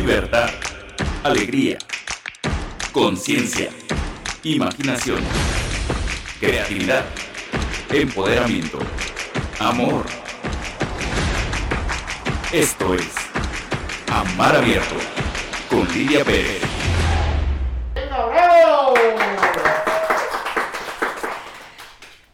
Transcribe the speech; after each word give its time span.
libertad, 0.00 0.48
alegría, 1.24 1.76
conciencia, 2.90 3.68
imaginación, 4.42 5.20
creatividad, 6.40 7.04
empoderamiento, 7.92 8.78
amor. 9.58 10.06
Esto 12.50 12.94
es 12.94 13.14
Amar 14.10 14.56
Abierto 14.56 14.96
con 15.68 15.86
Lidia 15.92 16.24
Pérez. 16.24 16.62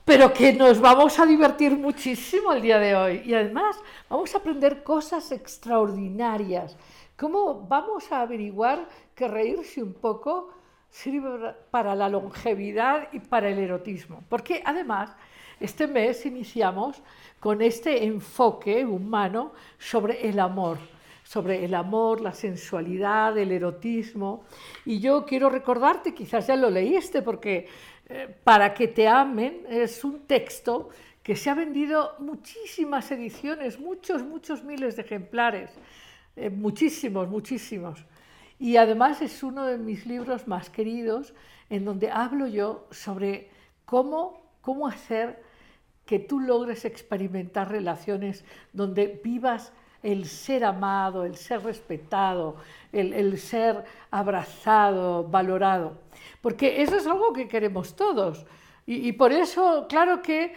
pero 0.07 0.33
que 0.33 0.53
nos 0.53 0.81
vamos 0.81 1.19
a 1.19 1.27
divertir 1.27 1.77
muchísimo 1.77 2.53
el 2.53 2.63
día 2.63 2.79
de 2.79 2.95
hoy 2.95 3.23
y 3.27 3.35
además 3.35 3.77
vamos 4.09 4.35
a 4.35 4.39
aprender 4.39 4.83
cosas 4.85 5.31
extraordinarias. 5.33 6.77
¿Cómo 7.17 7.67
vamos 7.67 8.13
a 8.13 8.21
averiguar 8.21 8.89
que 9.15 9.27
reírse 9.27 9.83
un 9.83 9.95
poco 9.95 10.53
sirve 10.91 11.55
para 11.71 11.95
la 11.95 12.09
longevidad 12.09 13.09
y 13.13 13.21
para 13.21 13.49
el 13.49 13.59
erotismo? 13.59 14.23
Porque 14.29 14.63
además 14.65 15.11
este 15.59 15.87
mes 15.87 16.27
iniciamos 16.27 17.03
con 17.41 17.63
este 17.63 18.05
enfoque 18.05 18.85
humano 18.85 19.53
sobre 19.79 20.29
el 20.29 20.39
amor 20.41 20.79
sobre 21.27 21.65
el 21.65 21.75
amor, 21.75 22.21
la 22.21 22.33
sensualidad, 22.33 23.37
el 23.37 23.51
erotismo. 23.51 24.45
Y 24.85 25.01
yo 25.01 25.25
quiero 25.25 25.51
recordarte, 25.51 26.15
quizás 26.15 26.47
ya 26.47 26.55
lo 26.55 26.71
leíste, 26.71 27.21
porque 27.21 27.67
eh, 28.09 28.33
para 28.45 28.73
que 28.73 28.87
te 28.87 29.09
amen 29.09 29.67
es 29.69 30.05
un 30.05 30.21
texto 30.21 30.91
que 31.25 31.35
se 31.35 31.51
ha 31.51 31.55
vendido 31.55 32.15
muchísimas 32.21 33.11
ediciones, 33.11 33.81
muchos, 33.81 34.23
muchos 34.23 34.63
miles 34.63 34.95
de 34.95 35.03
ejemplares, 35.03 35.73
eh, 36.37 36.51
muchísimos, 36.51 37.29
muchísimos. 37.29 38.05
Y 38.59 38.77
además 38.77 39.21
es 39.23 39.43
uno 39.43 39.67
de 39.67 39.79
mis 39.79 40.07
libros 40.07 40.47
más 40.47 40.71
queridos, 40.71 41.35
en 41.69 41.85
donde 41.85 42.11
hablo 42.11 42.47
yo 42.47 42.87
sobre 42.91 43.51
cómo, 43.85 44.43
cómo 44.61 44.87
hacer 44.87 45.43
que 46.07 46.19
tú 46.19 46.41
logres 46.41 46.85
experimentar 46.85 47.71
relaciones 47.71 48.45
donde 48.73 49.21
vivas 49.23 49.73
el 50.03 50.27
ser 50.27 50.65
amado, 50.65 51.25
el 51.25 51.37
ser 51.37 51.65
respetado, 51.65 52.57
el, 52.93 53.39
ser 53.39 53.85
abrazado, 54.11 55.25
valorado. 55.25 55.99
Porque 56.41 56.81
eso 56.83 56.97
es 56.97 57.07
algo 57.07 57.33
que 57.33 57.49
queremos 57.49 57.97
todos. 57.97 58.47
Y, 58.87 59.11
por 59.15 59.33
eso, 59.33 59.87
claro 59.89 60.23
que 60.23 60.55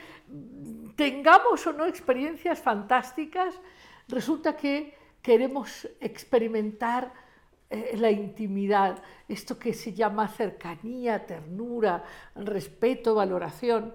tengamos 0.96 1.66
o 1.66 1.74
no 1.74 1.88
experiencias 1.88 2.60
fantásticas, 2.60 3.60
resulta 4.08 4.56
que 4.56 4.94
queremos 5.22 5.88
experimentar 6.00 7.14
eh, 7.70 7.96
la 7.98 8.10
intimidad, 8.10 9.02
esto 9.28 9.60
que 9.60 9.74
se 9.74 9.94
llama 9.94 10.28
cercanía, 10.28 11.26
ternura, 11.26 12.04
respeto, 12.36 13.16
valoración. 13.16 13.94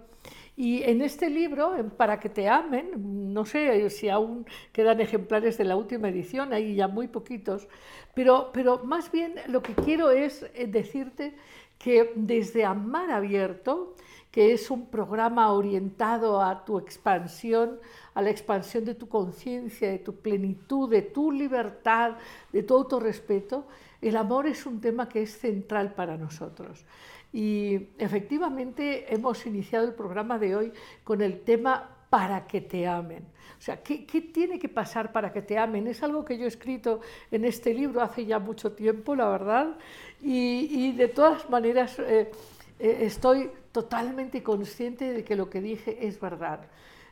Y 0.56 0.84
en 0.84 1.02
este 1.02 1.28
libro, 1.28 1.74
Para 1.96 2.20
que 2.20 2.28
te 2.28 2.48
amen, 2.48 3.32
no 3.34 3.44
sé 3.44 3.90
si 3.90 4.08
aún 4.08 4.46
quedan 4.72 5.00
ejemplares 5.00 5.58
de 5.58 5.64
la 5.64 5.74
última 5.76 6.08
edición, 6.08 6.52
hay 6.52 6.76
ya 6.76 6.86
muy 6.86 7.08
poquitos, 7.08 7.66
pero, 8.14 8.50
pero 8.52 8.84
más 8.84 9.10
bien 9.10 9.34
lo 9.48 9.62
que 9.62 9.74
quiero 9.74 10.10
es 10.12 10.44
eh, 10.54 10.66
decirte 10.68 11.34
que 11.78 12.12
desde 12.14 12.64
Amar 12.64 13.10
Abierto, 13.10 13.96
que 14.34 14.52
es 14.52 14.68
un 14.68 14.86
programa 14.86 15.52
orientado 15.52 16.42
a 16.42 16.64
tu 16.64 16.76
expansión, 16.76 17.78
a 18.14 18.20
la 18.20 18.30
expansión 18.30 18.84
de 18.84 18.96
tu 18.96 19.08
conciencia, 19.08 19.88
de 19.88 20.00
tu 20.00 20.16
plenitud, 20.16 20.90
de 20.90 21.02
tu 21.02 21.30
libertad, 21.30 22.16
de 22.52 22.64
tu 22.64 22.74
autorrespeto, 22.74 23.68
el 24.02 24.16
amor 24.16 24.48
es 24.48 24.66
un 24.66 24.80
tema 24.80 25.08
que 25.08 25.22
es 25.22 25.38
central 25.38 25.94
para 25.94 26.16
nosotros. 26.16 26.84
Y 27.32 27.90
efectivamente 27.96 29.14
hemos 29.14 29.46
iniciado 29.46 29.86
el 29.86 29.94
programa 29.94 30.36
de 30.36 30.56
hoy 30.56 30.72
con 31.04 31.22
el 31.22 31.42
tema 31.42 31.88
para 32.10 32.44
que 32.48 32.60
te 32.60 32.88
amen. 32.88 33.24
O 33.56 33.62
sea, 33.62 33.84
¿qué, 33.84 33.98
tiene 34.34 34.58
que 34.58 34.68
pasar 34.68 35.12
para 35.12 35.32
que 35.32 35.42
te 35.42 35.56
amen? 35.58 35.86
Es 35.86 36.02
algo 36.02 36.24
que 36.24 36.36
yo 36.36 36.46
he 36.46 36.48
escrito 36.48 37.02
en 37.30 37.44
este 37.44 37.72
libro 37.72 38.02
hace 38.02 38.26
ya 38.26 38.40
mucho 38.40 38.72
tiempo, 38.72 39.14
la 39.14 39.28
verdad, 39.28 39.76
y, 40.20 40.90
de 40.90 41.06
todas 41.06 41.48
maneras 41.48 42.00
eh, 42.00 42.32
eh, 42.80 42.98
estoy 43.02 43.48
totalmente 43.74 44.44
consciente 44.44 45.12
de 45.12 45.24
que 45.24 45.34
lo 45.34 45.50
que 45.50 45.60
dije 45.60 46.06
es 46.06 46.20
verdad. 46.20 46.60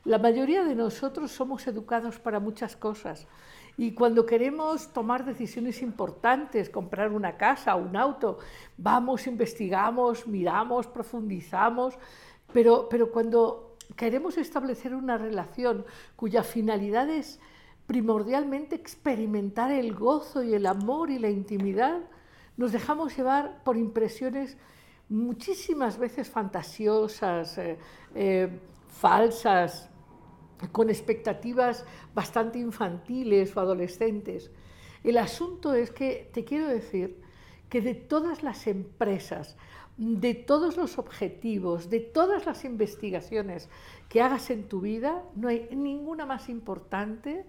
La 0.05 0.19
mayoría 0.19 0.63
de 0.63 0.77
nosotros 0.77 1.33
somos 1.33 1.67
educados 1.67 2.21
para 2.21 2.39
muchas 2.39 2.77
cosas 2.77 3.27
y 3.77 3.95
cuando 3.95 4.25
queremos 4.25 4.93
tomar 4.93 5.25
decisiones 5.25 5.83
importantes, 5.83 6.71
comprar 6.71 7.11
una 7.11 7.37
casa, 7.37 7.75
un 7.75 7.97
auto, 7.97 8.39
vamos, 8.79 9.27
investigamos, 9.27 10.29
miramos, 10.29 10.87
profundizamos, 10.87 11.99
pero, 12.53 12.89
pero 12.89 13.11
cuando 13.11 13.75
queremos 13.97 14.39
establecer 14.39 14.95
una 14.95 15.19
relación 15.19 15.85
cuya 16.15 16.45
finalidad 16.45 17.11
es 17.11 17.41
primordialmente 17.89 18.77
experimentar 18.77 19.73
el 19.73 19.95
gozo 19.95 20.45
y 20.45 20.55
el 20.55 20.67
amor 20.67 21.11
y 21.11 21.19
la 21.19 21.29
intimidad, 21.29 22.03
nos 22.57 22.71
dejamos 22.71 23.17
llevar 23.17 23.65
por 23.65 23.77
impresiones 23.77 24.57
muchísimas 25.13 25.99
veces 25.99 26.31
fantasiosas, 26.31 27.59
eh, 27.59 27.79
eh, 28.15 28.49
falsas, 28.89 29.91
con 30.71 30.91
expectativas 30.91 31.85
bastante 32.15 32.59
infantiles 32.59 33.57
o 33.57 33.61
adolescentes. 33.61 34.51
El 35.03 35.19
asunto 35.19 35.75
es 35.75 35.91
que 35.91 36.31
te 36.33 36.45
quiero 36.45 36.69
decir 36.69 37.21
que 37.69 37.81
de 37.81 37.95
todas 37.95 38.43
las 38.43 38.67
empresas, 38.67 39.57
de 39.97 40.35
todos 40.35 40.77
los 40.77 40.99
objetivos, 40.99 41.91
de 41.91 42.01
todas 42.01 42.47
las 42.47 42.65
investigaciones 42.65 43.69
que 44.09 44.23
hagas 44.23 44.51
en 44.51 44.69
tu 44.69 44.81
vida, 44.81 45.25
no 45.35 45.49
hay 45.49 45.69
ninguna 45.73 46.27
más 46.27 46.49
importante 46.49 47.45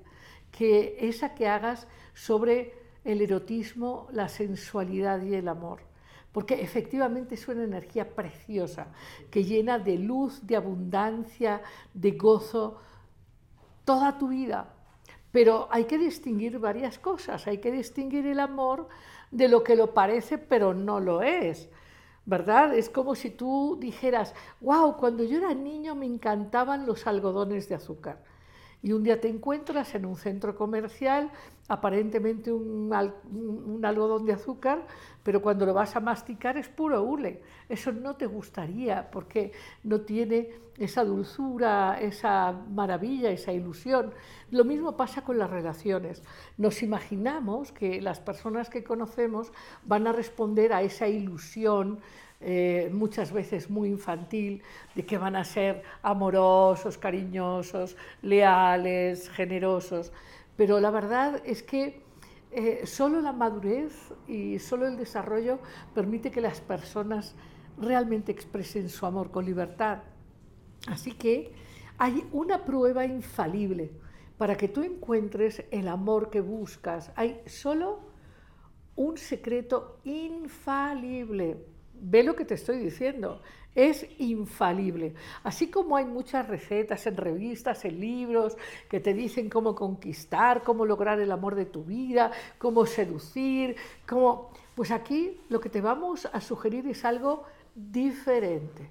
que 0.52 0.98
esa 1.00 1.36
que 1.36 1.48
hagas 1.48 1.88
sobre 2.14 2.74
el 3.06 3.22
erotismo, 3.22 4.08
la 4.12 4.28
sensualidad 4.28 5.22
y 5.22 5.36
el 5.36 5.48
amor. 5.48 5.93
Porque 6.34 6.62
efectivamente 6.62 7.36
es 7.36 7.48
una 7.48 7.64
energía 7.64 8.10
preciosa 8.10 8.88
que 9.32 9.44
llena 9.44 9.80
de 9.80 9.98
luz, 10.00 10.46
de 10.46 10.56
abundancia, 10.56 11.62
de 11.94 12.12
gozo, 12.12 12.80
toda 13.86 14.18
tu 14.18 14.30
vida. 14.30 14.74
Pero 15.32 15.68
hay 15.72 15.86
que 15.86 16.00
distinguir 16.00 16.58
varias 16.58 16.98
cosas. 16.98 17.48
Hay 17.48 17.60
que 17.60 17.72
distinguir 17.72 18.26
el 18.26 18.40
amor 18.40 18.90
de 19.30 19.48
lo 19.48 19.64
que 19.64 19.76
lo 19.76 19.94
parece, 19.94 20.40
pero 20.40 20.74
no 20.74 21.00
lo 21.00 21.22
es. 21.22 21.70
¿Verdad? 22.26 22.74
Es 22.74 22.90
como 22.90 23.14
si 23.14 23.30
tú 23.30 23.78
dijeras, 23.80 24.34
wow, 24.60 24.98
cuando 24.98 25.24
yo 25.24 25.38
era 25.38 25.54
niño 25.54 25.94
me 25.94 26.08
encantaban 26.08 26.88
los 26.88 27.06
algodones 27.06 27.70
de 27.70 27.76
azúcar 27.76 28.33
y 28.84 28.92
un 28.92 29.02
día 29.02 29.20
te 29.22 29.30
encuentras 29.30 29.96
en 29.96 30.06
un 30.06 30.18
centro 30.18 30.56
comercial, 30.56 31.32
aparentemente 31.70 32.52
un, 32.52 32.92
algodón 32.94 34.26
de 34.26 34.34
azúcar, 34.34 34.86
pero 35.24 35.42
cuando 35.42 35.66
lo 35.66 35.74
vas 35.74 35.96
a 35.96 36.02
masticar 36.02 36.58
es 36.58 36.68
puro 36.68 37.02
hule. 37.02 37.42
Eso 37.70 37.94
no 37.94 38.18
te 38.18 38.26
gustaría 38.26 39.10
porque 39.10 39.54
no 39.84 40.02
tiene 40.02 40.50
esa 40.78 41.06
dulzura, 41.06 41.98
esa 42.02 42.52
maravilla, 42.52 43.32
esa 43.32 43.54
ilusión. 43.54 44.14
Lo 44.52 44.66
mismo 44.66 44.98
pasa 44.98 45.24
con 45.24 45.38
las 45.38 45.50
relaciones. 45.50 46.22
Nos 46.58 46.84
imaginamos 46.84 47.72
que 47.72 48.02
las 48.02 48.20
personas 48.20 48.70
que 48.70 48.84
conocemos 48.84 49.54
van 49.86 50.08
a 50.08 50.12
responder 50.12 50.74
a 50.74 50.82
esa 50.82 51.08
ilusión 51.08 52.00
eh, 52.46 52.90
muchas 52.92 53.32
veces 53.32 53.70
muy 53.70 53.90
infantil, 53.90 54.62
de 54.96 55.06
que 55.06 55.18
van 55.18 55.36
a 55.36 55.44
ser 55.44 55.84
amorosos, 56.02 56.98
cariñosos, 56.98 57.96
leales, 58.22 59.30
generosos. 59.30 60.12
Pero 60.58 60.80
la 60.80 60.92
verdad 60.92 61.42
es 61.46 61.64
que 61.64 62.02
eh, 62.52 62.86
solo 62.86 63.22
la 63.22 63.32
madurez 63.32 64.14
y 64.28 64.60
solo 64.60 64.88
el 64.88 64.98
desarrollo 64.98 65.60
permite 65.96 66.32
que 66.32 66.42
las 66.42 66.62
personas 66.62 67.36
realmente 67.78 68.32
expresen 68.32 68.90
su 68.90 69.06
amor 69.06 69.32
con 69.32 69.46
libertad. 69.46 70.00
Así 70.88 71.14
que 71.14 71.54
hay 71.98 72.28
una 72.32 72.66
prueba 72.66 73.06
infalible 73.06 73.92
para 74.38 74.56
que 74.56 74.68
tú 74.68 74.84
encuentres 74.84 75.64
el 75.72 75.88
amor 75.88 76.30
que 76.30 76.42
buscas. 76.42 77.12
Hay 77.16 77.42
solo 77.46 78.02
un 78.96 79.18
secreto 79.18 80.00
infalible 80.04 81.73
ve 82.04 82.24
lo 82.24 82.36
que 82.36 82.46
te 82.46 82.56
estoy 82.56 82.78
diciendo, 82.78 83.42
es 83.74 84.06
infalible. 84.20 85.16
Así 85.44 85.72
como 85.72 85.96
hay 85.98 86.06
muchas 86.06 86.48
recetas 86.48 87.08
en 87.08 87.18
revistas, 87.18 87.86
en 87.86 88.00
libros, 88.00 88.58
que 88.90 89.00
te 89.00 89.14
dicen 89.14 89.50
cómo 89.50 89.74
conquistar, 89.74 90.64
cómo 90.64 90.86
lograr 90.86 91.20
el 91.20 91.32
amor 91.32 91.56
de 91.56 91.66
tu 91.66 91.84
vida, 91.84 92.32
cómo 92.58 92.86
seducir, 92.86 93.76
cómo... 94.08 94.52
Pues 94.76 94.92
aquí 94.92 95.40
lo 95.50 95.60
que 95.60 95.70
te 95.70 95.82
vamos 95.82 96.28
a 96.32 96.42
sugerir 96.42 96.88
es 96.88 97.06
algo 97.06 97.44
diferente. 97.76 98.90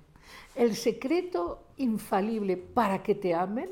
El 0.54 0.74
secreto 0.76 1.64
infalible 1.76 2.56
para 2.56 3.02
que 3.02 3.14
te 3.14 3.34
amen 3.34 3.70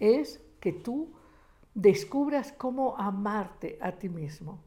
es 0.00 0.40
que 0.60 0.72
tú 0.72 1.12
descubras 1.74 2.52
cómo 2.52 2.96
amarte 2.96 3.78
a 3.80 3.92
ti 3.92 4.08
mismo. 4.08 4.58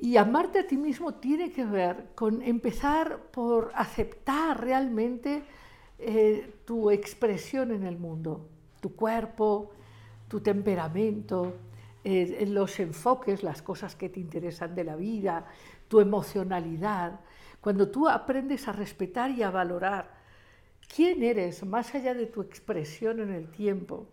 Y 0.00 0.16
amarte 0.16 0.60
a 0.60 0.66
ti 0.66 0.76
mismo 0.76 1.14
tiene 1.14 1.50
que 1.50 1.64
ver 1.64 2.10
con 2.14 2.40
empezar 2.40 3.18
por 3.32 3.72
aceptar 3.74 4.60
realmente 4.60 5.42
eh, 5.98 6.54
tu 6.64 6.90
expresión 6.90 7.72
en 7.72 7.82
el 7.82 7.98
mundo, 7.98 8.48
tu 8.80 8.94
cuerpo, 8.94 9.72
tu 10.28 10.40
temperamento, 10.40 11.54
eh, 12.04 12.46
los 12.46 12.78
enfoques, 12.78 13.42
las 13.42 13.60
cosas 13.60 13.96
que 13.96 14.08
te 14.08 14.20
interesan 14.20 14.76
de 14.76 14.84
la 14.84 14.94
vida, 14.94 15.46
tu 15.88 15.98
emocionalidad. 15.98 17.18
Cuando 17.60 17.90
tú 17.90 18.08
aprendes 18.08 18.68
a 18.68 18.72
respetar 18.72 19.32
y 19.32 19.42
a 19.42 19.50
valorar 19.50 20.14
quién 20.94 21.24
eres 21.24 21.64
más 21.66 21.92
allá 21.96 22.14
de 22.14 22.26
tu 22.26 22.40
expresión 22.40 23.18
en 23.18 23.32
el 23.32 23.50
tiempo, 23.50 24.06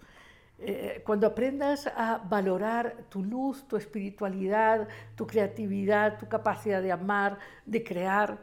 eh, 0.57 1.02
cuando 1.06 1.28
aprendas 1.28 1.88
a 1.88 2.18
valorar 2.18 3.06
tu 3.10 3.24
luz, 3.24 3.68
tu 3.68 3.75
espiritualidad, 3.75 4.88
tu 5.16 5.28
creatividad, 5.28 6.18
tu 6.18 6.28
capacidad 6.28 6.81
de 6.81 6.92
amar, 6.92 7.38
de 7.66 7.84
crear, 7.84 8.40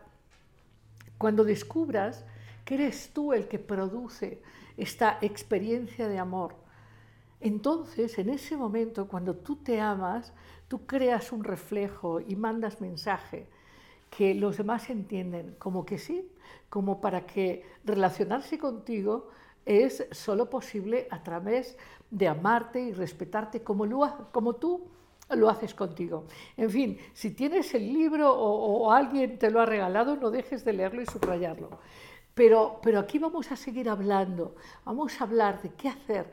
cuando 1.16 1.44
descubras 1.44 2.24
que 2.64 2.74
eres 2.74 3.10
tú 3.12 3.32
el 3.32 3.48
que 3.48 3.58
produce 3.58 4.42
esta 4.76 5.18
experiencia 5.20 6.08
de 6.08 6.18
amor, 6.18 6.54
entonces 7.40 8.18
en 8.18 8.28
ese 8.28 8.56
momento, 8.56 9.08
cuando 9.08 9.34
tú 9.34 9.56
te 9.56 9.80
amas, 9.80 10.32
tú 10.68 10.86
creas 10.86 11.32
un 11.32 11.42
reflejo 11.42 12.20
y 12.20 12.36
mandas 12.36 12.80
mensaje 12.80 13.48
que 14.10 14.34
los 14.34 14.58
demás 14.58 14.90
entienden 14.90 15.56
como 15.58 15.84
que 15.84 15.98
sí, 15.98 16.30
como 16.68 17.00
para 17.00 17.26
que 17.26 17.64
relacionarse 17.84 18.58
contigo 18.58 19.30
es 19.64 20.06
solo 20.12 20.50
posible 20.50 21.08
a 21.10 21.22
través 21.22 21.76
de 22.12 22.28
amarte 22.28 22.80
y 22.80 22.92
respetarte 22.92 23.62
como, 23.62 23.86
lo, 23.86 24.28
como 24.32 24.54
tú 24.54 24.86
lo 25.30 25.48
haces 25.48 25.74
contigo. 25.74 26.26
En 26.58 26.70
fin, 26.70 26.98
si 27.14 27.30
tienes 27.30 27.74
el 27.74 27.90
libro 27.90 28.30
o, 28.32 28.92
alguien 28.92 29.38
te 29.38 29.50
lo 29.50 29.60
ha 29.60 29.66
regalado, 29.66 30.16
no 30.16 30.30
dejes 30.30 30.62
de 30.64 30.74
leerlo 30.74 31.00
y 31.00 31.06
subrayarlo. 31.06 31.70
Pero, 32.34 32.80
pero 32.82 33.00
aquí 33.00 33.18
vamos 33.18 33.50
a 33.50 33.56
seguir 33.56 33.88
hablando, 33.88 34.54
vamos 34.84 35.20
a 35.20 35.24
hablar 35.24 35.62
de 35.62 35.70
qué 35.70 35.88
hacer 35.88 36.30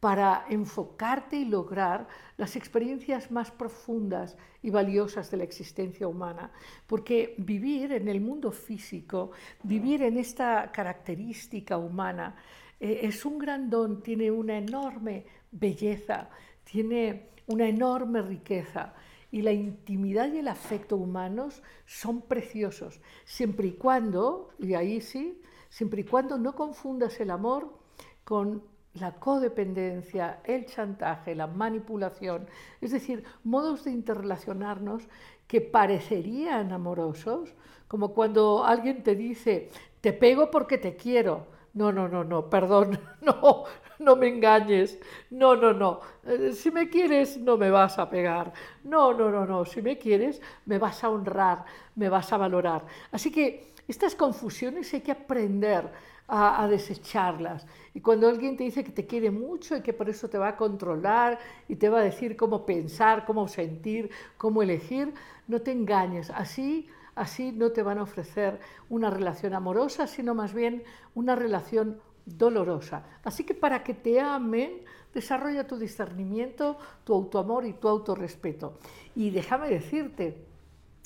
para 0.00 0.46
enfocarte 0.48 1.36
y 1.36 1.44
lograr 1.44 2.06
las 2.36 2.56
experiencias 2.56 3.30
más 3.30 3.50
profundas 3.50 4.36
y 4.62 4.70
valiosas 4.70 5.30
de 5.30 5.36
la 5.36 5.44
existencia 5.44 6.08
humana. 6.08 6.52
Porque 6.86 7.34
vivir 7.38 7.92
en 7.92 8.08
el 8.08 8.20
mundo 8.20 8.50
físico, 8.50 9.32
vivir 9.62 10.02
en 10.02 10.16
esta 10.16 10.70
característica 10.72 11.76
humana, 11.76 12.36
eh, 12.80 13.00
es 13.02 13.24
un 13.24 13.38
gran 13.38 13.70
don, 13.70 14.02
tiene 14.02 14.30
una 14.30 14.58
enorme 14.58 15.26
belleza, 15.50 16.30
tiene 16.64 17.30
una 17.46 17.68
enorme 17.68 18.22
riqueza. 18.22 18.94
Y 19.30 19.42
la 19.42 19.52
intimidad 19.52 20.32
y 20.32 20.38
el 20.38 20.48
afecto 20.48 20.96
humanos 20.96 21.62
son 21.84 22.22
preciosos, 22.22 23.00
siempre 23.24 23.68
y 23.68 23.72
cuando, 23.72 24.50
y 24.58 24.72
ahí 24.72 25.02
sí, 25.02 25.42
siempre 25.68 26.00
y 26.00 26.04
cuando 26.04 26.38
no 26.38 26.54
confundas 26.54 27.20
el 27.20 27.30
amor 27.30 27.78
con 28.24 28.62
la 28.94 29.12
codependencia, 29.16 30.40
el 30.44 30.64
chantaje, 30.66 31.34
la 31.34 31.46
manipulación, 31.46 32.46
es 32.80 32.90
decir, 32.90 33.22
modos 33.44 33.84
de 33.84 33.90
interrelacionarnos 33.90 35.08
que 35.46 35.60
parecerían 35.60 36.72
amorosos, 36.72 37.54
como 37.86 38.12
cuando 38.12 38.64
alguien 38.64 39.02
te 39.02 39.14
dice, 39.14 39.70
te 40.00 40.12
pego 40.12 40.50
porque 40.50 40.78
te 40.78 40.96
quiero. 40.96 41.57
No, 41.74 41.92
no, 41.92 42.08
no, 42.08 42.24
no, 42.24 42.48
perdón, 42.48 42.98
no, 43.20 43.64
no 43.98 44.16
me 44.16 44.28
engañes. 44.28 44.98
No, 45.30 45.56
no, 45.56 45.72
no. 45.72 46.00
Eh, 46.24 46.52
si 46.52 46.70
me 46.70 46.88
quieres, 46.88 47.38
no 47.38 47.56
me 47.56 47.70
vas 47.70 47.98
a 47.98 48.08
pegar. 48.08 48.52
No, 48.84 49.12
no, 49.12 49.30
no, 49.30 49.46
no. 49.46 49.64
Si 49.64 49.82
me 49.82 49.98
quieres, 49.98 50.40
me 50.66 50.78
vas 50.78 51.04
a 51.04 51.10
honrar, 51.10 51.64
me 51.94 52.08
vas 52.08 52.32
a 52.32 52.36
valorar. 52.36 52.84
Así 53.12 53.30
que 53.30 53.72
estas 53.86 54.14
confusiones 54.14 54.92
hay 54.94 55.00
que 55.00 55.12
aprender 55.12 55.90
a, 56.28 56.68
desecharlas. 56.68 57.66
Y 57.94 58.00
cuando 58.02 58.28
alguien 58.28 58.56
te 58.56 58.64
dice 58.64 58.84
que 58.84 58.92
te 58.92 59.06
quiere 59.06 59.30
mucho 59.30 59.76
y 59.76 59.80
que 59.80 59.94
por 59.94 60.10
eso 60.10 60.28
te 60.28 60.36
va 60.36 60.48
a 60.48 60.56
controlar 60.56 61.38
y 61.68 61.76
te 61.76 61.88
va 61.88 62.00
a 62.00 62.02
decir 62.02 62.36
cómo 62.36 62.66
pensar, 62.66 63.24
cómo 63.24 63.48
sentir, 63.48 64.10
cómo 64.36 64.62
elegir, 64.62 65.14
no 65.46 65.60
te 65.62 65.72
engañes. 65.72 66.28
Así, 66.30 66.86
así 67.18 67.52
no 67.52 67.72
te 67.72 67.82
van 67.82 67.98
a 67.98 68.02
ofrecer 68.02 68.60
una 68.88 69.10
relación 69.10 69.54
amorosa, 69.54 70.06
sino 70.06 70.34
más 70.34 70.54
bien 70.54 70.82
una 71.14 71.34
relación 71.34 72.00
dolorosa. 72.24 73.04
Así 73.24 73.44
que 73.44 73.54
para 73.54 73.82
que 73.82 73.94
te 73.94 74.20
amen, 74.20 74.84
desarrolla 75.14 75.66
tu 75.66 75.78
discernimiento, 75.78 76.78
tu 77.04 77.14
autoamor 77.14 77.66
y 77.66 77.72
tu 77.72 77.88
autorrespeto. 77.88 78.78
Y 79.14 79.30
déjame 79.30 79.68
decirte, 79.68 80.44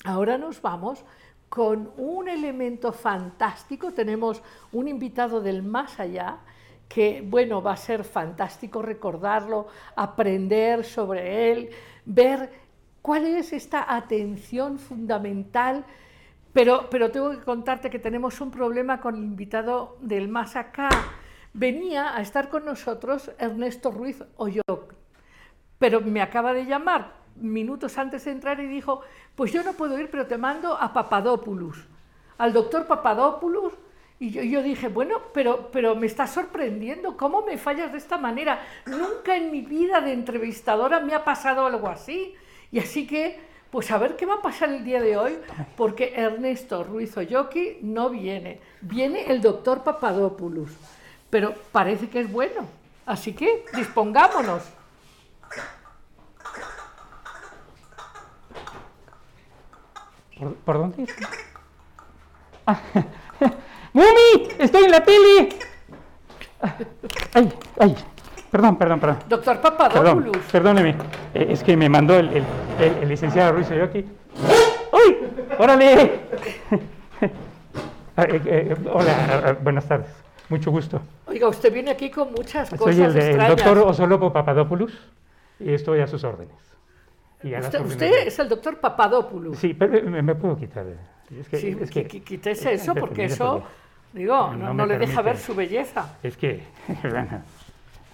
ahora 0.03 0.37
nos 0.37 0.61
vamos 0.61 1.03
con 1.49 1.91
un 1.97 2.27
elemento 2.27 2.91
fantástico. 2.91 3.91
Tenemos 3.91 4.41
un 4.71 4.87
invitado 4.87 5.41
del 5.41 5.63
más 5.63 5.99
allá 5.99 6.39
que, 6.89 7.23
bueno, 7.25 7.61
va 7.61 7.73
a 7.73 7.77
ser 7.77 8.03
fantástico 8.03 8.81
recordarlo, 8.81 9.67
aprender 9.95 10.83
sobre 10.83 11.51
él, 11.51 11.69
ver 12.05 12.62
cuál 13.03 13.25
es 13.27 13.53
esta 13.53 13.93
atención 13.93 14.79
fundamental. 14.79 15.85
Pero, 16.53 16.87
pero 16.89 17.11
tengo 17.11 17.31
que 17.31 17.43
contarte 17.43 17.89
que 17.89 17.99
tenemos 17.99 18.39
un 18.41 18.49
problema 18.49 18.99
con 18.99 19.15
el 19.15 19.23
invitado 19.23 19.97
del 20.01 20.29
más 20.29 20.55
acá. 20.55 20.89
Venía 21.53 22.15
a 22.15 22.21
estar 22.21 22.49
con 22.49 22.65
nosotros 22.65 23.29
Ernesto 23.37 23.91
Ruiz 23.91 24.23
Oyoc, 24.37 24.93
pero 25.77 26.01
me 26.01 26.21
acaba 26.21 26.53
de 26.53 26.65
llamar 26.65 27.13
minutos 27.35 27.97
antes 27.97 28.25
de 28.25 28.31
entrar 28.31 28.59
y 28.59 28.67
dijo, 28.67 29.01
pues 29.35 29.51
yo 29.51 29.63
no 29.63 29.73
puedo 29.73 29.99
ir, 29.99 30.09
pero 30.09 30.27
te 30.27 30.37
mando 30.37 30.75
a 30.75 30.93
Papadopoulos, 30.93 31.77
al 32.37 32.53
doctor 32.53 32.87
Papadopoulos. 32.87 33.73
Y 34.19 34.29
yo, 34.29 34.43
yo, 34.43 34.63
dije, 34.63 34.87
bueno, 34.87 35.17
pero, 35.33 35.69
pero 35.71 35.95
me 35.95 36.05
está 36.05 36.27
sorprendiendo, 36.27 37.17
¿cómo 37.17 37.41
me 37.41 37.57
fallas 37.57 37.91
de 37.91 37.97
esta 37.97 38.17
manera? 38.17 38.61
Nunca 38.85 39.35
en 39.35 39.51
mi 39.51 39.61
vida 39.61 39.99
de 40.01 40.13
entrevistadora 40.13 40.99
me 40.99 41.13
ha 41.13 41.25
pasado 41.25 41.65
algo 41.65 41.89
así. 41.89 42.35
Y 42.73 42.79
así 42.79 43.05
que, 43.05 43.39
pues 43.69 43.91
a 43.91 43.99
ver 43.99 44.15
qué 44.15 44.25
va 44.25 44.35
a 44.35 44.41
pasar 44.41 44.69
el 44.69 44.83
día 44.83 44.99
de 44.99 45.15
hoy, 45.15 45.37
porque 45.77 46.13
Ernesto 46.15 46.83
Ruiz 46.83 47.15
Oyoki 47.15 47.77
no 47.83 48.09
viene, 48.09 48.59
viene 48.81 49.31
el 49.31 49.41
doctor 49.41 49.83
Papadopoulos, 49.83 50.71
pero 51.29 51.53
parece 51.71 52.09
que 52.09 52.21
es 52.21 52.31
bueno. 52.31 52.65
Así 53.05 53.33
que 53.33 53.63
dispongámonos. 53.75 54.63
¿Por, 60.65 60.77
dónde? 60.79 61.05
Ah, 62.65 62.81
¡Mumi! 63.93 64.47
¡Estoy 64.57 64.85
en 64.85 64.91
la 64.91 65.03
tele! 65.03 65.49
¡Ay, 67.33 67.53
ay! 67.79 67.95
Perdón, 68.53 68.77
perdón, 68.77 68.99
perdón. 68.99 69.17
Doctor 69.27 69.59
Papadopoulos. 69.59 70.37
perdóneme. 70.51 70.91
Eh, 71.33 71.47
es 71.49 71.63
que 71.63 71.75
me 71.75 71.89
mandó 71.89 72.19
el, 72.19 72.43
el, 72.79 73.09
licenciado 73.09 73.53
Ruiz 73.53 73.71
aquí. 73.71 74.05
¡Uy! 74.91 75.17
¡Órale! 75.57 76.11
Ah, 78.15 78.25
eh, 78.25 78.39
eh, 78.45 78.75
hola, 78.93 79.57
buenas 79.63 79.87
tardes. 79.87 80.05
Mucho 80.47 80.69
gusto. 80.69 81.01
Oiga, 81.25 81.47
usted 81.47 81.73
viene 81.73 81.89
aquí 81.89 82.11
con 82.11 82.31
muchas 82.31 82.69
cosas 82.69 82.95
Soy 82.95 83.03
el, 83.03 83.17
el 83.17 83.47
doctor 83.47 83.79
Osolopo 83.79 84.31
Papadopoulos 84.31 84.93
y 85.59 85.73
estoy 85.73 85.99
a 85.99 86.05
sus 86.05 86.23
órdenes. 86.23 86.53
Usted, 87.83 88.27
es 88.27 88.37
el 88.37 88.49
doctor 88.49 88.79
Papadopoulos. 88.79 89.57
Sí, 89.57 89.73
pero 89.73 90.07
me, 90.07 90.35
puedo 90.35 90.55
quitar. 90.55 90.85
Es 91.35 91.49
que, 91.49 91.57
sí, 91.57 91.75
es 91.81 91.89
que, 91.89 92.05
quítese 92.05 92.73
eso 92.73 92.93
porque 92.93 93.25
eso, 93.25 93.63
digo, 94.13 94.53
no, 94.53 94.85
le 94.85 94.99
deja 94.99 95.23
ver 95.23 95.37
su 95.37 95.55
belleza. 95.55 96.17
Es 96.21 96.37
que, 96.37 96.61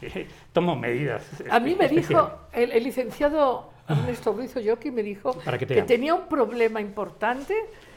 tomo 0.53 0.75
medidas. 0.75 1.23
A 1.49 1.59
mí 1.59 1.75
me 1.75 1.87
dijo, 1.87 2.31
el, 2.51 2.83
licenciado 2.83 3.71
Ernesto 3.87 4.33
Ruiz 4.33 4.53
Yoki 4.55 4.91
me 4.91 5.03
dijo 5.03 5.37
que 5.59 5.81
tenía 5.83 6.13
un 6.13 6.27
problema 6.27 6.81
importante 6.81 7.55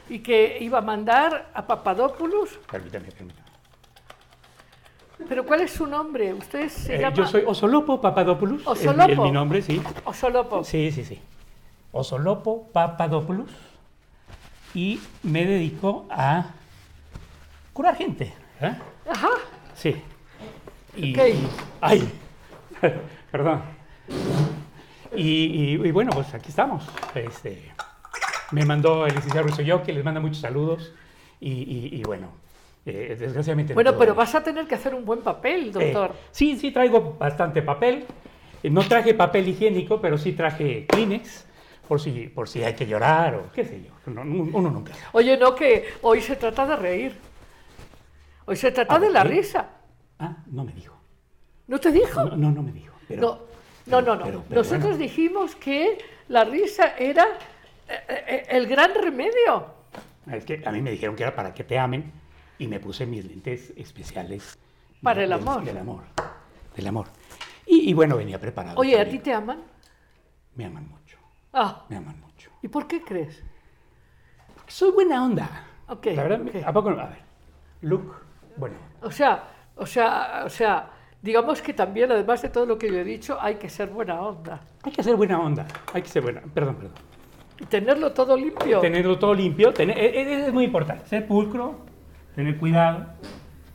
y 0.08 0.20
que 0.20 0.58
iba 0.60 0.78
a 0.78 0.82
mandar 0.82 1.50
a 1.54 1.66
Papadopoulos. 1.66 2.58
Permítame, 2.70 3.10
permítame. 3.12 3.52
¿Pero 5.28 5.46
cuál 5.46 5.60
es 5.60 5.70
su 5.70 5.86
nombre? 5.86 6.34
¿Usted 6.34 6.68
se 6.68 6.96
eh, 6.96 7.00
llama...? 7.00 7.16
Yo 7.16 7.26
soy 7.26 7.44
Osolopo 7.46 8.00
Papadopoulos. 8.00 8.66
¿Osolopo? 8.66 9.12
Es, 9.12 9.18
mi 9.18 9.30
nombre, 9.30 9.62
sí. 9.62 9.80
¿Osolopo? 10.04 10.64
Sí, 10.64 10.90
sí, 10.90 11.04
sí. 11.04 11.20
Osolopo 11.92 12.68
Papadopoulos. 12.72 13.50
Y 14.74 15.00
me 15.22 15.44
dedico 15.44 16.06
a 16.10 16.46
curar 17.72 17.96
gente. 17.96 18.32
¿eh? 18.60 18.74
Ajá. 19.08 19.28
Sí. 19.74 20.02
Y, 20.96 21.16
¡Ay! 21.80 22.08
Perdón. 23.30 23.62
Y, 25.14 25.90
bueno, 25.90 26.10
pues 26.12 26.32
aquí 26.34 26.50
estamos. 26.50 26.84
Este, 27.14 27.72
me 28.50 28.64
mandó 28.64 29.06
el 29.06 29.14
licenciado 29.14 29.46
Ruiz 29.46 29.82
que 29.84 29.92
les 29.92 30.04
manda 30.04 30.20
muchos 30.20 30.38
saludos. 30.38 30.92
y 31.40 32.02
bueno, 32.04 32.42
eh, 32.84 33.16
desgraciadamente. 33.18 33.74
Bueno, 33.74 33.96
pero 33.96 34.14
vas 34.14 34.34
a 34.34 34.42
tener 34.42 34.66
que 34.66 34.74
hacer 34.74 34.94
un 34.94 35.04
buen 35.04 35.20
papel, 35.20 35.68
eh, 35.68 35.70
doctor. 35.70 36.16
sí, 36.32 36.56
sí, 36.56 36.72
traigo 36.72 37.16
bastante 37.18 37.62
papel. 37.62 38.04
Eh, 38.62 38.70
no 38.70 38.82
traje 38.82 39.14
papel 39.14 39.48
higiénico, 39.48 40.00
pero 40.00 40.18
sí 40.18 40.32
traje 40.32 40.86
Kleenex, 40.86 41.46
por 41.86 42.00
si, 42.00 42.28
por 42.28 42.48
si 42.48 42.64
hay 42.64 42.74
que 42.74 42.86
llorar 42.86 43.36
o 43.36 43.52
qué 43.52 43.64
sé 43.64 43.82
yo. 43.84 44.12
No, 44.12 44.24
no, 44.24 44.42
uno 44.52 44.70
nunca. 44.70 44.92
Oye, 45.12 45.36
no, 45.36 45.54
que 45.54 45.94
hoy 46.02 46.20
se 46.20 46.34
trata 46.34 46.66
de 46.66 46.76
reír. 46.76 47.16
Hoy 48.46 48.56
se 48.56 48.72
trata 48.72 48.98
de 48.98 49.10
la 49.10 49.22
risa. 49.22 49.68
Ah, 50.22 50.36
no 50.46 50.64
me 50.64 50.72
dijo. 50.72 50.94
¿No 51.66 51.78
te 51.80 51.90
dijo? 51.90 52.24
No, 52.24 52.36
no, 52.36 52.50
no 52.52 52.62
me 52.62 52.72
dijo. 52.72 52.94
Pero, 53.08 53.46
No, 53.86 54.00
no, 54.00 54.14
no. 54.14 54.16
no. 54.16 54.22
pero- 54.24 54.44
Nosotros 54.50 54.82
bueno. 54.82 54.96
dijimos 54.98 55.56
que 55.56 55.98
la 56.28 56.44
risa 56.44 56.96
era 56.96 57.24
eh, 57.88 58.04
eh, 58.08 58.46
el 58.50 58.66
gran 58.68 58.92
remedio. 58.94 59.66
Es 60.30 60.44
que 60.44 60.62
a 60.64 60.70
mí 60.70 60.80
me 60.80 60.92
dijeron 60.92 61.16
que 61.16 61.24
era 61.24 61.34
para 61.34 61.52
que 61.52 61.64
te 61.64 61.76
amen 61.78 62.12
y 62.58 62.68
me 62.68 62.78
puse 62.78 63.04
mis 63.06 63.24
lentes 63.24 63.72
especiales. 63.76 64.56
Para 65.02 65.18
de- 65.18 65.24
el 65.24 65.32
amor. 65.32 65.64
Del 65.64 65.78
amor. 65.78 66.02
Del 66.76 66.86
amor. 66.86 67.06
Y, 67.66 67.90
y 67.90 67.94
bueno, 67.94 68.16
venía 68.16 68.38
preparado. 68.38 68.78
Oye, 68.78 69.00
¿a 69.00 69.08
ti 69.08 69.18
te 69.18 69.32
aman? 69.34 69.60
Me 70.54 70.64
aman 70.66 70.88
mucho. 70.88 71.18
Ah, 71.52 71.84
Me 71.88 71.96
aman 71.96 72.20
mucho. 72.20 72.50
¿y 72.62 72.68
por 72.68 72.86
qué 72.86 73.02
crees? 73.02 73.42
Soy 74.68 74.92
buena 74.92 75.24
onda. 75.24 75.66
Ok, 75.88 76.06
La 76.14 76.22
verdad, 76.22 76.40
ok. 76.42 76.54
¿a 76.64 76.72
poco 76.72 76.90
no? 76.92 77.00
A 77.00 77.06
ver. 77.06 77.18
Look, 77.82 78.14
bueno. 78.56 78.76
O 79.02 79.10
sea, 79.10 79.42
o 79.76 79.86
sea, 79.86 80.42
o 80.44 80.48
sea, 80.50 80.90
digamos 81.20 81.62
que 81.62 81.72
también, 81.72 82.10
además 82.12 82.42
de 82.42 82.48
todo 82.48 82.66
lo 82.66 82.78
que 82.78 82.88
yo 82.88 82.98
he 82.98 83.04
dicho, 83.04 83.38
hay 83.40 83.56
que 83.56 83.68
ser 83.68 83.88
buena 83.88 84.20
onda. 84.20 84.60
Hay 84.82 84.92
que 84.92 85.02
ser 85.02 85.16
buena 85.16 85.40
onda. 85.40 85.66
Hay 85.92 86.02
que 86.02 86.08
ser 86.08 86.22
buena. 86.22 86.42
Perdón, 86.52 86.76
perdón. 86.76 86.94
Y 87.60 87.64
tenerlo 87.66 88.12
todo 88.12 88.36
limpio. 88.36 88.80
Tenerlo 88.80 89.18
todo 89.18 89.34
limpio. 89.34 89.72
Tener, 89.72 89.96
e- 89.98 90.20
e- 90.22 90.46
es 90.46 90.52
muy 90.52 90.64
importante. 90.64 91.06
Ser 91.08 91.26
pulcro. 91.26 91.76
Tener 92.34 92.56
cuidado. 92.58 93.06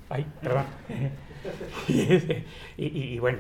Ay, 0.10 0.26
perdón. 0.42 0.66
y, 1.88 2.02
y- 2.02 2.44
y- 2.78 3.20
bueno. 3.20 3.40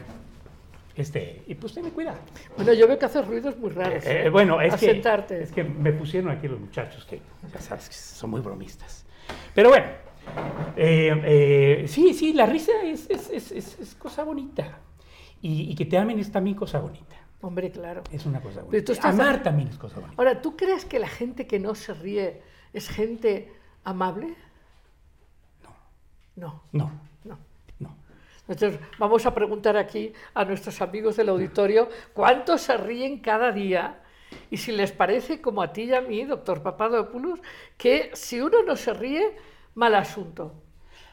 Este, 0.95 1.43
y 1.45 1.53
pues 1.53 1.75
tener 1.75 1.91
cuidado. 1.91 2.17
Bueno, 2.55 2.73
yo 2.73 2.87
veo 2.87 2.97
que 2.97 3.05
haces 3.05 3.27
ruidos 3.27 3.55
muy 3.57 3.69
raros. 3.69 4.03
Eh, 4.03 4.25
¿eh? 4.25 4.29
bueno, 4.29 4.59
es 4.59 4.75
que, 4.77 4.99
es 5.41 5.51
que 5.51 5.63
me 5.63 5.91
pusieron 5.93 6.31
aquí 6.31 6.47
los 6.47 6.59
muchachos 6.59 7.05
que 7.05 7.21
ya 7.53 7.59
sabes 7.61 7.87
que 7.87 7.93
son 7.93 8.31
muy 8.31 8.41
bromistas. 8.41 9.05
Pero 9.53 9.69
bueno, 9.69 9.85
eh, 10.75 11.21
eh, 11.25 11.85
sí, 11.87 12.13
sí, 12.13 12.33
la 12.33 12.45
risa 12.45 12.71
es, 12.83 13.09
es- 13.09 13.29
es- 13.29 13.51
es- 13.51 13.79
es 13.79 13.95
cosa 13.95 14.23
bonita. 14.23 14.79
Y, 15.41 15.71
y 15.71 15.75
que 15.75 15.85
te 15.85 15.97
amen 15.97 16.19
es 16.19 16.31
también 16.31 16.55
cosa 16.55 16.79
bonita. 16.79 17.15
Hombre, 17.41 17.69
claro. 17.71 18.01
Es 18.11 18.25
una 18.25 18.39
cosa 18.41 18.55
Pero 18.55 18.65
bonita. 18.65 18.85
tú 18.85 18.91
estás 18.93 19.13
Amar 19.13 19.43
también 19.43 19.67
es 19.69 19.77
cosa 19.77 19.99
bonita. 19.99 20.15
Ahora, 20.17 20.41
¿tú 20.41 20.55
crees 20.57 20.85
que 20.85 20.97
la 20.99 21.07
gente 21.07 21.45
que 21.47 21.59
no 21.59 21.75
se 21.75 21.93
ríe 21.93 22.41
es 22.73 22.89
gente 22.89 23.51
amable? 23.83 24.35
No. 25.63 25.69
No, 26.35 26.61
No, 26.71 26.91
no. 27.23 27.37
no. 27.79 27.95
Entonces, 28.47 28.79
vamos 28.97 29.25
a 29.25 29.33
preguntar 29.33 29.77
aquí 29.77 30.13
a 30.33 30.45
nuestros 30.45 30.81
amigos 30.81 31.15
del 31.17 31.29
auditorio 31.29 31.89
cuántos 32.13 32.61
se 32.61 32.77
ríen 32.77 33.19
cada 33.19 33.51
día 33.51 34.01
y 34.49 34.57
si 34.57 34.71
les 34.71 34.91
parece, 34.91 35.41
como 35.41 35.61
a 35.61 35.71
ti 35.73 35.83
y 35.83 35.93
a 35.93 36.01
mí, 36.01 36.23
doctor 36.25 36.61
Papadopoulos, 36.61 37.39
que 37.77 38.09
si 38.13 38.41
uno 38.41 38.63
no 38.63 38.75
se 38.75 38.93
ríe, 38.93 39.35
mal 39.77 39.95
asunto. 39.95 40.63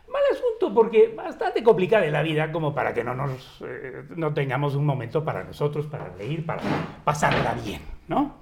Mal 0.09 0.23
asunto 0.33 0.73
porque 0.75 1.09
bastante 1.09 1.62
complicada 1.62 2.04
es 2.04 2.12
la 2.12 2.23
vida 2.23 2.52
como 2.52 2.75
para 2.75 2.92
que 2.92 3.02
no 3.04 3.14
nos 3.14 3.62
eh, 3.66 4.04
no 4.16 4.33
tengamos 4.35 4.75
un 4.75 4.85
momento 4.85 5.25
para 5.25 5.42
nosotros, 5.44 5.87
para 5.87 6.09
reír, 6.11 6.44
para 6.44 6.62
pasarla 7.04 7.54
bien, 7.54 7.80
¿no? 8.09 8.37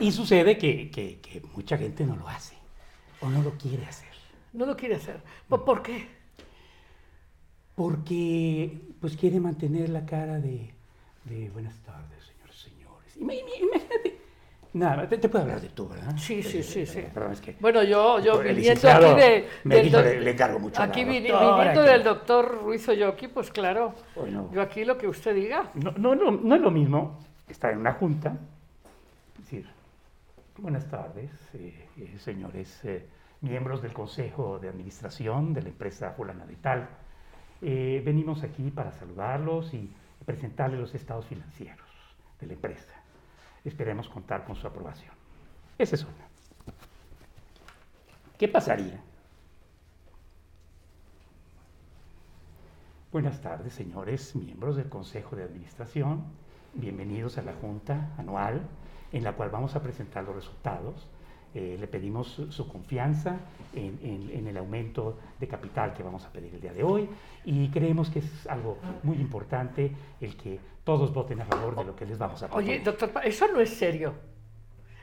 Y 0.00 0.12
sucede 0.12 0.56
que, 0.58 0.90
que- 0.90 1.20
que 1.20 1.40
mucha 1.54 1.76
gente 1.76 2.04
no 2.06 2.16
lo 2.16 2.28
hace 2.28 2.56
o 3.20 3.28
no 3.28 3.42
lo 3.42 3.50
quiere 3.52 3.84
hacer. 3.86 4.08
No 4.52 4.64
lo 4.66 4.76
quiere 4.76 4.94
hacer. 4.96 5.20
¿Por 5.48 5.64
por 5.64 5.82
qué? 5.82 6.08
Porque 7.74 8.76
pues 9.00 9.16
quiere 9.16 9.38
mantener 9.40 9.88
la 9.90 10.04
cara 10.06 10.38
de, 10.40 10.74
de 11.24 11.50
buenas 11.50 11.74
tardes, 11.84 12.24
señores 12.24 12.56
y 12.66 12.70
señores. 12.70 13.16
Ima- 13.16 13.34
ima- 13.34 13.68
Imagínate. 13.70 14.17
Nada, 14.74 15.08
te, 15.08 15.16
te 15.18 15.28
puedo 15.28 15.44
hablar 15.44 15.60
de 15.60 15.68
tú, 15.70 15.88
¿verdad? 15.88 16.14
Sí, 16.16 16.42
sí, 16.42 16.62
sí, 16.62 16.84
sí. 16.86 17.02
Perdón, 17.12 17.32
es 17.32 17.40
que 17.40 17.56
Bueno, 17.58 17.82
yo, 17.82 18.20
yo 18.20 18.38
viniendo 18.42 18.88
aquí 18.90 19.14
de... 19.14 19.48
me 19.64 19.74
del 19.76 19.84
dijo, 19.84 19.96
doc- 19.96 20.04
le- 20.06 20.20
le 20.20 20.30
encargo 20.32 20.58
mucho 20.58 20.82
Aquí 20.82 21.04
viniendo 21.04 21.82
del 21.82 22.04
doctor 22.04 22.58
Ruiz 22.62 22.86
Oyoki, 22.88 23.28
pues 23.28 23.50
claro, 23.50 23.94
Bueno. 24.14 24.50
yo 24.52 24.60
aquí 24.60 24.84
lo 24.84 24.98
que 24.98 25.08
usted 25.08 25.34
diga. 25.34 25.70
no, 25.74 25.92
no, 25.92 26.14
no, 26.14 26.30
no 26.30 26.54
es 26.54 26.60
lo 26.60 26.70
mismo 26.70 27.18
estar 27.48 27.72
en 27.72 27.78
una 27.78 27.94
junta, 27.94 28.36
decir, 29.38 29.66
buenas 30.58 30.86
tardes, 30.90 31.30
eh, 31.54 31.88
eh, 31.96 32.18
señores 32.18 32.78
eh, 32.84 33.06
miembros 33.40 33.80
del 33.80 33.94
Consejo 33.94 34.58
de 34.58 34.68
Administración 34.68 35.54
de 35.54 35.62
la 35.62 35.68
empresa 35.70 36.10
fulana 36.10 36.44
de 36.44 36.56
tal. 36.56 36.88
Venimos 37.60 38.42
aquí 38.44 38.70
para 38.70 38.92
saludarlos 38.92 39.72
y 39.74 39.90
presentarles 40.24 40.78
los 40.78 40.94
estados 40.94 41.24
financieros 41.26 41.86
de 42.40 42.46
la 42.46 42.52
empresa. 42.52 42.92
Esperemos 43.64 44.08
contar 44.08 44.44
con 44.44 44.56
su 44.56 44.66
aprobación. 44.66 45.12
Esa 45.78 45.96
es 45.96 46.02
una. 46.02 46.28
¿Qué 48.38 48.48
pasaría? 48.48 49.00
Buenas 53.10 53.40
tardes, 53.40 53.72
señores 53.72 54.36
miembros 54.36 54.76
del 54.76 54.88
Consejo 54.88 55.34
de 55.34 55.42
Administración. 55.42 56.24
Bienvenidos 56.74 57.38
a 57.38 57.42
la 57.42 57.54
Junta 57.54 58.12
Anual, 58.18 58.60
en 59.12 59.24
la 59.24 59.32
cual 59.32 59.50
vamos 59.50 59.74
a 59.74 59.82
presentar 59.82 60.24
los 60.24 60.36
resultados. 60.36 61.06
Eh, 61.58 61.76
le 61.80 61.88
pedimos 61.88 62.28
su, 62.28 62.52
su 62.52 62.68
confianza 62.68 63.36
en, 63.74 63.98
en- 64.00 64.30
en 64.32 64.46
el 64.46 64.56
aumento 64.58 65.18
de 65.40 65.48
capital 65.48 65.92
que 65.92 66.04
vamos 66.04 66.24
a 66.24 66.30
pedir 66.30 66.54
el 66.54 66.60
día 66.60 66.72
de 66.72 66.84
hoy 66.84 67.08
y 67.44 67.68
creemos 67.70 68.10
que 68.10 68.20
es 68.20 68.46
algo 68.46 68.78
muy 69.02 69.16
importante 69.16 69.90
el 70.20 70.36
que 70.36 70.60
todos 70.84 71.12
voten 71.12 71.40
a 71.40 71.44
favor 71.46 71.74
de 71.74 71.84
lo 71.84 71.96
que 71.96 72.06
les 72.06 72.16
vamos 72.16 72.40
a 72.44 72.46
proponer. 72.46 72.70
Oye, 72.76 72.84
doctor, 72.84 73.10
eso 73.24 73.48
no 73.52 73.60
es 73.60 73.70
serio. 73.70 74.14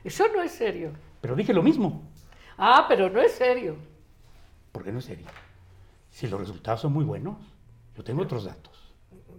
Eso 0.02 0.28
no 0.34 0.42
es 0.42 0.52
serio. 0.54 0.94
Pero 1.20 1.36
dije 1.36 1.54
lo 1.54 1.62
mismo, 1.62 2.04
Ah, 2.58 2.86
pero 2.88 3.10
no 3.10 3.20
es 3.20 3.34
serio. 3.34 3.76
porque 4.72 4.94
no 4.94 5.00
es 5.00 5.06
serio. 5.06 5.26
Si 6.10 6.26
los 6.28 6.40
resultados 6.40 6.80
son 6.80 6.94
muy 6.94 7.04
buenos, 7.04 7.36
yo 7.98 8.04
tengo 8.06 8.22
otros 8.22 8.46
datos. 8.46 8.94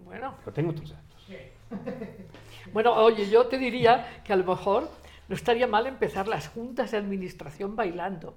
Bueno, 0.04 0.34
Yo 0.44 0.52
tengo 0.52 0.70
otros 0.72 0.90
datos. 0.90 1.26
bueno, 2.74 2.92
oye, 2.92 3.26
yo 3.30 3.46
te 3.46 3.56
diría 3.56 4.20
que 4.22 4.34
a 4.34 4.36
lo 4.36 4.44
mejor 4.44 4.90
no 5.28 5.34
estaría 5.34 5.66
mal 5.66 5.86
empezar 5.86 6.28
las 6.28 6.48
juntas 6.48 6.90
de 6.92 6.98
administración 6.98 7.76
bailando. 7.76 8.34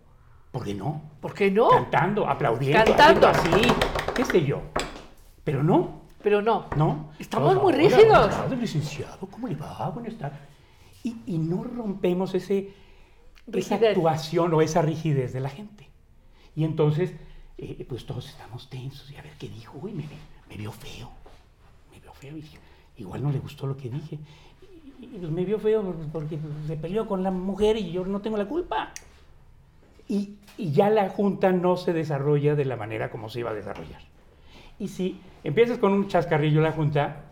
¿Por 0.52 0.64
qué 0.64 0.74
no? 0.74 1.02
¿Por 1.22 1.34
qué 1.34 1.52
no? 1.52 1.70
Cantando, 1.70 2.28
aplaudiendo, 2.28 2.84
Cantando. 2.86 3.28
así, 3.28 3.50
qué 4.16 4.26
sé 4.26 4.44
yo. 4.44 4.62
Pero 5.44 5.64
no, 5.64 6.02
Pero 6.24 6.42
no. 6.42 6.68
no. 6.76 7.12
Estamos 7.20 7.54
Todos, 7.54 7.64
muy 7.64 7.74
"Hola, 7.74 7.84
rígidos". 7.84 8.30
tardes, 8.32 8.60
licenciado, 8.60 9.28
¿cómo 9.28 9.48
le 9.48 9.56
va? 9.56 9.90
Buenas 9.92 10.18
tardes. 10.18 10.40
Y, 11.04 11.16
y 11.28 11.38
no 11.38 11.64
rompemos 11.64 12.34
ese, 12.36 12.74
esa 13.54 13.76
Rigidez. 13.76 13.96
actuación 13.98 14.54
o 14.54 14.62
esa 14.62 14.82
rigidez 14.82 15.32
de 15.34 15.40
la 15.40 15.50
gente. 15.50 15.88
Y 16.56 16.64
entonces, 16.66 17.14
eh, 17.58 17.86
pues 17.88 18.06
todos 18.06 18.28
estamos 18.28 18.70
tensos 18.70 19.10
y 19.12 19.16
a 19.18 19.22
ver 19.22 19.34
qué 19.40 19.48
dijo. 19.48 19.78
Uy, 19.82 19.94
me, 19.94 20.04
me 20.50 20.58
vio 20.58 20.72
feo. 20.72 21.10
Me 21.92 22.00
vio 22.00 22.12
feo 22.14 22.36
y 22.36 22.42
dije, 22.42 22.58
igual 22.98 23.22
no 23.24 23.32
le 23.32 23.40
gustó 23.40 23.66
lo 23.68 23.78
que 23.78 23.90
dije. 23.90 24.20
Y, 25.02 25.08
pues, 25.08 25.32
me 25.32 25.46
vio 25.46 25.60
feo 25.60 25.96
porque 26.12 26.38
se 26.68 26.76
peleó 26.76 27.08
con 27.08 27.24
la 27.24 27.32
mujer 27.32 27.78
y 27.78 27.92
yo 27.92 28.06
no 28.06 28.22
tengo 28.22 28.38
la 28.38 28.46
culpa. 28.46 28.92
Y, 30.08 30.36
y 30.58 30.72
ya 30.72 30.90
la 30.90 31.10
junta 31.10 31.52
no 31.52 31.78
se 31.78 31.94
desarrolla 31.94 32.56
de 32.56 32.66
la 32.66 32.76
manera 32.76 33.10
como 33.10 33.30
se 33.30 33.40
iba 33.40 33.52
a 33.52 33.54
desarrollar. 33.54 34.02
Y 34.80 34.88
si 34.88 35.20
empiezas 35.44 35.78
con 35.78 35.94
un 35.94 36.08
chascarrillo 36.08 36.62
la 36.62 36.72
junta, 36.72 37.24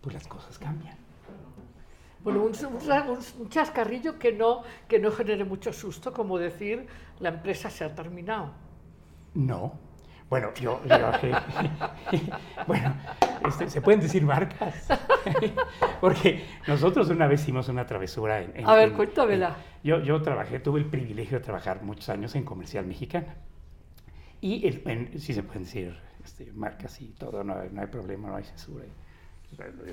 pues 0.00 0.14
las 0.14 0.26
cosas 0.26 0.58
cambian. 0.58 0.96
Bueno, 2.22 2.42
un, 2.42 2.52
un- 2.66 3.18
un 3.40 3.48
chascarrillo 3.48 4.18
que 4.18 4.32
no, 4.32 4.62
que 4.88 4.98
no 4.98 5.12
genere 5.12 5.44
mucho 5.44 5.72
susto, 5.72 6.12
como 6.12 6.38
decir, 6.38 6.86
la 7.20 7.28
empresa 7.28 7.70
se 7.70 7.84
ha 7.84 7.94
terminado. 7.94 8.50
No. 9.34 9.74
Bueno, 10.28 10.52
yo, 10.60 10.80
yo- 10.84 11.12
bueno, 12.66 12.94
este, 13.46 13.70
se 13.70 13.80
pueden 13.80 14.00
decir 14.00 14.24
marcas. 14.24 14.88
Porque 16.00 16.44
nosotros 16.66 17.08
una 17.10 17.26
vez 17.28 17.42
hicimos 17.42 17.68
una 17.68 17.86
travesura 17.86 18.42
en... 18.42 18.52
en- 18.56 18.66
A 18.68 18.74
ver, 18.74 18.88
en- 18.88 18.94
cuéntamela. 18.94 19.48
en- 19.82 19.88
yo, 19.88 20.00
yo 20.00 20.20
trabajé, 20.22 20.58
tuve 20.58 20.80
el 20.80 20.86
privilegio 20.86 21.38
de 21.38 21.44
trabajar 21.44 21.82
muchos 21.82 22.08
años 22.08 22.34
en 22.34 22.44
comercial 22.44 22.86
mexicana. 22.86 23.36
Y 24.40 24.66
el- 24.66 25.20
sí 25.20 25.32
se 25.32 25.42
pueden 25.44 25.62
decir 25.62 25.96
este, 26.24 26.50
marcas 26.52 27.00
y 27.00 27.06
todo, 27.12 27.44
no, 27.44 27.54
hay- 27.56 27.68
no 27.70 27.80
hay 27.82 27.86
problema, 27.86 28.28
no 28.28 28.36
hay 28.36 28.44
censura. 28.44 28.84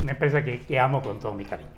Una 0.01 0.11
empresa 0.13 0.43
que, 0.43 0.61
que 0.61 0.79
amo 0.79 1.01
con 1.03 1.19
todo 1.19 1.33
mi 1.35 1.45
cariño. 1.45 1.69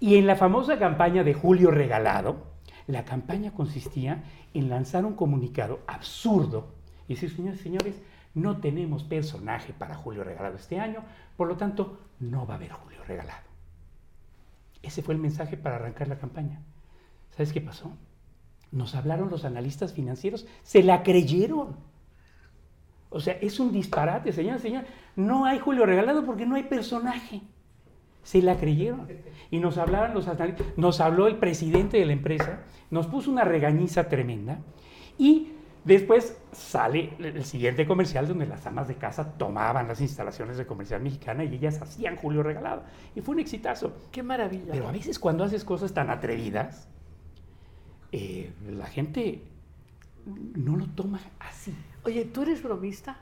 Y 0.00 0.16
en 0.16 0.26
la 0.26 0.34
famosa 0.34 0.78
campaña 0.80 1.22
de 1.22 1.32
Julio 1.32 1.70
Regalado, 1.70 2.54
la 2.88 3.04
campaña 3.04 3.52
consistía 3.52 4.24
en 4.52 4.68
lanzar 4.68 5.04
un 5.06 5.14
comunicado 5.14 5.80
absurdo 5.86 6.74
y 7.08 7.14
decir, 7.14 7.30
señores, 7.30 7.60
señores, 7.60 8.00
no 8.34 8.58
tenemos 8.58 9.04
personaje 9.04 9.72
para 9.72 9.94
Julio 9.94 10.24
Regalado 10.24 10.56
este 10.56 10.80
año, 10.80 11.04
por 11.36 11.48
lo 11.48 11.56
tanto, 11.56 11.98
no 12.20 12.46
va 12.46 12.54
a 12.54 12.56
haber 12.56 12.72
Julio 12.72 13.02
Regalado. 13.06 13.44
Ese 14.82 15.02
fue 15.02 15.14
el 15.14 15.20
mensaje 15.20 15.56
para 15.56 15.76
arrancar 15.76 16.08
la 16.08 16.18
campaña. 16.18 16.60
¿Sabes 17.30 17.52
qué 17.52 17.60
pasó? 17.60 17.96
Nos 18.70 18.94
hablaron 18.94 19.30
los 19.30 19.44
analistas 19.44 19.92
financieros, 19.92 20.46
se 20.62 20.82
la 20.82 21.02
creyeron. 21.02 21.76
O 23.08 23.20
sea, 23.20 23.34
es 23.34 23.60
un 23.60 23.72
disparate, 23.72 24.32
señor, 24.32 24.58
señor. 24.58 24.84
No 25.14 25.44
hay 25.44 25.58
Julio 25.58 25.86
Regalado 25.86 26.26
porque 26.26 26.44
no 26.44 26.56
hay 26.56 26.64
personaje. 26.64 27.42
Se 28.24 28.42
la 28.42 28.56
creyeron. 28.56 29.08
Y 29.50 29.60
nos 29.60 29.78
hablaron 29.78 30.14
los 30.14 30.26
analistas, 30.26 30.66
nos 30.76 31.00
habló 31.00 31.28
el 31.28 31.36
presidente 31.36 31.98
de 31.98 32.06
la 32.06 32.12
empresa, 32.12 32.64
nos 32.90 33.06
puso 33.06 33.30
una 33.30 33.44
regañiza 33.44 34.08
tremenda 34.08 34.58
y 35.18 35.53
después 35.84 36.36
sale 36.52 37.14
el 37.18 37.44
siguiente 37.44 37.86
comercial 37.86 38.26
donde 38.28 38.46
las 38.46 38.66
amas 38.66 38.88
de 38.88 38.96
casa 38.96 39.32
tomaban 39.36 39.88
las 39.88 40.00
instalaciones 40.00 40.56
de 40.56 40.66
comercial 40.66 41.02
mexicana 41.02 41.44
y 41.44 41.54
ellas 41.54 41.80
hacían 41.80 42.16
Julio 42.16 42.42
Regalado. 42.42 42.82
Y 43.14 43.20
fue 43.20 43.34
un 43.34 43.40
exitazo. 43.40 43.92
Qué 44.10 44.22
maravilla. 44.22 44.72
Pero 44.72 44.88
a 44.88 44.92
veces 44.92 45.18
cuando 45.18 45.44
haces 45.44 45.64
cosas 45.64 45.92
tan 45.92 46.10
atrevidas, 46.10 46.88
eh, 48.12 48.52
la 48.70 48.86
gente 48.86 49.42
no 50.56 50.76
lo 50.76 50.86
toma 50.86 51.20
así. 51.40 51.74
Oye, 52.04 52.24
¿tú 52.24 52.42
eres 52.42 52.62
bromista? 52.62 53.18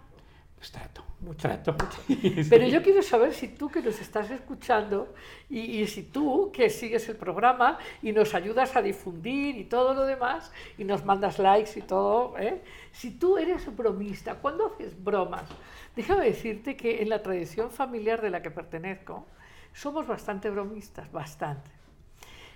Pues 0.63 0.71
trato, 0.71 1.03
Mucho, 1.19 1.49
trato. 1.49 1.75
Pero 2.49 2.69
yo 2.69 2.85
quiero 2.85 3.03
saber 3.03 3.35
si 3.35 3.49
tú 3.49 3.69
que 3.69 3.83
nos 3.83 4.01
estás 4.01 4.31
escuchando 4.31 5.13
y, 5.51 5.59
y, 5.59 5.89
si 5.89 6.05
tú 6.05 6.53
que 6.53 6.71
sigues 6.71 7.09
el 7.09 7.17
programa 7.17 7.79
y 8.01 8.13
nos 8.13 8.33
ayudas 8.33 8.77
a 8.77 8.81
difundir 8.81 9.57
y 9.57 9.65
todo 9.65 9.93
lo 9.93 10.07
demás 10.07 10.53
y 10.79 10.85
nos 10.85 11.05
mandas 11.05 11.41
likes 11.41 11.77
y 11.81 11.83
todo, 11.83 12.39
¿eh? 12.39 12.63
si 12.93 13.11
tú 13.11 13.39
eres 13.39 13.75
bromista, 13.75 14.37
¿cuándo 14.37 14.67
haces 14.67 14.95
bromas? 15.03 15.51
Déjame 15.97 16.27
decirte 16.27 16.77
que 16.77 17.03
en 17.03 17.09
la 17.09 17.21
tradición 17.25 17.73
familiar 17.73 18.23
de 18.23 18.31
la 18.31 18.41
que 18.41 18.53
pertenezco 18.53 19.27
somos 19.73 20.07
bastante 20.07 20.49
bromistas, 20.49 21.11
bastante. 21.11 21.73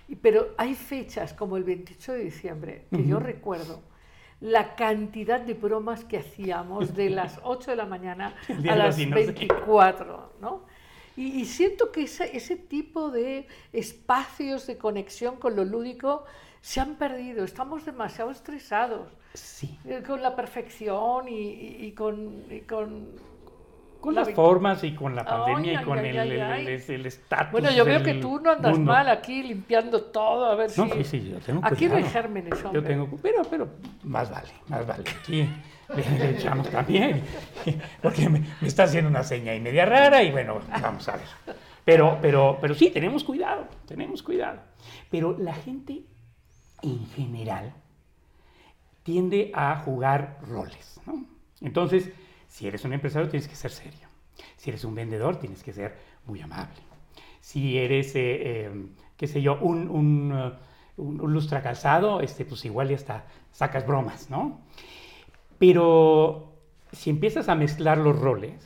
Y, 0.07 0.15
pero 0.15 0.55
hay 0.57 0.75
fechas 0.75 1.33
como 1.33 1.57
el 1.57 1.65
28 1.65 2.13
de 2.13 2.19
diciembre 2.19 2.85
que 2.89 2.95
uh 2.95 2.99
-huh. 2.99 3.05
yo 3.09 3.19
recuerdo 3.19 3.81
la 4.39 4.75
cantidad 4.75 5.39
de 5.39 5.53
bromas 5.53 6.03
que 6.03 6.17
hacíamos 6.17 6.95
de 6.95 7.09
las 7.09 7.39
8 7.43 7.71
de 7.71 7.77
la 7.77 7.85
mañana 7.85 8.35
a 8.69 8.75
las 8.75 8.97
24, 8.97 10.33
¿no? 10.41 10.65
Y, 11.15 11.41
y 11.41 11.45
siento 11.45 11.91
que 11.91 12.03
ese, 12.03 12.35
ese, 12.37 12.55
tipo 12.55 13.09
de 13.09 13.47
espacios 13.73 14.67
de 14.67 14.77
conexión 14.77 15.37
con 15.37 15.55
lo 15.55 15.65
lúdico 15.65 16.25
se 16.61 16.79
han 16.79 16.95
perdido, 16.95 17.43
estamos 17.43 17.85
demasiado 17.85 18.29
estresados 18.29 19.09
sí. 19.33 19.79
con 20.05 20.21
la 20.21 20.35
perfección 20.35 21.27
y, 21.27 21.33
y, 21.33 21.85
y 21.85 21.91
con... 21.93 22.43
Y 22.51 22.61
con 24.07 24.15
las 24.15 24.29
formas 24.31 24.83
y 24.85 24.95
con 24.95 25.15
la 25.15 25.25
pandemia 25.25 25.79
ay, 25.79 25.83
y 25.83 25.85
con 25.85 25.99
ay, 25.99 26.17
el 26.17 26.41
ay, 26.41 27.07
estatus. 27.07 27.51
Bueno, 27.51 27.71
yo 27.71 27.83
veo 27.83 28.01
que 28.01 28.13
tú 28.13 28.39
no 28.39 28.51
andas 28.51 28.71
mundo. 28.77 28.93
mal 28.93 29.09
aquí 29.09 29.43
limpiando 29.43 30.01
todo, 30.01 30.45
a 30.45 30.55
ver 30.55 30.71
No, 30.77 30.85
si... 30.85 30.91
sí, 30.91 31.03
sí, 31.03 31.29
yo 31.31 31.39
tengo 31.39 31.59
Aquí 31.61 31.87
no 31.87 31.97
hay 31.97 32.03
gérmenes, 32.03 32.53
hombre. 32.63 32.81
Yo 32.81 32.87
tengo, 32.87 33.09
pero, 33.21 33.41
pero 33.49 33.67
más 34.03 34.31
vale, 34.31 34.47
más 34.69 34.87
vale. 34.87 35.03
Aquí 35.19 35.49
le, 35.93 36.19
le 36.19 36.29
echamos 36.37 36.69
también, 36.69 37.21
porque 38.01 38.29
me, 38.29 38.39
me, 38.61 38.67
está 38.67 38.83
haciendo 38.83 39.09
una 39.09 39.23
seña 39.23 39.53
y 39.53 39.59
media 39.59 39.85
rara 39.85 40.23
y 40.23 40.31
bueno, 40.31 40.61
vamos 40.81 41.05
a 41.09 41.17
ver. 41.17 41.57
Pero, 41.83 42.17
pero, 42.21 42.57
pero 42.61 42.75
sí, 42.75 42.89
tenemos 42.89 43.25
cuidado, 43.25 43.67
tenemos 43.87 44.23
cuidado. 44.23 44.61
Pero 45.11 45.37
la 45.37 45.53
gente 45.53 46.03
en 46.81 47.05
general 47.07 47.73
tiende 49.03 49.51
a 49.53 49.75
jugar 49.79 50.37
roles, 50.47 51.01
¿no? 51.05 51.25
Entonces, 51.59 52.09
si 52.57 52.67
eres 52.67 52.83
un 52.85 52.93
empresario 52.93 53.29
tienes 53.29 53.47
que 53.47 53.55
ser 53.55 53.69
serio. 53.69 54.07
Si 54.55 54.71
eres 54.71 54.83
un 54.83 54.95
vendedor 54.95 55.39
tienes 55.39 55.61
que 55.61 55.73
ser 55.73 55.95
muy 56.25 56.41
amable. 56.41 56.81
Si 57.39 57.77
eres, 57.77 58.15
eh, 58.15 58.65
eh, 58.65 58.85
qué 59.15 59.27
sé 59.27 59.43
yo, 59.43 59.59
un, 59.59 59.87
un, 59.87 60.31
uh, 60.31 60.53
un, 60.99 61.21
un 61.21 62.21
este, 62.23 62.45
pues 62.45 62.65
igual 62.65 62.89
ya 62.89 62.95
está, 62.95 63.27
sacas 63.51 63.85
bromas, 63.85 64.31
¿no? 64.31 64.59
Pero 65.59 66.55
si 66.91 67.11
empiezas 67.11 67.47
a 67.47 67.53
mezclar 67.53 67.99
los 67.99 68.17
roles, 68.17 68.65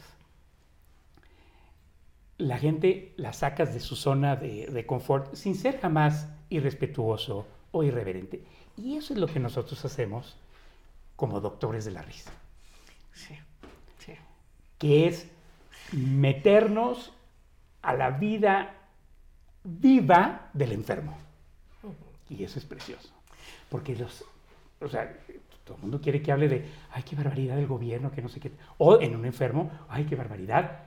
la 2.38 2.57
gente 2.57 3.13
la 3.17 3.33
sacas 3.33 3.74
de 3.74 3.81
su 3.81 3.98
zona 3.98 4.38
de, 4.38 4.67
de 4.67 4.86
confort 4.86 5.36
sin 5.36 5.55
ser 5.55 5.81
jamás 5.81 6.29
irrespetuoso 6.48 7.45
o 7.71 7.84
irreverente. 7.84 8.45
Y 8.77 8.95
eso 8.95 9.13
es 9.13 9.19
lo 9.19 9.27
que 9.27 9.41
nosotros 9.41 9.84
hacemos 9.84 10.38
como 11.17 11.41
doctores 11.41 11.84
de 11.84 11.91
la 11.91 12.04
risa. 12.04 12.32
Sí. 13.12 13.36
Que 14.82 15.08
es 15.08 15.30
meternos 15.91 17.13
a 17.84 17.94
la 17.94 18.10
vida 18.10 18.74
viva 19.63 20.50
del 20.54 20.72
enfermo. 20.72 21.15
Y 22.30 22.44
eso 22.44 22.58
es 22.58 22.65
precioso. 22.65 23.10
Porque 23.70 23.96
los, 23.96 24.26
o 24.80 24.88
sea, 24.88 25.15
todo 25.63 25.76
el 25.76 25.82
mundo 25.84 26.02
quiere 26.02 26.24
que 26.24 26.32
hable 26.32 26.48
de, 26.50 26.65
ay, 26.94 27.04
qué 27.04 27.15
barbaridad 27.15 27.58
del 27.58 27.67
gobierno, 27.67 28.12
que 28.12 28.24
no 28.24 28.30
sé 28.30 28.39
qué. 28.39 28.54
O 28.80 29.00
en 29.00 29.15
un 29.15 29.26
enfermo, 29.26 29.70
ay, 29.88 30.06
qué 30.06 30.15
barbaridad, 30.15 30.86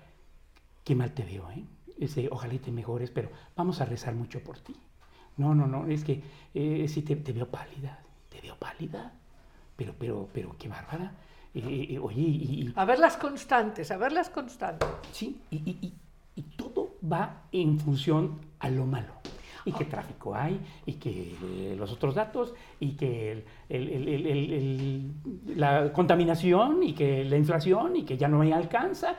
qué 0.83 0.97
mal 0.97 1.13
te 1.13 1.23
veo, 1.23 1.49
¿eh? 1.53 1.63
Ese, 2.01 2.29
ojalá 2.33 2.55
y 2.55 2.59
te 2.59 2.73
mejores, 2.73 3.13
pero 3.13 3.31
vamos 3.55 3.81
a 3.81 3.85
rezar 3.85 4.15
mucho 4.15 4.43
por 4.43 4.59
ti. 4.59 4.75
No, 5.37 5.55
no, 5.55 5.69
no, 5.69 5.87
es 5.87 6.03
que 6.03 6.21
eh, 6.53 6.89
sí 6.89 7.03
te, 7.03 7.15
te, 7.15 7.33
veo 7.33 7.49
pálida, 7.49 8.01
te 8.29 8.41
veo 8.41 8.57
pálida, 8.57 9.13
pero, 9.77 9.95
pero, 9.97 10.29
pero 10.33 10.57
qué 10.59 10.67
bárbara. 10.67 11.13
Eh, 11.55 11.99
oye, 12.03 12.21
y, 12.21 12.63
y, 12.63 12.73
A 12.75 12.85
ver 12.85 12.99
las 12.99 13.17
constantes, 13.17 13.91
a 13.91 13.97
ver 13.97 14.13
las 14.13 14.29
constantes. 14.29 14.89
Sí, 15.13 15.41
y, 15.51 15.57
y, 15.57 15.95
y, 16.35 16.43
todo 16.57 16.97
va 17.11 17.45
en 17.53 17.79
función 17.79 18.41
a 18.59 18.69
lo 18.71 18.87
malo. 18.87 19.13
Y 19.65 19.73
qué 19.73 19.85
tráfico 19.85 20.35
hay, 20.35 20.61
y 20.85 20.95
que 20.95 21.37
eh, 21.43 21.75
los 21.79 21.93
otros 21.93 22.17
datos, 22.17 22.55
y 22.81 22.97
que 22.97 23.33
el, 23.33 23.45
el, 23.69 24.27
el, 24.27 25.13
la 25.57 25.93
contaminación, 25.93 26.83
y 26.83 26.93
que 26.93 27.25
la 27.25 27.37
inflación, 27.37 27.97
y 27.97 28.03
que 28.03 28.19
ya 28.19 28.29
no 28.29 28.41
me 28.41 28.53
alcanza. 28.53 29.15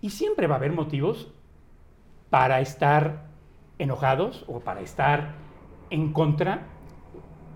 Y 0.00 0.10
siempre 0.10 0.46
va 0.46 0.56
a 0.56 0.58
haber 0.58 0.72
motivos 0.72 1.28
para 2.28 2.60
estar 2.60 3.28
enojados 3.78 4.44
o 4.48 4.60
para 4.60 4.80
estar 4.80 5.34
en 5.90 6.12
contra 6.12 6.66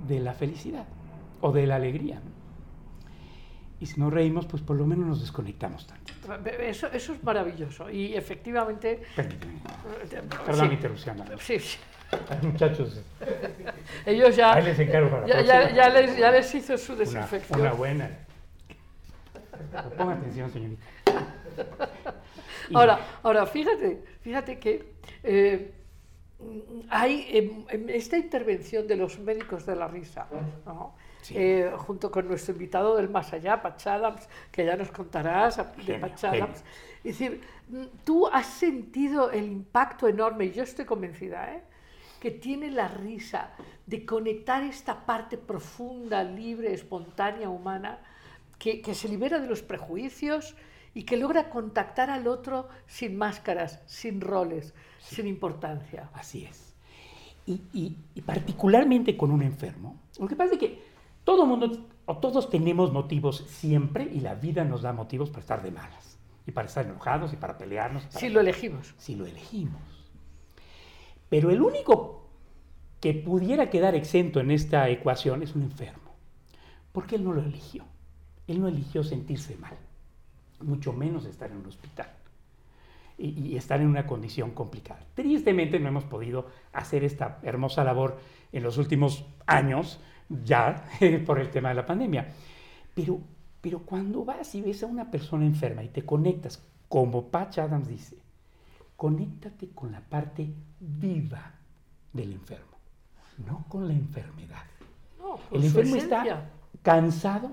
de 0.07 0.21
la 0.21 0.33
felicidad 0.33 0.87
o 1.41 1.53
de 1.53 1.67
la 1.67 1.77
alegría. 1.77 2.23
Y 3.83 3.87
si 3.87 3.99
no 3.99 4.11
reímos, 4.11 4.47
pues 4.47 4.63
por 4.63 4.77
lo 4.77 4.87
menos 4.87 5.07
nos 5.09 5.21
desconectamos 5.21 5.89
tanto. 5.89 6.13
Eso, 6.61 6.87
eso 6.93 7.15
es 7.15 7.25
maravilloso 7.25 7.91
y 7.91 8.15
efectivamente... 8.15 9.03
Permíteme. 9.17 9.55
Perdón 10.47 10.69
sí. 10.69 10.75
interrupción. 10.75 11.17
¿no? 11.17 11.25
Sí, 11.41 11.59
sí. 11.59 11.79
Muchachos. 12.43 13.03
Ellos 14.07 14.37
ya... 14.37 14.55
Ahí 14.55 14.63
les 14.63 14.79
encargo 14.79 15.11
para 15.11 15.27
ya, 15.27 15.41
ya, 15.43 15.75
ya, 15.75 15.89
les, 15.89 16.17
ya 16.17 16.31
les 16.31 16.55
hizo 16.55 16.79
su 16.79 16.95
desinfección. 16.95 17.59
Una, 17.59 17.71
una 17.71 17.77
buena. 17.77 18.19
Ponga 19.99 20.13
atención, 20.13 20.49
señorita. 20.53 20.83
Y... 22.71 22.77
Ahora, 22.77 23.01
ahora, 23.25 23.47
fíjate, 23.47 24.05
fíjate 24.21 24.61
que 24.61 24.95
eh, 25.25 25.75
hay 26.89 27.27
en, 27.33 27.67
en, 27.69 27.91
esta 27.91 28.17
intervención 28.17 28.87
de 28.87 28.95
los 28.95 29.19
médicos 29.19 29.67
de 29.67 29.75
la 29.75 29.89
risa, 29.89 30.29
¿no? 30.65 30.95
Sí. 31.23 31.35
Eh, 31.37 31.73
junto 31.77 32.11
con 32.11 32.29
nuestro 32.29 32.53
invitado 32.53 32.97
del 32.97 33.09
más 33.09 33.33
allá, 33.33 33.63
Patch 33.63 33.87
Adams, 33.87 34.29
que 34.51 34.65
ya 34.65 34.77
nos 34.77 34.91
contarás 34.91 35.57
de 35.87 35.99
Patch 35.99 36.25
Adams. 36.25 36.65
Es 37.05 37.19
decir, 37.19 37.41
tú 38.05 38.27
has 38.27 38.47
sentido 38.47 39.31
el 39.31 39.45
impacto 39.45 40.09
enorme, 40.09 40.47
y 40.47 40.53
yo 40.53 40.65
estoy 40.65 40.85
convencida, 40.85 41.55
¿eh? 41.55 41.63
que 42.21 42.31
tiene 42.31 42.71
la 42.71 42.87
risa 42.89 43.51
de 43.87 44.05
conectar 44.05 44.63
esta 44.63 45.07
parte 45.07 45.37
profunda, 45.37 46.23
libre, 46.23 46.73
espontánea, 46.73 47.49
humana, 47.49 47.99
que, 48.59 48.81
que 48.81 48.95
se 48.95 49.09
libera 49.09 49.41
de 49.41 49.49
los 49.49 49.63
prejuicios 49.63 50.55
y 50.95 51.03
que 51.03 51.17
logra 51.17 51.51
contactar 51.51 52.11
al 52.11 52.29
otro 52.29 52.69
sin 52.87 53.17
máscaras, 53.17 53.81
sin 53.87 54.21
roles, 54.21 54.75
sí. 55.01 55.17
sin 55.17 55.27
importancia. 55.27 56.11
Así 56.13 56.45
es. 56.45 56.75
Y, 57.45 57.61
y, 57.73 57.97
y, 58.15 58.21
particularmente 58.21 59.17
con 59.17 59.33
un 59.33 59.43
enfermo, 59.43 60.01
lo 60.21 60.29
que 60.29 60.37
pasa 60.37 60.53
es 60.53 60.61
que 60.61 60.92
todo 61.25 61.47
mundo, 61.47 61.87
o 62.07 62.17
todos 62.19 62.51
tenemos 62.51 62.93
motivos 62.93 63.45
siempre, 63.49 64.05
y 64.05 64.21
la 64.21 64.35
vida 64.35 64.65
nos 64.65 64.83
da 64.83 64.93
motivos 64.93 65.31
para 65.31 65.41
estar 65.41 65.63
de 65.63 65.71
malas, 65.71 66.19
y 66.47 66.53
para 66.53 66.69
estar 66.69 66.85
enojados, 66.85 67.33
y 67.33 67.37
para 67.37 67.59
pelearnos. 67.59 68.05
Para 68.05 68.21
si 68.21 68.29
lo 68.29 68.41
elegimos. 68.41 68.95
Si 68.99 69.15
lo 69.15 69.27
elegimos. 69.27 69.81
Pero 71.29 71.51
el 71.51 71.63
único 71.63 72.29
que 73.01 73.15
pudiera 73.15 73.71
quedar 73.71 73.95
exento 73.95 74.41
en 74.41 74.51
esta 74.51 74.89
ecuación 74.89 75.43
es 75.43 75.55
un 75.55 75.63
enfermo, 75.63 76.15
porque 76.93 77.17
él 77.17 77.25
no 77.25 77.33
lo 77.33 77.43
eligió. 77.43 77.85
Él 78.47 78.61
no 78.61 78.69
eligió 78.69 79.03
sentirse 79.05 79.57
mal, 79.57 79.77
mucho 80.61 80.93
menos 80.93 81.25
estar 81.25 81.51
en 81.51 81.59
un 81.59 81.67
hospital 81.67 82.09
y, 83.19 83.57
estar 83.57 83.81
en 83.81 83.89
una 83.89 84.07
condición 84.07 84.51
complicada. 84.51 85.01
Tristemente 85.15 85.79
no 85.79 85.89
hemos 85.89 86.05
podido 86.05 86.47
hacer 86.73 87.05
esta 87.05 87.39
hermosa 87.43 87.85
labor 87.85 88.19
en 88.53 88.63
los 88.63 88.79
últimos 88.79 89.25
años, 89.47 90.01
ya 90.45 90.85
por 91.27 91.39
el 91.39 91.51
tema 91.51 91.71
de 91.71 91.75
la 91.77 91.87
pandemia. 91.87 92.29
Pero, 92.95 93.21
pero 93.61 93.81
cuando 93.81 94.25
vas 94.25 94.55
y 94.55 94.61
ves 94.63 94.83
a 94.83 94.87
una 94.87 95.11
persona 95.11 95.45
enferma 95.47 95.83
y 95.83 95.89
te 95.89 96.05
conectas, 96.05 96.63
como 96.89 97.29
Patch 97.29 97.59
Adams 97.59 97.89
dice, 97.89 98.17
conéctate 98.97 99.71
con 99.75 99.93
la 99.93 100.01
parte 100.01 100.49
viva 100.81 101.53
del 102.13 102.33
enfermo, 102.33 102.77
no 103.47 103.65
con 103.69 103.89
la 103.89 103.95
enfermedad. 103.95 104.63
No, 105.19 105.39
el 105.53 105.65
enfermo 105.65 105.97
está 105.97 106.23
cansado 106.83 107.53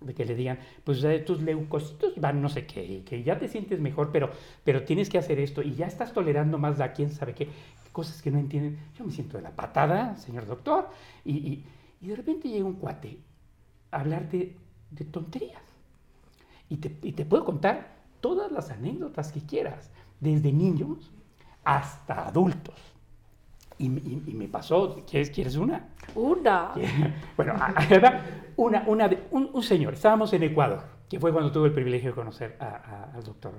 de 0.00 0.14
que 0.14 0.24
le 0.24 0.34
digan, 0.36 0.58
pues 0.84 1.02
eh, 1.02 1.18
tus 1.20 1.40
leucocitos 1.40 2.20
van 2.20 2.40
no 2.40 2.48
sé 2.48 2.66
qué, 2.66 3.02
que 3.04 3.22
ya 3.22 3.38
te 3.38 3.48
sientes 3.48 3.80
mejor, 3.80 4.10
pero, 4.12 4.30
pero 4.62 4.84
tienes 4.84 5.08
que 5.08 5.18
hacer 5.18 5.40
esto 5.40 5.62
y 5.62 5.74
ya 5.74 5.86
estás 5.86 6.12
tolerando 6.12 6.58
más 6.58 6.80
a 6.80 6.92
quién 6.92 7.10
sabe 7.10 7.34
qué, 7.34 7.48
cosas 7.90 8.22
que 8.22 8.30
no 8.30 8.38
entienden. 8.38 8.78
Yo 8.96 9.04
me 9.04 9.10
siento 9.10 9.38
de 9.38 9.42
la 9.42 9.50
patada, 9.50 10.16
señor 10.16 10.46
doctor, 10.46 10.88
y, 11.24 11.36
y- 11.36 11.64
y 12.00 12.08
de 12.08 12.16
repente 12.16 12.48
llega 12.48 12.64
un 12.64 12.74
cuate 12.74 13.18
a 13.90 14.00
hablarte 14.00 14.56
de 14.90 15.04
tonterías. 15.04 15.62
Y 16.68 16.76
te, 16.78 16.96
y 17.02 17.12
te 17.12 17.24
puedo 17.24 17.44
contar 17.44 17.96
todas 18.20 18.52
las 18.52 18.70
anécdotas 18.70 19.32
que 19.32 19.40
quieras, 19.40 19.90
desde 20.20 20.52
niños 20.52 21.10
hasta 21.64 22.26
adultos. 22.28 22.74
Y, 23.78 23.86
y- 23.86 24.22
y 24.26 24.34
me 24.34 24.48
pasó, 24.48 25.04
¿quieres, 25.08 25.30
¿quieres 25.30 25.56
una? 25.56 25.88
Una. 26.14 26.72
Bueno, 27.36 27.54
una, 28.56 28.84
una 28.88 29.08
de- 29.08 29.24
un, 29.30 29.50
un 29.52 29.62
señor, 29.62 29.94
estábamos 29.94 30.32
en 30.32 30.42
Ecuador, 30.42 30.82
que 31.08 31.20
fue 31.20 31.32
cuando 31.32 31.52
tuve 31.52 31.68
el 31.68 31.74
privilegio 31.74 32.10
de 32.10 32.14
conocer 32.16 32.56
a- 32.60 32.64
a- 32.66 33.10
al 33.14 33.22
doctor 33.22 33.52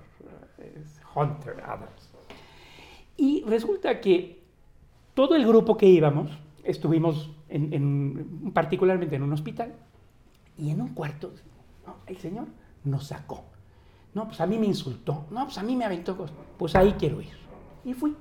eh, 0.59 0.83
Hunter 1.15 1.61
Adams. 1.65 2.09
Y 3.15 3.43
resulta 3.47 3.99
que 4.01 4.43
todo 5.13 5.35
el 5.35 5.47
grupo 5.47 5.77
que 5.77 5.85
íbamos, 5.87 6.31
estuvimos 6.63 7.31
en, 7.49 7.73
en- 7.73 8.51
particularmente 8.53 9.15
en 9.15 9.23
un 9.23 9.33
hospital, 9.33 9.73
y 10.57 10.69
en 10.71 10.81
un 10.81 10.89
cuarto, 10.89 11.33
el 12.07 12.17
señor 12.17 12.47
nos 12.83 13.07
sacó. 13.07 13.45
No, 14.13 14.25
pues 14.25 14.41
a 14.41 14.45
mí 14.47 14.57
me 14.57 14.65
insultó. 14.65 15.25
No, 15.29 15.45
pues 15.45 15.57
a 15.57 15.63
mí 15.63 15.75
me 15.75 15.85
aventó 15.85 16.17
cosas. 16.17 16.35
Pues 16.57 16.75
ahí 16.75 16.93
quiero 16.97 17.21
ir. 17.21 17.37
Y 17.85 17.93
fui. 17.93 18.15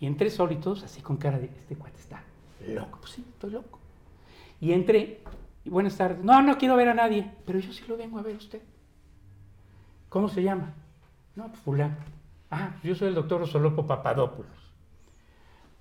Y 0.00 0.06
entré 0.06 0.28
solo 0.30 0.52
y 0.52 0.56
todos 0.56 0.82
así 0.82 1.00
con 1.00 1.16
cara 1.16 1.38
de, 1.38 1.46
este 1.46 1.76
cuate 1.76 1.98
está 1.98 2.22
loco. 2.66 2.98
Pues 3.00 3.12
sí, 3.12 3.24
estoy 3.32 3.50
loco. 3.52 3.78
Y 4.60 4.72
entré, 4.72 5.22
y 5.64 5.70
buenas 5.70 5.96
tardes. 5.96 6.22
No, 6.22 6.42
no 6.42 6.58
quiero 6.58 6.76
ver 6.76 6.88
a 6.88 6.94
nadie, 6.94 7.30
pero 7.46 7.58
yo 7.58 7.72
sí 7.72 7.84
lo 7.88 7.96
vengo 7.96 8.18
a 8.18 8.22
ver 8.22 8.34
a 8.34 8.38
usted. 8.38 8.60
¿Cómo 10.08 10.28
se 10.28 10.42
llama? 10.42 10.74
No, 11.34 11.48
pues 11.48 11.60
fulano. 11.60 11.96
Ah, 12.50 12.76
yo 12.82 12.94
soy 12.94 13.08
el 13.08 13.14
doctor 13.14 13.40
Rosolopo 13.40 13.86
Papadopoulos. 13.86 14.72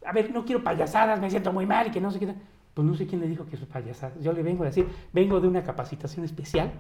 A 0.06 0.12
ver, 0.12 0.32
no 0.32 0.46
quiero 0.46 0.64
payasadas, 0.64 1.20
me 1.20 1.30
siento 1.30 1.52
muy 1.52 1.66
mal 1.66 1.88
y 1.88 1.92
que 1.92 2.02
no 2.02 2.12
sé 2.12 2.20
qué. 2.20 2.34
Pues 2.76 2.86
no 2.86 2.94
sé 2.94 3.08
quién 3.08 3.22
le 3.22 3.28
dijo 3.28 3.46
que 3.48 3.56
es 3.56 3.62
payasadas. 3.64 4.22
Yo 4.22 4.34
le 4.34 4.44
vengo 4.44 4.64
a 4.64 4.68
decir, 4.68 4.86
vengo 5.14 5.40
de 5.40 5.48
una 5.48 5.64
capacitación 5.64 6.26
especial. 6.26 6.74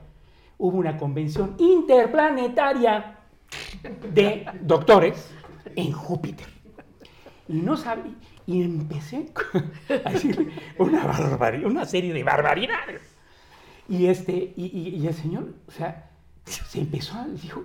Hubo 0.57 0.77
una 0.77 0.97
convención 0.97 1.55
interplanetaria 1.57 3.19
de 4.13 4.45
doctores 4.61 5.31
en 5.75 5.91
Júpiter. 5.93 6.47
Y 7.47 7.53
no 7.53 7.77
sabía, 7.77 8.13
y 8.45 8.61
empecé 8.61 9.27
a 10.03 10.11
decirle 10.11 10.49
una 10.77 11.05
barbaridad, 11.05 11.65
una 11.65 11.85
serie 11.85 12.13
de 12.13 12.23
barbaridades. 12.23 13.01
Y 13.87 14.07
este, 14.07 14.53
y 14.55 15.05
el 15.07 15.13
señor, 15.13 15.53
o 15.67 15.71
sea, 15.71 16.09
se 16.45 16.79
empezó 16.79 17.15
a, 17.17 17.25
dijo, 17.27 17.63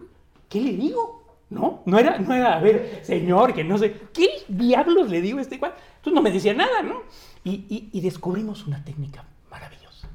¿qué 0.49 0.61
le 0.61 0.73
digo? 0.75 1.21
No, 1.51 1.83
no 1.85 1.99
era, 1.99 2.19
no 2.19 2.33
era, 2.33 2.57
a 2.57 2.61
ver, 2.61 3.01
señor, 3.03 3.53
que 3.53 3.65
no 3.65 3.77
sé, 3.77 3.93
¿qué 4.13 4.29
diablos 4.47 5.11
le 5.11 5.21
digo 5.21 5.39
a 5.39 5.43
este 5.43 5.59
cual? 5.59 5.75
Entonces 5.97 6.15
no 6.15 6.23
me 6.23 6.31
decía 6.31 6.55
nada, 6.55 6.83
¿no? 6.83 7.03
Y, 7.45 7.51
y- 7.69 7.91
y 7.93 8.01
descubrimos 8.01 8.67
una 8.67 8.85
técnica 8.85 9.25
maravillosa. 9.51 10.09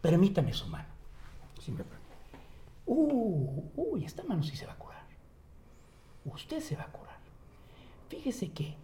Permítame 0.00 0.52
su 0.52 0.66
mano. 0.68 0.88
si 1.60 1.72
me. 1.72 1.82
Uh, 2.86 3.62
uy, 3.76 4.04
esta 4.04 4.22
mano 4.24 4.42
sí 4.42 4.56
se 4.56 4.66
va 4.66 4.72
a 4.72 4.76
curar. 4.78 5.02
Usted 6.24 6.60
se 6.60 6.76
va 6.76 6.84
a 6.84 6.92
curar. 6.92 7.18
Fíjese 8.08 8.50
que 8.52 8.74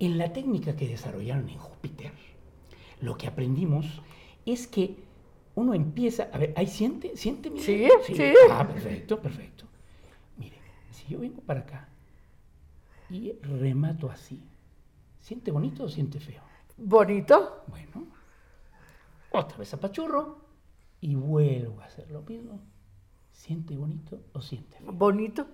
en 0.00 0.18
la 0.18 0.32
técnica 0.32 0.74
que 0.76 0.88
desarrollaron 0.88 1.48
en 1.48 1.58
Júpiter, 1.58 2.12
lo 3.00 3.16
que 3.16 3.26
aprendimos 3.26 3.86
es 4.46 4.66
que 4.66 4.96
uno 5.54 5.74
empieza, 5.74 6.28
a 6.32 6.38
ver, 6.38 6.52
ahí 6.56 6.66
siente, 6.66 7.16
siente, 7.16 7.50
mire? 7.50 7.64
Sí, 7.64 7.88
sí. 8.14 8.22
Ah, 8.50 8.66
perfecto, 8.66 9.20
perfecto. 9.20 9.64
Mire, 10.36 10.56
si 10.92 11.06
yo 11.08 11.18
vengo 11.20 11.40
para 11.42 11.60
acá 11.60 11.88
y 13.10 13.32
remato 13.42 14.10
así, 14.10 14.40
¿siente 15.20 15.50
bonito 15.50 15.84
o 15.84 15.88
siente 15.88 16.18
feo? 16.20 16.42
Bonito. 16.78 17.64
Bueno, 17.66 18.06
otra 19.30 19.58
vez 19.58 19.74
apachurro 19.74 20.38
y 21.00 21.14
vuelvo 21.16 21.80
a 21.80 21.86
hacer 21.86 22.10
lo 22.10 22.22
mismo. 22.22 22.60
¿Siente 23.32 23.76
bonito 23.76 24.20
o 24.32 24.40
siente 24.40 24.78
feo? 24.78 24.92
Bonito. 24.92 25.46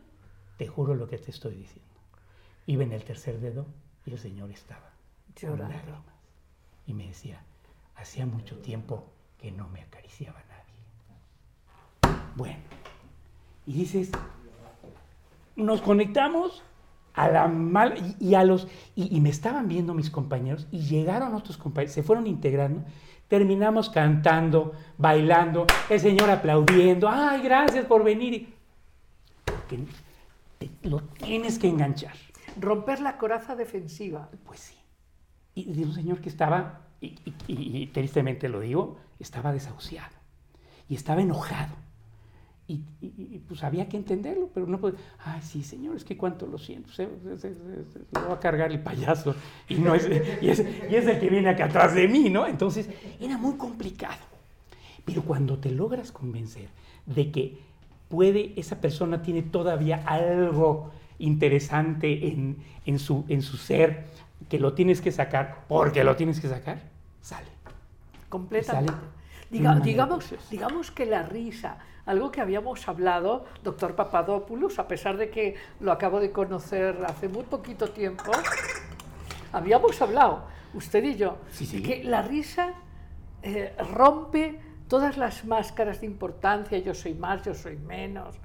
Te 0.59 0.69
juro 0.69 0.95
lo 0.95 1.09
que 1.09 1.19
te 1.19 1.31
estoy 1.31 1.55
diciendo. 1.57 1.83
Iba 2.67 2.83
en 2.85 2.93
el 2.93 3.05
tercer 3.05 3.41
dedo 3.41 3.67
y 4.07 4.13
el 4.13 4.19
señor 4.19 4.51
estaba 4.51 4.91
Llorando. 5.37 5.75
lágrimas. 5.75 6.03
Y 6.87 6.95
me 6.95 7.07
decía, 7.09 7.43
hacía 7.97 8.27
mucho 8.27 8.59
tiempo 8.59 9.11
que 9.39 9.51
no 9.51 9.69
me 9.69 9.81
acariciaba 9.83 10.43
nadie. 10.49 12.15
Bueno, 12.37 12.61
y 13.67 13.73
dices, 13.73 14.11
nos 15.57 15.81
conectamos 15.83 16.63
a 17.15 17.29
la 17.29 17.49
mal 17.49 17.95
y, 18.21 18.29
y 18.31 18.35
a 18.35 18.45
los 18.45 18.67
y, 18.95 19.17
y 19.17 19.21
me 19.21 19.31
estaban 19.31 19.69
viendo 19.69 19.95
mis 19.95 20.11
compañeros 20.11 20.67
y 20.71 20.81
llegaron 20.81 21.35
otros 21.35 21.57
compañeros, 21.57 21.95
se 21.95 22.03
fueron 22.03 22.27
integrando, 22.27 22.83
terminamos 23.29 23.89
cantando, 23.91 24.73
bailando, 24.99 25.67
el 25.89 26.01
señor 26.01 26.29
aplaudiendo, 26.31 27.09
ay, 27.09 27.41
gracias 27.43 27.87
por 27.87 28.03
venir. 28.05 28.35
Y- 28.35 28.55
Porque 29.45 29.79
te- 30.59 30.71
lo 30.89 31.01
tienes 31.01 31.59
que 31.59 31.69
enganchar. 31.69 32.15
Romper 32.61 33.01
la 33.01 33.17
coraza 33.19 33.57
defensiva. 33.57 34.29
Pues 34.45 34.61
sí. 34.61 34.77
Y 35.55 35.73
de 35.73 35.85
un 35.85 35.95
señor 35.95 36.21
que 36.21 36.29
estaba, 36.29 36.81
y- 37.01 37.17
y 37.49 37.87
tristemente 37.89 38.49
lo 38.49 38.61
digo, 38.61 38.99
estaba 39.21 39.53
desahuciado. 39.53 40.15
Y 40.89 40.95
estaba 40.97 41.23
enojado. 41.23 41.75
Y, 42.67 42.81
y- 43.03 43.13
y, 43.35 43.43
pues 43.47 43.63
había 43.63 43.89
que 43.91 43.99
entenderlo, 43.99 44.49
pero 44.55 44.67
no 44.67 44.79
puede. 44.79 44.97
Ay, 45.25 45.43
sí, 45.43 45.63
señor, 45.63 45.97
es 45.97 46.05
que 46.05 46.17
cuánto 46.17 46.47
lo 46.47 46.57
siento. 46.57 46.91
Se, 46.93 47.07
se- 47.23 47.39
se- 47.39 47.55
se- 47.55 47.99
lo 48.13 48.29
va 48.29 48.35
a 48.35 48.41
cargar 48.41 48.73
el 48.73 48.81
payaso. 48.81 49.35
Y, 49.69 49.75
no 49.75 49.95
es, 49.95 50.09
y, 50.41 50.49
es, 50.49 50.61
y 50.91 50.95
es 50.95 51.07
el 51.07 51.21
que 51.21 51.29
viene 51.29 51.51
acá 51.51 51.67
atrás 51.67 51.95
de 51.95 52.09
mí, 52.09 52.31
¿no? 52.31 52.47
Entonces, 52.47 52.89
era 53.21 53.37
muy 53.37 53.57
complicado. 53.59 54.17
Pero 55.05 55.23
cuando 55.23 55.59
te 55.59 55.71
logras 55.71 56.11
convencer 56.11 56.69
de 57.05 57.31
que 57.31 57.59
puede, 58.09 58.59
esa 58.59 58.81
persona 58.81 59.21
tiene 59.21 59.43
todavía 59.43 60.03
algo 60.07 60.91
interesante 61.19 62.29
en, 62.29 62.57
en 62.87 62.99
su, 62.99 63.25
en 63.29 63.43
su 63.43 63.59
ser, 63.59 64.07
que 64.49 64.59
lo 64.59 64.73
tienes 64.73 65.03
que 65.03 65.13
sacar, 65.13 65.65
porque 65.69 66.03
lo 66.03 66.17
tienes 66.17 66.41
que 66.41 66.49
sacar, 66.49 66.81
sale. 67.21 67.47
Completamente. 68.31 68.93
sale 68.93 69.05
Diga- 69.51 69.81
digamos, 69.83 70.19
preciosa. 70.25 70.47
digamos 70.51 70.91
que 70.91 71.07
la 71.07 71.23
risa, 71.23 71.79
algo 72.07 72.31
que 72.31 72.41
habíamos 72.41 72.87
hablado, 72.89 73.45
doctor 73.63 73.95
Papadopoulos, 73.97 74.79
a 74.79 74.87
pesar 74.87 75.17
de 75.17 75.31
que 75.31 75.55
lo 75.81 75.91
acabo 75.93 76.21
de 76.21 76.31
conocer 76.33 76.99
hace 77.07 77.29
muy 77.29 77.45
poquito 77.45 77.91
tiempo, 77.91 78.31
habíamos 79.53 80.01
hablado, 80.03 80.45
usted 80.75 81.03
y 81.05 81.17
yo, 81.17 81.39
Sí, 81.51 81.67
sí. 81.67 81.81
de 81.81 81.83
que 81.83 82.05
la 82.05 82.23
risa 82.23 82.75
eh, 83.43 83.75
rompe 83.93 84.61
todas 84.89 85.17
las 85.17 85.45
máscaras 85.45 86.01
de 86.01 86.07
importancia, 86.07 86.79
yo 86.79 86.95
soy 86.95 87.15
más, 87.15 87.43
yo 87.43 87.55
soy 87.55 87.77
menos, 87.77 88.37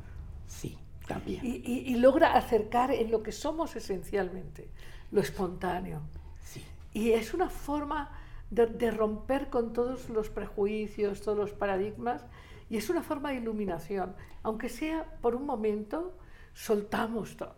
Sí, 0.47 0.77
también. 1.07 1.45
y, 1.45 1.57
y- 1.65 1.93
y 1.93 1.95
logra 1.95 2.33
acercar 2.33 2.91
en 2.91 3.11
lo 3.11 3.23
que 3.23 3.31
somos 3.31 3.75
esencialmente, 3.75 4.69
lo 5.11 5.21
espontáneo. 5.21 6.01
Sí. 6.43 6.63
Y 6.93 7.11
es 7.11 7.33
una 7.33 7.49
forma 7.49 8.11
de, 8.49 8.67
de 8.67 8.91
romper 8.91 9.49
con 9.49 9.73
todos 9.73 10.09
los 10.09 10.29
prejuicios, 10.29 11.21
todos 11.21 11.37
los 11.37 11.51
paradigmas, 11.51 12.23
y 12.69 12.77
es 12.77 12.89
una 12.89 13.01
forma 13.03 13.29
de 13.29 13.37
iluminación. 13.37 14.13
Aunque 14.43 14.69
sea 14.69 15.05
por 15.21 15.35
un 15.35 15.45
momento, 15.45 16.13
soltamos 16.53 17.35
todo. 17.37 17.55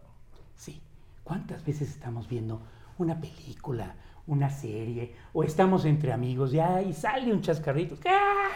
Sí. 0.56 0.82
¿Cuántas 1.24 1.66
veces 1.66 1.90
estamos 1.90 2.28
viendo 2.28 2.62
una 2.98 3.20
película, 3.22 3.96
una 4.28 4.50
serie, 4.50 5.16
o 5.34 5.44
estamos 5.44 5.86
entre 5.86 6.12
amigos 6.12 6.54
y 6.54 6.60
ahí 6.60 6.94
sale 6.94 7.32
un 7.32 7.42
chascarrito? 7.42 7.96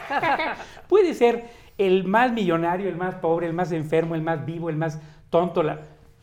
Puede 0.87 1.13
ser 1.13 1.45
el 1.77 2.03
más 2.05 2.31
millonario, 2.31 2.89
el 2.89 2.95
más 2.97 3.15
pobre, 3.15 3.47
el 3.47 3.53
más 3.53 3.71
enfermo, 3.71 4.15
el 4.15 4.21
más 4.21 4.45
vivo, 4.45 4.69
el 4.69 4.77
más 4.77 4.99
tonto, 5.29 5.63
la- 5.63 5.81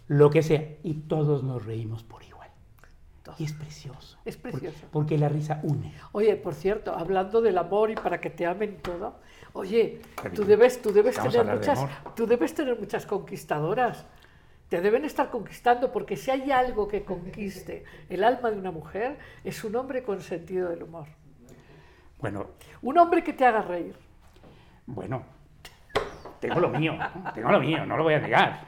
lo 0.09 0.31
que 0.31 0.43
sea, 0.43 0.63
y 0.83 0.95
todos 0.95 1.43
nos 1.43 1.65
reímos 1.65 2.03
por 2.03 2.23
igual. 2.23 2.32
Todo. 3.23 3.37
Y 3.39 3.45
es 3.45 3.53
precioso. 3.53 4.19
Es 4.25 4.37
precioso. 4.37 4.87
Porque, 4.91 5.17
la 5.17 5.29
risa 5.29 5.61
une. 5.63 5.95
Oye, 6.13 6.35
por 6.37 6.55
cierto, 6.55 6.93
hablando 6.95 7.41
del 7.41 7.57
amor 7.57 7.91
y 7.91 7.95
para 7.95 8.21
que 8.21 8.31
te 8.31 8.47
amen 8.47 8.79
todo, 8.83 9.21
oye, 9.53 10.01
tú 10.35 10.45
debes, 10.45 10.83
tú 10.83 10.93
debes 10.93 11.17
tener 11.17 11.47
de 11.47 11.55
muchas, 11.55 11.79
amor. 11.79 11.91
tú 12.17 12.27
debes 12.27 12.55
tener 12.55 12.79
muchas 12.79 13.07
conquistadoras. 13.07 14.05
Te 14.69 14.81
deben 14.81 15.05
estar 15.05 15.31
conquistando 15.31 15.93
porque 15.93 16.17
si 16.17 16.31
hay 16.31 16.51
algo 16.51 16.89
que 16.89 17.05
conquiste 17.05 17.85
el 18.09 18.25
alma 18.25 18.51
de 18.51 18.59
una 18.59 18.71
mujer 18.71 19.19
es 19.45 19.63
un 19.65 19.77
hombre 19.77 20.03
con 20.03 20.23
sentido 20.23 20.71
del 20.71 20.83
humor, 20.83 21.07
Bueno, 22.19 22.47
un 22.81 22.97
hombre 22.97 23.23
que 23.23 23.35
te 23.35 23.45
haga 23.45 23.61
reír. 23.61 23.95
Bueno, 24.87 25.23
tengo 26.41 26.59
lo 26.59 26.71
mío, 26.71 26.99
tengo 27.35 27.53
lo 27.53 27.61
mío, 27.61 27.85
no 27.85 27.97
lo 27.97 28.03
voy 28.03 28.15
a 28.15 28.19
negar. 28.21 28.67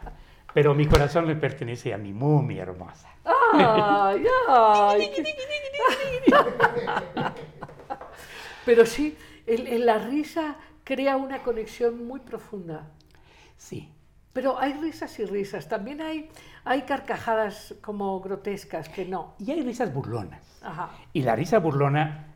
Pero 0.54 0.74
mi 0.74 0.86
corazón 0.86 1.26
le 1.26 1.34
pertenece 1.36 1.92
a 1.92 1.98
mi 1.98 2.12
mumi 2.12 2.58
hermosa. 2.58 3.08
Ay, 3.52 4.24
ay. 4.48 5.10
Pero 8.64 8.86
sí, 8.86 9.16
el- 9.46 9.66
el- 9.66 9.86
la 9.86 9.98
risa 9.98 10.56
crea 10.84 11.16
una 11.16 11.42
conexión 11.42 12.06
muy 12.06 12.20
profunda. 12.20 12.86
Sí. 13.56 13.90
Pero 14.32 14.58
hay 14.58 14.72
risas 14.74 15.18
y 15.18 15.24
risas. 15.26 15.68
También 15.68 16.00
hay, 16.00 16.28
hay 16.64 16.82
carcajadas 16.82 17.74
como 17.82 18.20
grotescas 18.20 18.88
que 18.88 19.04
no. 19.04 19.34
Y 19.38 19.50
hay 19.52 19.62
risas 19.62 19.92
burlonas. 19.92 20.42
Ajá. 20.62 20.90
Y 21.12 21.22
la 21.22 21.36
risa 21.36 21.58
burlona, 21.58 22.32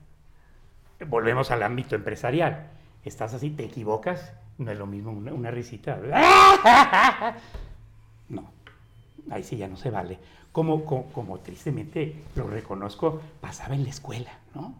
volvemos 1.07 1.51
al 1.51 1.63
ámbito 1.63 1.95
empresarial. 1.97 2.71
Estás 3.05 3.35
así, 3.35 3.51
te 3.51 3.65
equivocas, 3.65 4.33
no 4.59 4.71
es 4.71 4.79
lo 4.79 4.87
mismo 4.87 5.13
una, 5.13 5.33
una 5.33 5.51
risita. 5.51 5.99
Ahí 9.31 9.43
sí 9.43 9.57
ya 9.57 9.69
no 9.69 9.77
se 9.77 9.91
vale. 9.91 10.19
Como, 10.53 10.85
como, 10.85 11.07
como 11.13 11.39
tristemente 11.41 12.23
lo 12.35 12.47
reconozco, 12.47 13.21
pasaba 13.41 13.75
en 13.75 13.85
la 13.85 13.91
escuela, 13.91 14.39
¿no? 14.55 14.75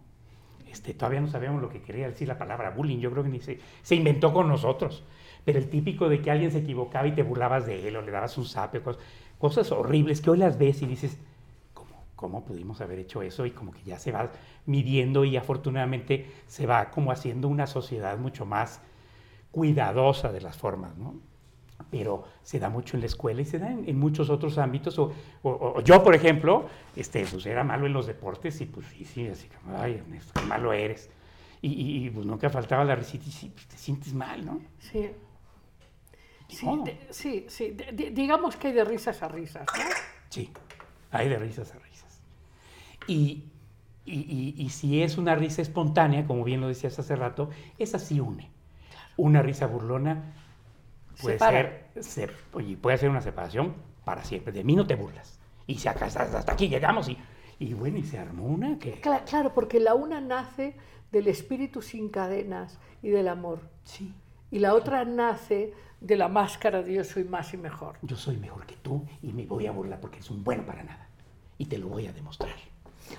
Este, 0.69 0.93
todavía 0.93 1.21
no 1.21 1.27
sabíamos 1.27 1.61
lo 1.61 1.69
que 1.69 1.81
quería 1.81 2.07
decir 2.07 2.27
la 2.27 2.37
palabra 2.37 2.69
bullying, 2.69 2.99
yo 2.99 3.11
creo 3.11 3.23
que 3.23 3.29
ni 3.29 3.39
se, 3.39 3.59
se 3.81 3.95
inventó 3.95 4.33
con 4.33 4.47
nosotros. 4.47 5.03
Pero 5.45 5.57
el 5.57 5.69
típico 5.69 6.09
de 6.09 6.21
que 6.21 6.31
alguien 6.31 6.51
se 6.51 6.59
equivocaba 6.59 7.07
y 7.07 7.13
te 7.13 7.23
burlabas 7.23 7.65
de 7.65 7.87
él 7.87 7.95
o 7.95 8.01
le 8.01 8.11
dabas 8.11 8.37
un 8.37 8.45
zape, 8.45 8.81
cosas, 8.81 9.01
cosas 9.37 9.71
horribles 9.71 10.21
que 10.21 10.29
hoy 10.29 10.37
las 10.37 10.59
ves 10.59 10.81
y 10.81 10.85
dices, 10.85 11.17
¿cómo, 11.73 12.03
¿cómo 12.15 12.45
pudimos 12.45 12.81
haber 12.81 12.99
hecho 12.99 13.21
eso? 13.21 13.45
Y 13.45 13.51
como 13.51 13.71
que 13.71 13.81
ya 13.83 13.97
se 13.97 14.11
va 14.11 14.31
midiendo 14.65 15.25
y 15.25 15.37
afortunadamente 15.37 16.29
se 16.47 16.67
va 16.67 16.91
como 16.91 17.11
haciendo 17.11 17.47
una 17.47 17.65
sociedad 17.65 18.17
mucho 18.17 18.45
más 18.45 18.81
cuidadosa 19.51 20.31
de 20.31 20.41
las 20.41 20.57
formas, 20.57 20.95
¿no? 20.97 21.15
Pero 21.91 22.25
se 22.43 22.59
da 22.59 22.69
mucho 22.69 22.97
en 22.97 23.01
la 23.01 23.07
escuela 23.07 23.41
y 23.41 23.45
se 23.45 23.57
da 23.59 23.71
en, 23.71 23.87
en 23.87 23.97
muchos 23.99 24.29
otros 24.29 24.57
ámbitos. 24.57 24.99
O, 24.99 25.13
o- 25.43 25.49
o 25.77 25.81
yo, 25.81 26.03
por 26.03 26.13
ejemplo, 26.13 26.67
este, 26.95 27.25
pues 27.25 27.45
era 27.45 27.63
malo 27.63 27.85
en 27.87 27.93
los 27.93 28.05
deportes 28.05 28.59
y 28.61 28.65
pues 28.65 28.85
sí, 28.87 29.05
sí, 29.05 29.27
así 29.27 29.47
como, 29.47 29.77
ay, 29.77 29.93
Ernesto, 29.95 30.33
qué 30.39 30.45
malo 30.45 30.73
eres. 30.73 31.09
Y, 31.61 31.69
y- 31.73 32.05
y, 32.05 32.09
pues 32.09 32.25
nunca 32.25 32.49
faltaba 32.49 32.83
la 32.85 32.95
risita 32.95 33.25
y 33.27 33.31
sí, 33.31 33.51
pues, 33.53 33.67
te 33.67 33.77
sientes 33.77 34.13
mal, 34.13 34.45
¿no? 34.45 34.61
Sí. 34.79 35.09
Sí, 36.47 36.65
de- 36.83 36.99
sí, 37.11 37.45
sí. 37.47 37.71
De- 37.71 37.91
de- 37.91 38.11
digamos 38.11 38.55
que 38.55 38.67
hay 38.69 38.73
de 38.73 38.83
risas 38.83 39.21
a 39.21 39.27
risas, 39.27 39.65
¿no? 39.77 39.83
Sí, 40.29 40.51
hay 41.11 41.29
de 41.29 41.37
risas 41.37 41.73
a 41.75 41.79
risas. 41.79 42.21
Y, 43.07 43.43
y- 44.05 44.19
y- 44.21 44.55
y 44.57 44.69
si 44.69 45.01
es 45.03 45.17
una 45.17 45.35
risa 45.35 45.61
espontánea, 45.61 46.25
como 46.25 46.43
bien 46.43 46.61
lo 46.61 46.67
decías 46.67 46.97
hace 46.99 47.15
rato, 47.15 47.49
esa 47.77 47.99
sí 47.99 48.19
une. 48.19 48.49
Una 49.17 49.41
risa 49.41 49.67
burlona 49.67 50.33
puede 51.21 51.39
ser, 51.39 51.85
se- 52.01 52.29
oye, 52.53 52.77
puede 52.77 52.97
ser 52.97 53.09
una 53.09 53.21
separación 53.21 53.73
para 54.05 54.23
siempre. 54.23 54.51
De 54.51 54.63
mí 54.63 54.75
no 54.75 54.85
te 54.87 54.95
burlas. 54.95 55.39
Y 55.67 55.75
si 55.77 55.87
acá 55.87 56.05
hasta, 56.05 56.23
hasta 56.23 56.51
aquí 56.51 56.67
llegamos 56.67 57.09
y, 57.09 57.17
y 57.59 57.73
bueno, 57.73 57.97
y 57.97 58.03
se 58.03 58.17
armó 58.17 58.45
una 58.45 58.79
que... 58.79 59.01
Cla- 59.01 59.23
Claro, 59.25 59.53
porque 59.53 59.79
la 59.79 59.93
una 59.93 60.19
nace 60.21 60.75
del 61.11 61.27
espíritu 61.27 61.81
sin 61.81 62.09
cadenas 62.09 62.79
y 63.01 63.09
del 63.09 63.27
amor. 63.27 63.59
Sí, 63.83 64.13
Y 64.51 64.59
la 64.59 64.73
otra 64.73 65.05
nace 65.05 65.73
de 66.01 66.15
la 66.15 66.27
máscara 66.29 66.81
de 66.81 66.93
yo 66.93 67.03
soy 67.03 67.23
más 67.25 67.53
y 67.53 67.57
mejor. 67.57 67.97
yo 68.01 68.15
soy 68.15 68.37
mejor 68.37 68.65
que 68.65 68.75
tú 68.77 69.05
y 69.21 69.33
me 69.33 69.45
voy 69.45 69.67
a 69.67 69.71
burlar 69.71 69.99
porque 69.99 70.19
es 70.19 70.29
un 70.31 70.43
bueno 70.43 70.65
para 70.65 70.83
nada. 70.83 71.07
Y 71.57 71.65
te 71.65 71.77
lo 71.77 71.87
voy 71.89 72.07
a 72.07 72.13
demostrar. 72.13 72.55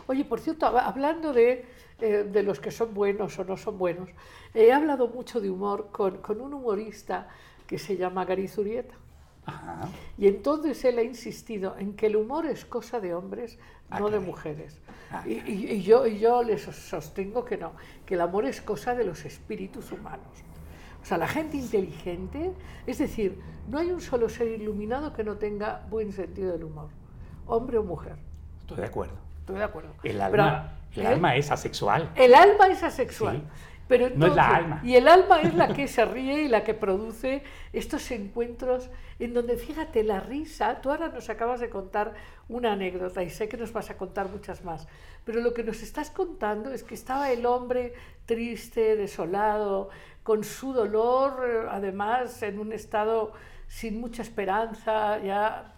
Oye, 0.06 0.24
por 0.24 0.40
cierto, 0.40 0.66
hab- 0.66 0.82
hablando 0.86 1.32
de, 1.32 1.66
eh, 2.00 2.26
de 2.32 2.42
los 2.42 2.58
que 2.58 2.70
son 2.70 2.94
buenos 2.94 3.38
o 3.38 3.44
no 3.44 3.56
son 3.56 3.76
buenos, 3.76 4.08
he 4.54 4.72
hablado 4.72 5.08
mucho 5.08 5.40
de 5.40 5.50
humor 5.50 5.90
con, 5.92 6.18
con 6.18 6.40
un 6.40 6.54
humorista 6.54 7.28
que 7.70 7.78
se 7.78 7.96
llama 7.96 8.24
Gary 8.24 8.48
Zurieta. 8.48 8.96
Ajá. 9.46 9.88
Y 10.18 10.26
entonces 10.26 10.84
él 10.84 10.98
ha 10.98 11.04
insistido 11.04 11.76
en 11.78 11.94
que 11.94 12.06
el 12.06 12.16
humor 12.16 12.46
es 12.46 12.64
cosa 12.64 12.98
de 12.98 13.14
hombres, 13.14 13.60
Ah, 13.92 14.00
no 14.00 14.10
de 14.10 14.18
mujeres. 14.18 14.80
Ah, 15.12 15.22
Y, 15.24 15.34
y- 15.48 15.70
y 15.74 15.82
yo, 15.82 16.04
y 16.04 16.18
yo 16.18 16.42
les 16.42 16.62
sostengo 16.62 17.44
que 17.44 17.56
no, 17.56 17.72
que 18.06 18.14
el 18.14 18.20
amor 18.22 18.44
es 18.44 18.60
cosa 18.60 18.96
de 18.96 19.04
los 19.04 19.24
espíritus 19.24 19.92
humanos. 19.92 20.26
O 21.00 21.04
sea, 21.04 21.16
la 21.16 21.28
gente 21.28 21.56
inteligente, 21.56 22.52
es 22.88 22.98
decir, 22.98 23.40
no 23.68 23.78
hay 23.78 23.92
un 23.92 24.00
solo 24.00 24.28
ser 24.28 24.48
iluminado 24.48 25.12
que 25.12 25.22
no 25.22 25.36
tenga 25.36 25.86
buen 25.90 26.12
sentido 26.12 26.50
del 26.52 26.64
humor, 26.64 26.88
hombre 27.46 27.78
o 27.78 27.84
mujer. 27.84 28.16
Estoy 28.62 28.78
de 28.78 28.86
acuerdo. 28.86 29.14
Estoy 29.40 29.56
de 29.58 29.64
acuerdo. 29.64 29.90
El 30.02 30.18
Pero, 30.18 30.24
alma, 30.24 30.72
el 30.96 31.02
¿eh? 31.02 31.06
alma 31.06 31.36
es 31.36 31.50
asexual. 31.52 32.10
El 32.16 32.34
alma 32.34 32.66
es 32.66 32.82
asexual. 32.82 33.36
Sí. 33.36 33.42
Pero 33.90 34.08
No 34.14 34.26
es 34.28 34.34
la 34.36 34.44
entonces- 34.44 34.64
alma. 34.64 34.80
Y 34.84 34.94
el 34.94 35.06
alma 35.08 35.40
es 35.42 35.52
la 35.54 35.68
que 35.74 35.86
se 35.88 36.04
ríe 36.04 36.42
y 36.44 36.48
la 36.48 36.64
que 36.64 36.72
produce 36.74 37.42
estos 37.74 38.10
encuentros 38.12 38.88
en 39.18 39.34
donde, 39.34 39.56
fíjate, 39.58 40.02
la 40.04 40.20
risa, 40.20 40.80
tú 40.80 40.90
ahora 40.90 41.08
nos 41.08 41.28
acabas 41.28 41.60
de 41.60 41.68
contar 41.68 42.14
una 42.48 42.72
anécdota 42.72 43.22
y 43.22 43.28
sé 43.30 43.48
que 43.48 43.56
nos 43.58 43.72
vas 43.72 43.90
a 43.90 43.98
contar 43.98 44.28
muchas 44.30 44.64
más, 44.64 44.86
pero 45.24 45.40
lo 45.40 45.52
que 45.52 45.62
nos 45.64 45.82
estás 45.82 46.10
contando 46.10 46.70
es 46.72 46.82
que 46.84 46.94
estaba 46.94 47.30
el 47.30 47.44
hombre 47.46 47.92
triste, 48.26 48.96
desolado, 48.96 49.90
con 50.22 50.44
su 50.44 50.72
dolor, 50.72 51.68
además 51.70 52.42
en 52.42 52.58
un 52.60 52.72
estado 52.72 53.32
sin 53.66 54.00
mucha 54.00 54.22
esperanza, 54.22 55.18
ya 55.18 55.74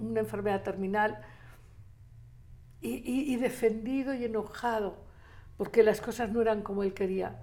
una 0.00 0.20
enfermedad 0.20 0.62
terminal, 0.62 1.18
y, 2.80 2.90
y- 2.90 3.32
y 3.32 3.36
defendido 3.36 4.14
y 4.14 4.24
enojado 4.24 5.07
porque 5.58 5.82
las 5.82 6.00
cosas 6.00 6.30
no 6.30 6.40
eran 6.40 6.62
como 6.62 6.82
él 6.82 6.94
quería. 6.94 7.38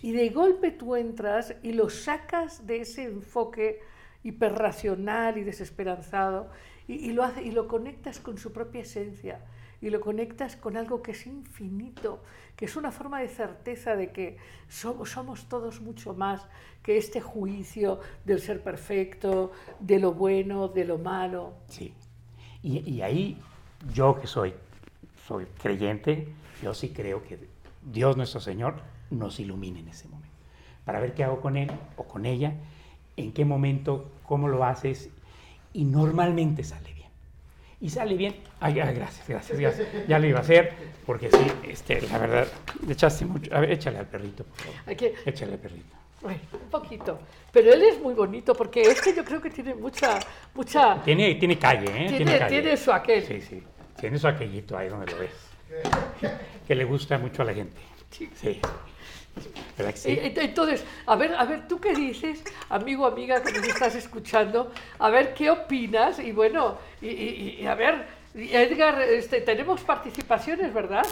Y 0.00 0.12
de 0.12 0.30
golpe 0.30 0.70
tú 0.70 0.96
entras 0.96 1.54
y 1.62 1.72
lo 1.72 1.90
sacas 1.90 2.66
de 2.66 2.80
ese 2.80 3.04
enfoque 3.04 3.80
hiperracional 4.22 5.36
y 5.36 5.44
desesperanzado 5.44 6.50
y, 6.88 6.94
y 6.94 7.12
lo, 7.12 7.22
hace, 7.22 7.42
y 7.42 7.50
lo 7.50 7.68
conectas 7.68 8.18
con 8.18 8.38
su 8.38 8.52
propia 8.52 8.80
esencia 8.80 9.44
y 9.80 9.90
lo 9.90 10.00
conectas 10.00 10.56
con 10.56 10.76
algo 10.76 11.02
que 11.02 11.12
es 11.12 11.26
infinito, 11.26 12.22
que 12.56 12.64
es 12.64 12.76
una 12.76 12.90
forma 12.90 13.20
de 13.20 13.28
certeza 13.28 13.94
de 13.94 14.10
que 14.10 14.38
somos, 14.68 15.10
somos 15.10 15.48
todos 15.48 15.80
mucho 15.80 16.14
más 16.14 16.46
que 16.82 16.96
este 16.96 17.20
juicio 17.20 18.00
del 18.24 18.40
ser 18.40 18.62
perfecto, 18.62 19.52
de 19.80 19.98
lo 19.98 20.12
bueno, 20.12 20.68
de 20.68 20.84
lo 20.84 20.98
malo. 20.98 21.52
Sí. 21.68 21.92
Y, 22.62 22.90
y 22.90 23.02
ahí, 23.02 23.38
yo 23.92 24.18
que 24.18 24.26
soy, 24.26 24.54
soy 25.26 25.46
creyente, 25.60 26.28
yo 26.62 26.72
sí 26.72 26.88
creo 26.90 27.22
que 27.22 27.38
Dios 27.86 28.16
nuestro 28.16 28.40
Señor 28.40 28.74
nos 29.10 29.38
ilumine 29.38 29.80
en 29.80 29.88
ese 29.88 30.08
momento. 30.08 30.34
Para 30.84 31.00
ver 31.00 31.14
qué 31.14 31.24
hago 31.24 31.40
con 31.40 31.56
Él 31.56 31.70
o 31.96 32.04
con 32.04 32.26
ella, 32.26 32.52
en 33.16 33.32
qué 33.32 33.44
momento, 33.44 34.10
cómo 34.24 34.48
lo 34.48 34.64
haces. 34.64 35.10
Y 35.72 35.84
normalmente 35.84 36.64
sale 36.64 36.92
bien. 36.92 37.08
Y 37.80 37.90
sale 37.90 38.16
bien. 38.16 38.36
Ay, 38.60 38.80
ay, 38.80 38.94
gracias, 38.94 39.28
gracias, 39.28 39.58
gracias. 39.58 39.88
Ya 40.08 40.18
lo 40.18 40.26
iba 40.26 40.38
a 40.38 40.42
hacer, 40.42 40.72
porque 41.04 41.30
sí, 41.30 41.46
este, 41.64 42.00
la 42.02 42.18
verdad, 42.18 42.48
le 42.86 42.92
echaste 42.92 43.24
mucho. 43.24 43.54
A 43.54 43.60
ver, 43.60 43.70
échale 43.72 43.98
al 43.98 44.06
perrito, 44.06 44.44
por 44.44 44.56
favor. 44.56 44.80
Hay 44.86 44.96
que, 44.96 45.14
Échale 45.24 45.52
al 45.52 45.58
perrito. 45.58 45.94
Bueno, 46.22 46.40
un 46.54 46.70
poquito. 46.70 47.18
Pero 47.52 47.72
él 47.72 47.82
es 47.82 48.00
muy 48.00 48.14
bonito 48.14 48.54
porque 48.54 48.82
este 48.82 49.14
yo 49.14 49.24
creo 49.24 49.40
que 49.40 49.50
tiene 49.50 49.74
mucha, 49.74 50.18
mucha, 50.54 51.02
Tiene, 51.02 51.34
tiene 51.34 51.58
calle, 51.58 51.86
¿eh? 51.86 52.08
tiene, 52.08 52.38
calle. 52.38 52.62
tiene 52.62 52.76
su 52.76 52.90
aquel. 52.90 53.22
Sí, 53.22 53.40
sí. 53.40 53.62
Tiene 54.00 54.18
su 54.18 54.26
aquellito 54.26 54.76
ahí 54.76 54.88
donde 54.88 55.12
lo 55.12 55.18
ves. 55.18 55.30
Que 56.66 56.74
le 56.74 56.84
gusta 56.84 57.18
mucho 57.18 57.42
a 57.42 57.44
la 57.44 57.54
gente. 57.54 57.80
Sí. 58.10 58.60
Eh, 59.78 60.32
ent- 60.34 60.38
Entonces, 60.42 60.84
a 61.06 61.14
ver, 61.16 61.34
a 61.34 61.44
ver, 61.44 61.68
¿tú 61.68 61.78
qué 61.78 61.92
dices, 61.94 62.42
amigo, 62.70 63.06
amiga 63.06 63.42
que 63.42 63.52
nos 63.52 63.66
estás 63.68 63.94
escuchando? 63.94 64.72
A 64.98 65.10
ver, 65.10 65.34
¿qué 65.34 65.50
opinas? 65.50 66.18
Y 66.18 66.32
bueno, 66.32 66.78
y, 67.02 67.08
y- 67.08 67.56
y 67.60 67.66
a 67.66 67.74
ver, 67.74 68.06
Edgar, 68.34 69.00
este, 69.02 69.42
tenemos 69.42 69.82
participaciones, 69.82 70.72
¿verdad? 70.72 71.06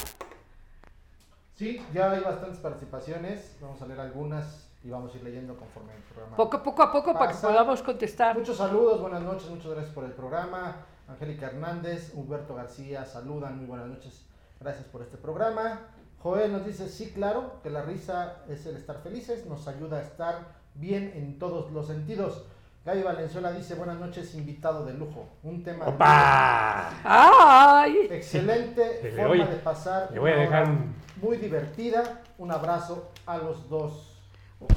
Sí, 1.57 1.85
ya 1.93 2.11
hay 2.13 2.21
bastantes 2.21 2.59
participaciones. 2.59 3.57
Vamos 3.61 3.81
a 3.83 3.87
leer 3.87 4.01
algunas 4.01 4.69
y 4.83 4.89
vamos 4.91 5.15
a 5.15 5.19
ir 5.19 5.25
leyendo 5.25 5.57
conforme 5.57 5.93
el 5.95 6.03
programa. 6.03 6.37
Poco, 6.37 6.63
poco 6.63 6.83
a 6.83 6.93
poco 6.93 7.13
para 7.13 7.33
que 7.33 7.39
podamos 7.39 7.83
contestar. 7.83 8.37
Muchos 8.39 8.57
saludos, 8.57 9.01
buenas 9.01 9.23
noches, 9.23 9.49
muchas 9.51 9.71
gracias 9.73 9.95
por 9.95 10.05
el 10.05 10.13
programa. 10.13 10.77
Angélica 11.09 11.47
Hernández, 11.47 12.13
Humberto 12.15 12.55
García, 12.55 13.05
saludan, 13.05 13.59
muy 13.59 13.67
buenas 13.67 13.87
noches, 13.89 14.25
gracias 14.61 14.85
por 14.87 15.03
este 15.03 15.17
programa. 15.17 15.81
Joel 16.23 16.53
nos 16.53 16.65
dice, 16.65 16.89
sí, 16.89 17.13
claro, 17.15 17.61
que 17.63 17.71
la 17.71 17.83
risa 17.83 18.37
es 18.49 18.65
el 18.67 18.77
estar 18.77 18.99
felices, 19.03 19.45
nos 19.47 19.69
ayuda 19.69 19.99
a 19.99 20.03
estar 20.03 20.39
bien 20.75 21.13
en 21.15 21.39
todos 21.39 21.71
los 21.73 21.87
sentidos. 21.87 22.45
Gaby 22.87 23.03
Valenzuela 23.03 23.53
dice, 23.53 23.75
buenas 23.75 23.99
noches, 23.99 24.35
invitado 24.35 24.85
de 24.85 24.95
lujo. 24.95 25.29
Un 25.43 25.63
tema 25.63 25.85
de 25.87 25.91
¡Opa! 25.93 26.91
¡Ay! 27.05 28.09
Excelente 28.11 29.01
Le 29.03 29.11
forma 29.13 29.29
voy- 29.29 29.39
de 29.45 29.57
pasar. 29.57 30.09
le 30.13 30.19
voy 30.19 30.31
a 30.31 30.35
una 30.35 30.43
dejar 30.43 30.65
un- 30.69 30.95
Muy 31.23 31.37
divertida. 31.39 32.23
Un 32.37 32.51
abrazo 32.51 33.11
a 33.27 33.39
los 33.39 33.69
dos. 33.71 34.21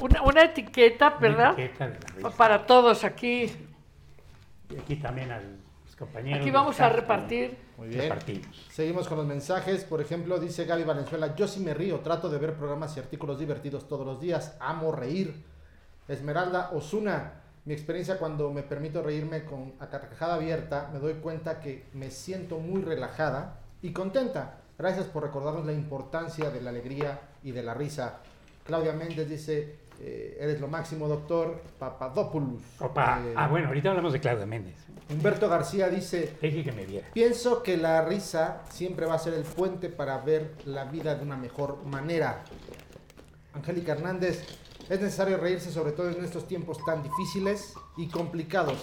Una, 0.00 0.22
una 0.22 0.42
etiqueta, 0.44 1.08
Una 1.08 1.18
¿verdad? 1.18 1.58
etiqueta 1.58 1.88
de 1.88 1.94
la 1.98 2.06
risa. 2.16 2.30
Para 2.30 2.66
todos 2.66 3.04
aquí. 3.04 3.50
Y 4.70 4.78
aquí 4.78 4.96
también 4.96 5.30
a 5.32 5.40
los 5.40 5.67
compañeros. 5.98 6.40
Aquí 6.40 6.50
vamos 6.50 6.80
a 6.80 6.88
repartir. 6.88 7.58
Muy 7.76 7.88
bien. 7.88 8.02
Repartimos. 8.02 8.66
Seguimos 8.70 9.08
con 9.08 9.18
los 9.18 9.26
mensajes. 9.26 9.84
Por 9.84 10.00
ejemplo, 10.00 10.38
dice 10.38 10.64
Gaby 10.64 10.84
Valenzuela, 10.84 11.34
yo 11.34 11.46
sí 11.48 11.60
me 11.60 11.74
río, 11.74 12.00
trato 12.00 12.28
de 12.28 12.38
ver 12.38 12.54
programas 12.54 12.96
y 12.96 13.00
artículos 13.00 13.38
divertidos 13.38 13.88
todos 13.88 14.06
los 14.06 14.20
días, 14.20 14.56
amo 14.60 14.92
reír. 14.92 15.44
Esmeralda 16.06 16.70
Osuna, 16.72 17.42
mi 17.64 17.74
experiencia 17.74 18.18
cuando 18.18 18.50
me 18.50 18.62
permito 18.62 19.02
reírme 19.02 19.44
con 19.44 19.74
a 19.78 19.88
carcajada 19.88 20.34
abierta, 20.34 20.88
me 20.92 20.98
doy 20.98 21.14
cuenta 21.14 21.60
que 21.60 21.86
me 21.92 22.10
siento 22.10 22.58
muy 22.58 22.82
relajada 22.82 23.60
y 23.82 23.92
contenta. 23.92 24.60
Gracias 24.78 25.06
por 25.06 25.24
recordarnos 25.24 25.66
la 25.66 25.72
importancia 25.72 26.50
de 26.50 26.62
la 26.62 26.70
alegría 26.70 27.20
y 27.42 27.50
de 27.50 27.62
la 27.62 27.74
risa. 27.74 28.20
Claudia 28.64 28.92
Méndez 28.92 29.28
dice, 29.28 29.76
Eh, 30.00 30.36
eres 30.40 30.60
lo 30.60 30.68
máximo, 30.68 31.08
doctor 31.08 31.60
Papadopoulos. 31.78 32.62
Opa. 32.80 33.20
Eh, 33.24 33.34
Ah, 33.36 33.48
bueno, 33.48 33.68
ahorita 33.68 33.90
hablamos 33.90 34.12
de 34.12 34.20
Claudia 34.20 34.46
Méndez. 34.46 34.76
Humberto 35.10 35.48
García 35.48 35.88
dice, 35.88 36.34
Dije 36.40 36.62
que 36.62 36.72
me 36.72 36.84
viera. 36.86 37.08
pienso 37.14 37.62
que 37.62 37.76
la 37.76 38.02
risa 38.04 38.62
siempre 38.70 39.06
va 39.06 39.14
a 39.14 39.18
ser 39.18 39.34
el 39.34 39.42
puente 39.42 39.88
para 39.88 40.18
ver 40.18 40.52
la 40.66 40.84
vida 40.84 41.14
de 41.14 41.22
una 41.24 41.36
mejor 41.36 41.82
manera. 41.84 42.44
Angélica 43.54 43.92
Hernández, 43.92 44.44
es 44.88 45.00
necesario 45.00 45.36
reírse 45.38 45.70
sobre 45.72 45.92
todo 45.92 46.10
en 46.10 46.22
estos 46.24 46.46
tiempos 46.46 46.78
tan 46.84 47.02
difíciles 47.02 47.74
y 47.96 48.08
complicados. 48.08 48.78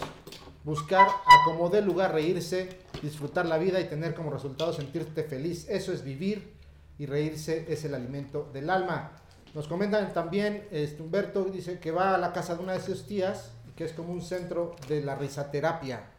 Buscar 0.63 1.07
a 1.07 1.45
como 1.45 1.69
dé 1.69 1.81
lugar 1.81 2.11
reírse, 2.13 2.69
disfrutar 3.01 3.45
la 3.45 3.57
vida 3.57 3.79
y 3.79 3.85
tener 3.87 4.15
como 4.15 4.31
resultado 4.31 4.73
sentirte 4.73 5.23
feliz. 5.23 5.67
Eso 5.69 5.93
es 5.93 6.03
vivir 6.03 6.53
y 6.97 7.05
reírse 7.05 7.65
es 7.71 7.85
el 7.85 7.93
alimento 7.93 8.49
del 8.51 8.69
alma. 8.69 9.11
Nos 9.55 9.69
comentan 9.69 10.11
también, 10.11 10.67
este, 10.69 11.01
Humberto 11.01 11.45
dice 11.45 11.79
que 11.79 11.89
va 11.89 12.13
a 12.13 12.17
la 12.17 12.33
casa 12.33 12.55
de 12.55 12.63
una 12.63 12.73
de 12.73 12.81
sus 12.81 13.07
tías, 13.07 13.53
que 13.77 13.85
es 13.85 13.93
como 13.93 14.11
un 14.11 14.21
centro 14.21 14.75
de 14.89 15.01
la 15.01 15.15
risaterapia. 15.15 16.09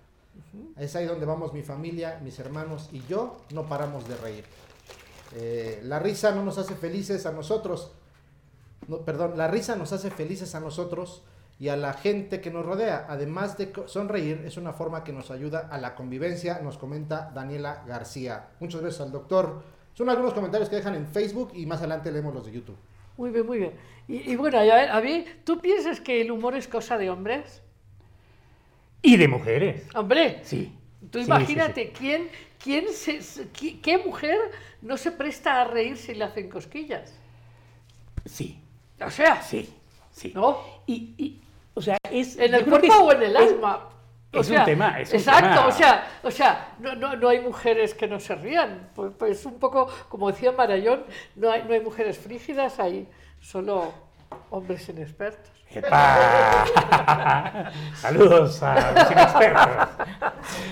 Es 0.78 0.96
ahí 0.96 1.04
donde 1.04 1.26
vamos 1.26 1.52
mi 1.52 1.62
familia, 1.62 2.18
mis 2.24 2.38
hermanos 2.38 2.88
y 2.92 3.02
yo, 3.06 3.36
no 3.52 3.66
paramos 3.66 4.08
de 4.08 4.16
reír. 4.16 4.44
Eh, 5.34 5.80
la 5.84 5.98
risa 5.98 6.34
no 6.34 6.44
nos 6.44 6.56
hace 6.56 6.74
felices 6.76 7.26
a 7.26 7.32
nosotros, 7.32 7.92
no, 8.88 8.98
perdón, 8.98 9.36
la 9.36 9.48
risa 9.48 9.76
nos 9.76 9.92
hace 9.92 10.10
felices 10.10 10.54
a 10.54 10.60
nosotros 10.60 11.22
y 11.58 11.68
a 11.68 11.76
la 11.76 11.92
gente 11.92 12.40
que 12.40 12.50
nos 12.50 12.64
rodea. 12.64 13.04
Además 13.06 13.58
de 13.58 13.70
sonreír, 13.84 14.44
es 14.46 14.56
una 14.56 14.72
forma 14.72 15.04
que 15.04 15.12
nos 15.12 15.30
ayuda 15.30 15.68
a 15.70 15.76
la 15.76 15.94
convivencia, 15.94 16.60
nos 16.62 16.78
comenta 16.78 17.32
Daniela 17.34 17.84
García. 17.86 18.48
Muchas 18.60 18.80
gracias 18.80 19.02
al 19.02 19.12
doctor. 19.12 19.60
Son 19.92 20.08
algunos 20.08 20.32
comentarios 20.32 20.70
que 20.70 20.76
dejan 20.76 20.94
en 20.94 21.06
Facebook 21.06 21.50
y 21.54 21.66
más 21.66 21.80
adelante 21.80 22.10
leemos 22.10 22.32
los 22.32 22.46
de 22.46 22.52
YouTube. 22.52 22.76
Muy 23.16 23.30
bien, 23.30 23.46
muy 23.46 23.58
bien. 23.58 23.72
Y, 24.08 24.32
y 24.32 24.36
bueno, 24.36 24.62
ya, 24.64 24.94
a 24.96 25.00
mí, 25.00 25.24
¿tú 25.44 25.60
piensas 25.60 26.00
que 26.00 26.20
el 26.20 26.30
humor 26.30 26.54
es 26.56 26.68
cosa 26.68 26.96
de 26.98 27.10
hombres? 27.10 27.62
Y 29.02 29.16
de 29.16 29.28
mujeres. 29.28 29.86
Hombre, 29.94 30.40
Sí. 30.44 30.72
tú 31.10 31.18
Sí, 31.18 31.24
sí, 31.24 31.30
imagínate, 31.30 31.90
¿quién, 31.92 32.28
quién 32.62 32.88
se, 32.92 33.20
¿qué 33.82 33.98
mujer 33.98 34.38
no 34.82 34.96
se 34.96 35.12
presta 35.12 35.60
a 35.60 35.64
reír 35.64 35.96
si 35.96 36.14
le 36.14 36.24
hacen 36.24 36.48
cosquillas? 36.48 37.12
Sí, 38.24 38.58
O 39.04 39.10
sea, 39.10 39.42
sí, 39.42 39.68
sí. 40.10 40.32
¿no? 40.34 40.58
Y, 40.86 41.14
y, 41.18 41.40
o 41.74 41.82
sea, 41.82 41.98
es... 42.10 42.36
¿En 42.38 42.54
el 42.54 42.64
cuerpo 42.64 42.86
es- 42.86 42.92
o 43.00 43.12
en 43.12 43.22
el 43.22 43.36
es- 43.36 43.52
alma? 43.52 43.90
O 44.32 44.40
es 44.40 44.50
un 44.50 44.64
tema, 44.64 45.00
es 45.00 45.10
un 45.10 45.16
exacto, 45.16 45.48
tema- 45.48 45.66
o 45.66 45.72
sea, 45.72 46.06
o 46.22 46.30
sea 46.30 46.74
no, 46.80 46.94
no, 46.94 47.16
no 47.16 47.28
hay 47.28 47.40
mujeres 47.40 47.94
que 47.94 48.06
no 48.06 48.20
se 48.20 48.34
rían. 48.34 48.90
Pues, 48.94 49.12
pues 49.18 49.46
un 49.46 49.58
poco, 49.58 49.88
como 50.08 50.30
decía 50.30 50.52
Marayón, 50.52 51.04
no 51.36 51.50
hay, 51.50 51.62
no 51.64 51.72
hay 51.72 51.80
mujeres 51.80 52.18
frígidas, 52.18 52.78
hay 52.78 53.08
solo 53.40 53.92
hombres 54.50 54.88
inexpertos. 54.88 55.50
¡Epa! 55.70 56.64
Saludos 57.94 58.62
a 58.62 58.92
los 58.92 59.10
inexpertos. 59.10 59.66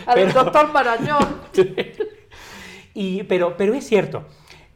Al 0.06 0.14
Pero- 0.14 0.32
doctor 0.32 0.72
Marañón. 0.72 1.40
y, 2.94 3.22
pero, 3.24 3.56
pero 3.56 3.74
es 3.74 3.86
cierto, 3.86 4.26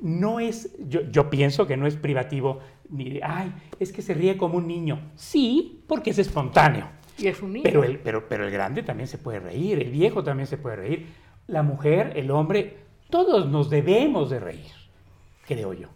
no 0.01 0.41
es, 0.41 0.71
yo, 0.79 1.03
yo 1.11 1.29
pienso 1.31 1.67
que 1.67 1.77
no 1.77 1.87
es 1.87 1.97
privativo 1.97 2.61
ni 2.91 3.11
de, 3.11 3.21
ay, 3.23 3.53
es 3.79 3.93
que 3.93 4.03
se 4.03 4.15
ríe 4.15 4.37
como 4.39 4.57
un 4.59 4.67
niño. 4.67 5.13
Sí, 5.17 5.85
porque 5.87 6.11
es 6.11 6.19
espontáneo. 6.19 6.89
Y 7.19 7.27
es 7.27 7.43
un 7.43 7.53
niño. 7.53 7.65
Pero 7.65 7.85
el, 7.85 7.99
pero, 7.99 8.29
pero 8.29 8.45
el 8.47 8.51
grande 8.51 8.83
también 8.83 9.09
se 9.09 9.19
puede 9.19 9.41
reír, 9.41 9.81
el 9.81 9.91
viejo 9.91 10.23
también 10.23 10.47
se 10.47 10.57
puede 10.57 10.77
reír, 10.77 11.07
la 11.49 11.63
mujer, 11.63 12.13
el 12.17 12.31
hombre, 12.31 12.79
todos 13.11 13.49
nos 13.49 13.69
debemos 13.71 14.31
de 14.31 14.39
reír, 14.41 14.73
creo 15.47 15.73
yo. 15.73 15.89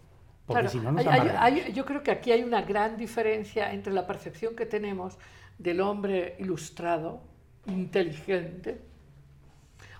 Porque 0.45 0.61
Claro, 0.63 0.69
si 0.69 0.79
no 0.79 0.91
nos 0.91 1.05
hay- 1.07 1.71
yo 1.73 1.85
creo 1.85 2.03
que 2.03 2.11
aquí 2.11 2.31
hay 2.31 2.43
una 2.43 2.61
gran 2.63 2.97
diferencia 2.97 3.71
entre 3.71 3.93
la 3.93 4.05
percepción 4.05 4.55
que 4.55 4.65
tenemos 4.65 5.17
del 5.57 5.79
hombre 5.79 6.35
ilustrado, 6.39 7.21
inteligente, 7.67 8.81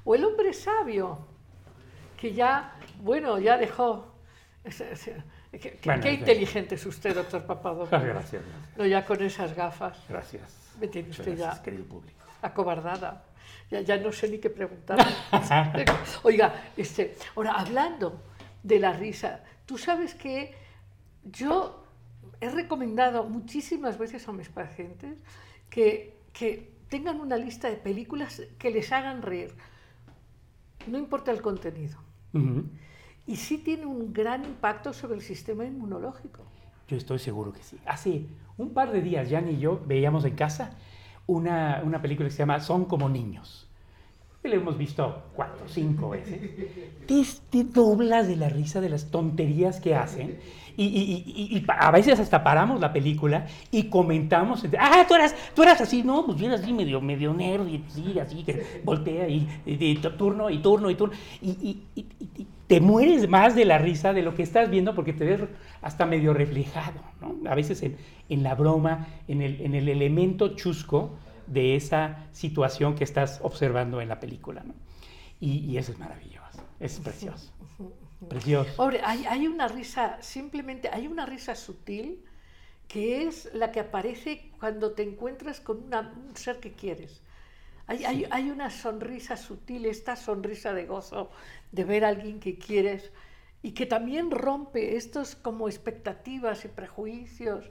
o 0.04 0.16
el 0.16 0.26
hombre 0.26 0.52
sabio, 0.52 1.20
que 2.20 2.34
ya, 2.34 2.76
bueno, 3.02 3.40
ya 3.40 3.58
dejó... 3.58 4.14
¿Qué, 5.54 5.80
Bueno, 5.86 6.10
inteligente 6.10 6.76
es 6.76 6.86
usted, 6.86 7.14
doctor 7.14 7.46
Papadopoulos? 7.46 7.90
Gracias, 8.04 8.42
gracias. 8.44 8.78
No, 8.78 8.86
ya 8.86 9.06
con 9.06 9.22
esas 9.22 9.56
gafas, 9.56 10.04
Gracias. 10.10 10.63
Me 10.80 10.88
tiene 10.88 11.08
Muchas 11.10 11.20
usted 11.20 11.38
ya- 11.38 11.46
gracias, 11.46 11.64
querido 11.64 11.86
público. 11.86 12.20
acobardada. 12.42 13.26
Ya, 13.70 13.82
ya 13.82 13.98
no 13.98 14.12
sé 14.12 14.30
ni 14.30 14.38
qué 14.40 14.50
preguntar. 14.50 14.98
Oiga, 16.24 16.54
este, 16.78 17.16
ahora 17.36 17.54
hablando 17.54 18.22
de 18.62 18.80
la 18.80 18.94
risa, 18.94 19.44
tú 19.66 19.78
sabes 19.78 20.14
que 20.16 20.54
yo 21.24 21.84
he 22.42 22.50
recomendado 22.50 23.24
muchísimas 23.24 23.98
veces 23.98 24.28
a 24.28 24.32
mis 24.34 24.50
pacientes 24.50 25.18
que, 25.70 26.18
que 26.34 26.74
tengan 26.90 27.20
una 27.22 27.38
lista 27.38 27.70
de 27.70 27.78
películas 27.78 28.42
que 28.60 28.70
les 28.72 28.92
hagan 28.92 29.22
reír. 29.22 29.56
No 30.88 30.98
importa 30.98 31.32
el 31.32 31.42
contenido. 31.42 31.98
Y 33.26 33.38
sí 33.38 33.58
tiene 33.60 33.86
un 33.86 34.12
gran 34.12 34.44
impacto 34.44 34.92
sobre 34.92 35.16
el 35.16 35.22
sistema 35.22 35.64
inmunológico. 35.66 36.44
Yo 36.90 36.98
estoy 36.98 37.20
seguro 37.20 37.54
que 37.54 37.64
sí. 37.64 37.80
Hace 37.86 38.26
un 38.58 38.74
par 38.74 38.92
de 38.92 39.02
días, 39.02 39.30
Jan 39.30 39.50
y 39.50 39.60
yo 39.60 39.82
veíamos 39.86 40.26
en 40.26 40.36
casa 40.36 40.72
una, 41.28 41.82
una 41.84 42.02
película 42.02 42.28
que 42.28 42.34
se 42.34 42.40
llama 42.40 42.60
Son 42.60 42.86
como 42.86 43.10
niños. 43.10 43.68
Que 44.44 44.50
la 44.50 44.56
hemos 44.56 44.78
visto 44.78 45.24
cuatro, 45.38 45.66
cinco 45.70 46.10
veces. 46.10 46.38
Te, 47.50 47.64
doblas 47.64 48.28
de 48.28 48.36
la 48.36 48.50
risa 48.50 48.82
de 48.82 48.90
las 48.90 49.10
tonterías 49.10 49.80
que 49.80 49.96
hacen. 49.96 50.38
Y, 50.76 50.84
y- 50.86 51.24
y- 51.26 51.58
y 51.60 51.66
a 51.70 51.92
veces 51.92 52.20
hasta 52.20 52.44
paramos 52.44 52.82
la 52.82 52.92
película 52.92 53.48
y 53.72 53.84
comentamos. 53.84 54.66
Ah, 54.78 55.06
tú 55.08 55.14
eras, 55.16 55.34
tú 55.56 55.64
eras 55.64 55.80
así, 55.80 56.04
no, 56.04 56.26
pues 56.26 56.38
yo 56.40 56.48
era 56.48 56.56
así 56.56 56.74
medio, 56.74 57.00
medio 57.00 57.34
nerd, 57.34 57.68
y 57.68 57.84
sí, 57.88 58.20
así 58.20 58.44
que 58.44 58.82
voltea 58.84 59.30
y, 59.30 59.48
y- 59.66 59.78
y 59.92 59.96
turno 59.96 60.50
y 60.50 60.58
turno 60.62 60.90
y 60.90 60.96
turno. 60.96 61.16
Y, 61.42 61.50
y- 61.52 61.84
y- 61.96 62.06
y- 62.20 62.42
y 62.42 62.48
te 62.68 62.82
mueres 62.82 63.30
más 63.30 63.56
de 63.56 63.64
la 63.66 63.78
risa 63.78 64.12
de 64.12 64.24
lo 64.24 64.34
que 64.36 64.44
estás 64.44 64.70
viendo 64.70 64.94
porque 64.94 65.14
te 65.14 65.24
ves 65.26 65.42
hasta 65.82 66.06
medio 66.06 66.34
reflejado, 66.34 67.00
¿no? 67.22 67.50
A 67.50 67.56
veces 67.56 67.82
en, 67.84 67.96
en 68.28 68.44
la 68.44 68.56
broma, 68.56 69.08
en 69.30 69.42
el, 69.42 69.62
en 69.62 69.74
el 69.76 69.88
elemento 69.88 70.50
chusco 70.56 71.12
de 71.48 71.76
esa 71.76 72.28
situación 72.32 72.96
que 72.96 73.04
estás 73.04 73.40
observando 73.44 74.02
en 74.02 74.10
la 74.10 74.20
película, 74.20 74.64
¿no? 74.64 74.74
Y, 75.40 75.60
y 75.60 75.78
eso 75.78 75.92
es 75.92 76.00
maravilloso, 76.00 76.64
es 76.80 77.00
precioso, 77.00 77.52
precioso. 78.28 78.72
Hombre, 78.78 79.02
hay, 79.04 79.26
hay 79.26 79.48
una 79.48 79.68
risa, 79.68 80.22
simplemente 80.22 80.90
hay 80.92 81.08
una 81.08 81.26
risa 81.26 81.56
sutil 81.56 82.24
que 82.88 83.24
es 83.28 83.50
la 83.54 83.72
que 83.72 83.80
aparece 83.82 84.52
cuando 84.60 84.94
te 84.94 85.04
encuentras 85.04 85.60
con 85.62 85.84
una- 85.84 86.14
un 86.16 86.36
ser 86.36 86.60
que 86.60 86.74
quieres. 86.74 87.22
Hay, 87.88 88.06
hay- 88.06 88.26
hay 88.32 88.50
una 88.52 88.70
sonrisa 88.70 89.38
sutil, 89.38 89.86
esta 89.86 90.16
sonrisa 90.16 90.74
de 90.74 90.86
gozo 90.86 91.32
de 91.72 91.84
ver 91.86 92.06
a 92.06 92.10
alguien 92.10 92.40
que 92.40 92.58
quieres 92.58 93.12
y 93.62 93.72
que 93.74 93.86
también 93.86 94.32
rompe 94.32 94.96
estos 94.98 95.36
como 95.36 95.68
expectativas 95.68 96.66
y 96.66 96.70
prejuicios. 96.70 97.66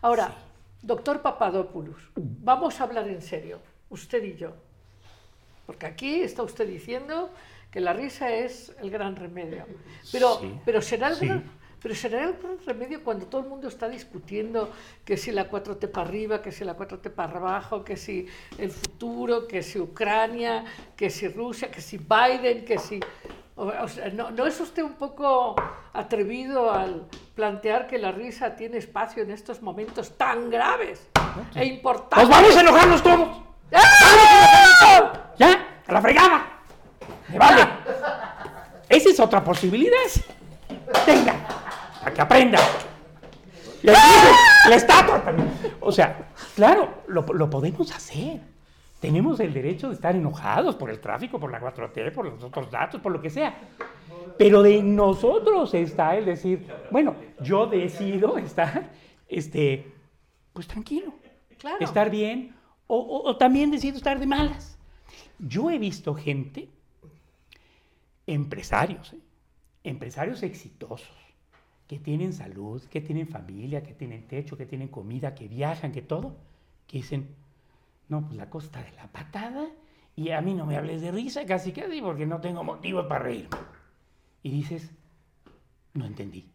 Ahora, 0.00 0.34
doctor 0.82 1.22
Papadopoulos, 1.22 2.10
vamos 2.16 2.80
a 2.80 2.84
hablar 2.84 3.08
en 3.08 3.22
serio, 3.22 3.58
usted 3.90 4.22
y 4.24 4.36
yo. 4.36 4.52
Porque 5.66 5.86
aquí 5.86 6.20
está 6.22 6.42
usted 6.42 6.66
diciendo 6.66 7.30
que 7.70 7.80
la 7.80 7.92
risa 7.92 8.30
es 8.32 8.74
el 8.82 8.90
gran 8.90 9.16
remedio. 9.16 9.64
Pero, 10.10 10.38
Sí, 10.40 10.52
pero, 10.64 10.82
será 10.82 11.08
el 11.08 11.16
sí. 11.16 11.26
gran, 11.26 11.44
pero 11.80 11.94
será 11.94 12.24
el 12.24 12.34
gran 12.34 12.58
remedio 12.66 13.02
cuando 13.02 13.26
todo 13.26 13.40
el 13.42 13.48
mundo 13.48 13.68
está 13.68 13.88
discutiendo 13.88 14.70
que 15.04 15.16
si 15.16 15.32
la 15.32 15.48
4T 15.48 15.88
para 15.90 16.06
arriba, 16.06 16.42
que 16.42 16.52
si 16.52 16.64
la 16.64 16.76
4T 16.76 17.10
para 17.10 17.38
abajo, 17.38 17.84
que 17.84 17.96
si 17.96 18.26
el 18.58 18.70
futuro, 18.70 19.48
que 19.48 19.62
si 19.62 19.78
Ucrania, 19.78 20.64
que 20.96 21.08
si 21.10 21.28
Rusia, 21.28 21.70
que 21.70 21.80
si 21.80 21.96
Biden, 21.98 22.64
que 22.64 22.78
si... 22.78 23.00
o- 23.56 23.88
sea, 23.88 24.08
¿no, 24.10 24.30
¿No 24.30 24.46
es 24.46 24.58
usted 24.60 24.82
un 24.82 24.94
poco 24.94 25.54
atrevido 25.92 26.72
al 26.72 27.06
plantear 27.34 27.86
que 27.86 27.98
la 27.98 28.12
risa 28.12 28.56
tiene 28.56 28.78
espacio 28.78 29.22
en 29.22 29.30
estos 29.30 29.62
momentos 29.62 30.16
tan 30.16 30.50
graves 30.50 31.08
e 31.54 31.64
importantes? 31.66 32.28
¡Nos 32.28 32.28
vamos 32.28 32.56
a 32.56 32.60
enojarnos 32.60 33.02
todos! 33.02 33.28
¡Ah! 33.74 35.12
¿Ya? 35.38 35.82
¡A 35.86 35.92
la 35.92 36.00
fregada! 36.02 36.46
¡Me 37.28 37.38
vale! 37.38 37.66
Esa 38.88 39.08
es 39.08 39.20
otra 39.20 39.42
posibilidad. 39.42 39.96
Venga, 41.06 41.34
a 42.04 42.10
que 42.10 42.20
aprenda. 42.20 42.58
Y 43.82 43.88
ahí 43.88 43.96
dice, 43.96 44.68
la 44.68 44.76
estatua 44.76 45.22
también. 45.22 45.50
O 45.80 45.90
sea, 45.90 46.28
claro, 46.54 47.02
lo, 47.08 47.22
lo 47.32 47.48
podemos 47.50 47.90
hacer. 47.90 48.40
Tenemos 49.02 49.40
el 49.40 49.52
derecho 49.52 49.88
de 49.88 49.94
estar 49.94 50.14
enojados 50.14 50.76
por 50.76 50.88
el 50.88 51.00
tráfico, 51.00 51.40
por 51.40 51.50
la 51.50 51.60
4T, 51.60 52.12
por 52.14 52.24
los 52.24 52.40
otros 52.44 52.70
datos, 52.70 53.00
por 53.00 53.10
lo 53.10 53.20
que 53.20 53.30
sea. 53.30 53.52
Pero 54.38 54.62
de 54.62 54.80
nosotros 54.80 55.74
está 55.74 56.16
el 56.16 56.24
decir, 56.24 56.64
bueno, 56.88 57.16
yo 57.40 57.66
decido 57.66 58.38
estar, 58.38 58.90
este, 59.28 59.92
pues 60.52 60.68
tranquilo 60.68 61.12
Claro. 61.58 61.78
estar 61.84 62.10
bien 62.10 62.54
o, 62.86 62.96
o- 62.96 63.28
o 63.28 63.36
también 63.36 63.72
decido 63.72 63.96
estar 63.96 64.20
de 64.20 64.26
malas. 64.26 64.78
Yo 65.40 65.68
he 65.72 65.80
visto 65.80 66.14
gente, 66.14 66.68
empresarios, 68.28 69.14
¿eh? 69.14 69.18
empresarios 69.82 70.44
exitosos, 70.44 71.10
que 71.88 71.98
tienen 71.98 72.32
salud, 72.32 72.80
que 72.84 73.00
tienen 73.00 73.26
familia, 73.26 73.82
que 73.82 73.94
tienen 73.94 74.28
techo, 74.28 74.56
que 74.56 74.64
tienen 74.66 74.86
comida, 74.88 75.34
que 75.34 75.48
viajan, 75.48 75.90
que 75.90 76.02
todo, 76.02 76.36
que 76.86 76.98
dicen, 76.98 77.34
no, 78.12 78.20
pues 78.26 78.36
la 78.36 78.50
costa 78.50 78.82
de 78.82 78.92
la 78.92 79.06
patada 79.06 79.66
y 80.14 80.30
a 80.32 80.42
mí 80.42 80.52
no 80.52 80.66
me 80.66 80.76
hables 80.76 81.00
de 81.00 81.10
risa, 81.10 81.46
casi 81.46 81.72
casi, 81.72 82.02
porque 82.02 82.26
no 82.26 82.42
tengo 82.42 82.62
motivo 82.62 83.08
para 83.08 83.24
reírme. 83.24 83.56
Y 84.42 84.50
dices, 84.50 84.90
no 85.94 86.04
entendí. 86.04 86.46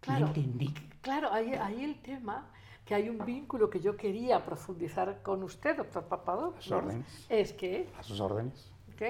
Claro. 0.00 0.20
No 0.20 0.26
entendí. 0.26 0.74
Claro, 1.00 1.32
ahí, 1.32 1.54
ahí 1.54 1.82
el 1.82 1.98
tema, 2.02 2.50
que 2.84 2.94
hay 2.94 3.08
un 3.08 3.24
vínculo 3.24 3.70
que 3.70 3.80
yo 3.80 3.96
quería 3.96 4.44
profundizar 4.44 5.22
con 5.22 5.42
usted, 5.42 5.78
doctor 5.78 6.04
Papadopoulos, 6.04 6.58
A 6.58 6.60
sus 6.62 6.72
órdenes. 6.72 7.26
es 7.30 7.52
que, 7.54 7.88
A 7.98 8.02
sus 8.02 8.20
órdenes. 8.20 8.70
¿ok? 8.92 9.02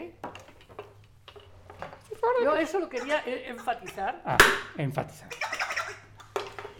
Yo 2.44 2.55
eso 2.55 2.78
lo 2.78 2.88
quería 2.88 3.22
eh, 3.26 3.49
enfatizar. 3.49 4.22
Ah, 4.24 4.36
enfatizar. 4.76 5.28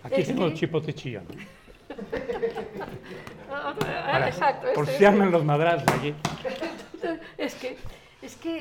Aquí 0.04 0.20
Es 0.20 0.28
tengo 0.28 0.42
que- 0.42 0.52
el 0.52 0.54
chipote 0.54 0.94
chillón. 0.94 1.26
Ah, 3.51 3.74
ah, 3.74 3.76
Para- 3.78 4.28
Exacto. 4.28 4.66
Por 4.74 4.86
si 4.86 5.05
arman 5.05 5.30
los 5.30 5.44
madrazos 5.44 5.88
aquí. 5.90 6.14
Es 7.38 7.55
que, 7.55 7.76
es 8.20 8.36
que 8.36 8.59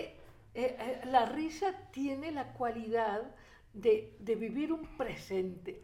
eh, 0.53 0.75
eh, 0.79 1.01
la 1.05 1.25
risa 1.25 1.73
tiene 1.91 2.31
la 2.31 2.53
cualidad 2.53 3.21
de, 3.73 4.13
de 4.19 4.35
vivir 4.35 4.71
un 4.71 4.85
presente. 4.95 5.81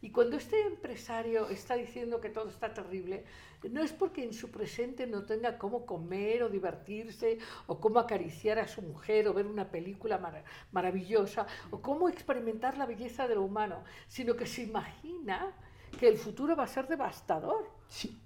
Y 0.00 0.10
cuando 0.10 0.36
este 0.36 0.62
empresario 0.66 1.48
está 1.50 1.74
diciendo 1.74 2.20
que 2.20 2.30
todo 2.30 2.48
está 2.48 2.72
terrible, 2.72 3.24
no 3.70 3.82
es 3.82 3.92
porque 3.92 4.22
en 4.22 4.32
su 4.32 4.50
presente 4.50 5.06
no 5.06 5.24
tenga 5.24 5.58
cómo 5.58 5.84
comer 5.84 6.44
o 6.44 6.48
divertirse, 6.48 7.38
o 7.66 7.80
cómo 7.80 7.98
acariciar 7.98 8.58
a 8.60 8.68
su 8.68 8.82
mujer, 8.82 9.26
o 9.28 9.34
ver 9.34 9.46
una 9.46 9.68
película 9.70 10.16
mara- 10.18 10.44
maravillosa, 10.72 11.46
o 11.70 11.82
cómo 11.82 12.08
experimentar 12.08 12.78
la 12.78 12.86
belleza 12.86 13.26
de 13.26 13.34
lo 13.34 13.42
humano, 13.42 13.82
sino 14.06 14.36
que 14.36 14.46
se 14.46 14.62
imagina 14.62 15.52
que 15.98 16.08
el 16.08 16.16
futuro 16.18 16.54
va 16.56 16.64
a 16.64 16.68
ser 16.68 16.86
devastador. 16.88 17.70
Sí. 17.88 18.18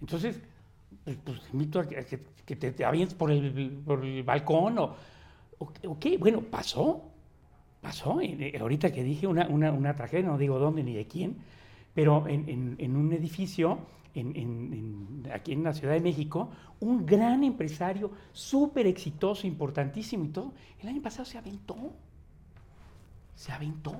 Entonces, 0.00 0.40
pues, 1.04 1.16
pues, 1.24 1.40
te 1.42 1.48
invito 1.52 1.80
a 1.80 1.86
que, 1.88 2.04
que- 2.46 2.56
te, 2.56 2.72
te 2.72 2.84
avientes 2.84 3.14
por 3.14 3.30
el, 3.30 3.70
por 3.84 4.04
el 4.04 4.22
balcón 4.22 4.78
o, 4.78 4.94
o, 5.58 5.72
o 5.86 5.98
qué. 5.98 6.16
Bueno, 6.18 6.40
pasó. 6.42 7.02
Pasó. 7.82 8.20
Eh, 8.20 8.56
ahorita 8.60 8.90
que 8.92 9.02
dije 9.04 9.26
una, 9.26 9.46
una, 9.48 9.70
una 9.70 9.94
tragedia, 9.94 10.26
no 10.28 10.38
digo 10.38 10.58
dónde 10.58 10.82
ni 10.82 10.94
de 10.94 11.06
quién, 11.06 11.36
pero 11.94 12.26
en, 12.26 12.48
en- 12.48 12.76
en 12.78 12.96
un 12.96 13.12
edificio 13.12 13.78
en- 14.14 14.34
en- 14.34 15.30
aquí 15.32 15.52
en 15.52 15.62
la 15.62 15.74
Ciudad 15.74 15.92
de 15.94 16.00
México, 16.00 16.50
un 16.80 17.04
gran 17.06 17.44
empresario, 17.44 18.10
súper 18.32 18.86
exitoso, 18.86 19.46
importantísimo 19.46 20.24
y 20.24 20.28
todo, 20.28 20.52
el 20.80 20.88
año 20.88 21.02
pasado 21.02 21.24
se 21.26 21.38
aventó. 21.38 21.76
Se 23.36 23.52
aventó. 23.52 23.94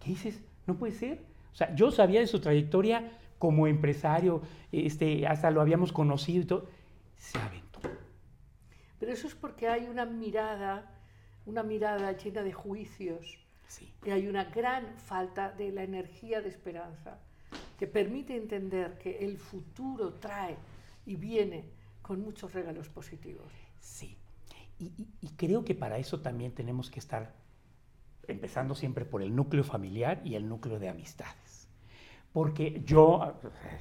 ¿Qué 0.00 0.10
dices? 0.10 0.42
No 0.66 0.74
puede 0.76 0.92
ser. 0.92 1.22
O 1.56 1.58
sea, 1.58 1.74
yo 1.74 1.90
sabía 1.90 2.20
de 2.20 2.26
su 2.26 2.38
trayectoria 2.38 3.12
como 3.38 3.66
empresario, 3.66 4.42
este, 4.72 5.26
hasta 5.26 5.50
lo 5.50 5.62
habíamos 5.62 5.90
conocido 5.90 6.42
y 6.42 6.44
todo. 6.44 6.66
Se 7.16 7.38
aventó. 7.38 7.80
Pero 9.00 9.10
eso 9.10 9.26
es 9.26 9.34
porque 9.34 9.66
hay 9.66 9.86
una 9.86 10.04
mirada, 10.04 10.84
una 11.46 11.62
mirada 11.62 12.12
llena 12.12 12.42
de 12.42 12.52
juicios 12.52 13.38
Sí. 13.68 13.90
y 14.04 14.10
hay 14.10 14.28
una 14.28 14.44
gran 14.44 14.98
falta 14.98 15.50
de 15.50 15.72
la 15.72 15.82
energía 15.82 16.42
de 16.42 16.50
esperanza 16.50 17.18
que 17.78 17.86
permite 17.86 18.36
entender 18.36 18.98
que 18.98 19.24
el 19.24 19.38
futuro 19.38 20.12
trae 20.12 20.56
y 21.06 21.16
viene 21.16 21.64
con 22.02 22.20
muchos 22.20 22.52
regalos 22.52 22.90
positivos. 22.90 23.50
Sí. 23.80 24.14
Y, 24.78 24.92
y- 24.98 25.08
y 25.22 25.28
creo 25.38 25.64
que 25.64 25.74
para 25.74 25.96
eso 25.96 26.20
también 26.20 26.52
tenemos 26.52 26.90
que 26.90 26.98
estar 27.00 27.32
empezando 28.28 28.74
siempre 28.74 29.06
por 29.06 29.22
el 29.22 29.34
núcleo 29.34 29.64
familiar 29.64 30.20
y 30.22 30.34
el 30.34 30.46
núcleo 30.48 30.78
de 30.78 30.90
amistades. 30.90 31.45
Porque 32.36 32.82
yo, 32.84 33.32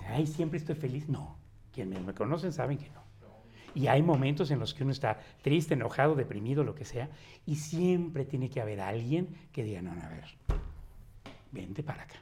ay, 0.07 0.25
siempre 0.25 0.59
estoy 0.59 0.75
feliz. 0.75 1.09
No. 1.09 1.35
Quienes 1.73 2.01
me 2.05 2.13
conocen 2.13 2.53
saben 2.53 2.77
que 2.77 2.87
no. 2.87 3.03
Y 3.73 3.87
hay 3.87 4.01
momentos 4.01 4.49
en 4.49 4.59
los 4.59 4.73
que 4.73 4.83
uno 4.83 4.93
está 4.93 5.19
triste, 5.41 5.73
enojado, 5.73 6.15
deprimido, 6.15 6.63
lo 6.63 6.73
que 6.73 6.85
sea, 6.85 7.09
y 7.45 7.57
siempre 7.57 8.23
tiene 8.23 8.49
que 8.49 8.61
haber 8.61 8.79
alguien 8.79 9.27
que 9.51 9.65
diga, 9.65 9.81
no, 9.81 9.93
no, 9.93 10.01
a 10.01 10.07
ver, 10.07 10.23
vente 11.51 11.83
para 11.83 12.03
acá. 12.03 12.15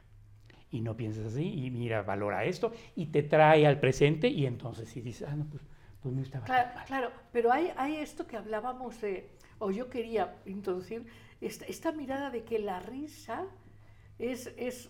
Y 0.71 0.81
no 0.81 0.97
pienses 0.97 1.23
así, 1.27 1.65
y 1.65 1.69
mira, 1.69 2.01
valora 2.01 2.45
esto, 2.45 2.73
y 2.95 3.05
te 3.05 3.21
trae 3.21 3.67
al 3.67 3.79
presente, 3.79 4.27
y 4.27 4.47
entonces 4.47 4.89
si 4.89 5.01
dices, 5.01 5.27
ah, 5.29 5.36
no, 5.36 5.45
pues, 5.45 5.61
pues 6.01 6.15
no 6.15 6.23
estaba 6.23 6.45
Claro, 6.45 6.69
mal. 6.73 6.86
claro, 6.86 7.11
pero 7.31 7.53
hay, 7.53 7.71
hay 7.77 7.97
esto 7.97 8.25
que 8.25 8.38
hablábamos 8.38 8.99
de, 9.01 9.29
o 9.59 9.69
yo 9.69 9.88
quería 9.88 10.36
introducir, 10.47 11.05
esta, 11.41 11.65
esta 11.65 11.91
mirada 11.91 12.31
de 12.31 12.43
que 12.43 12.57
la 12.57 12.79
risa 12.79 13.45
es, 14.17 14.51
es 14.57 14.89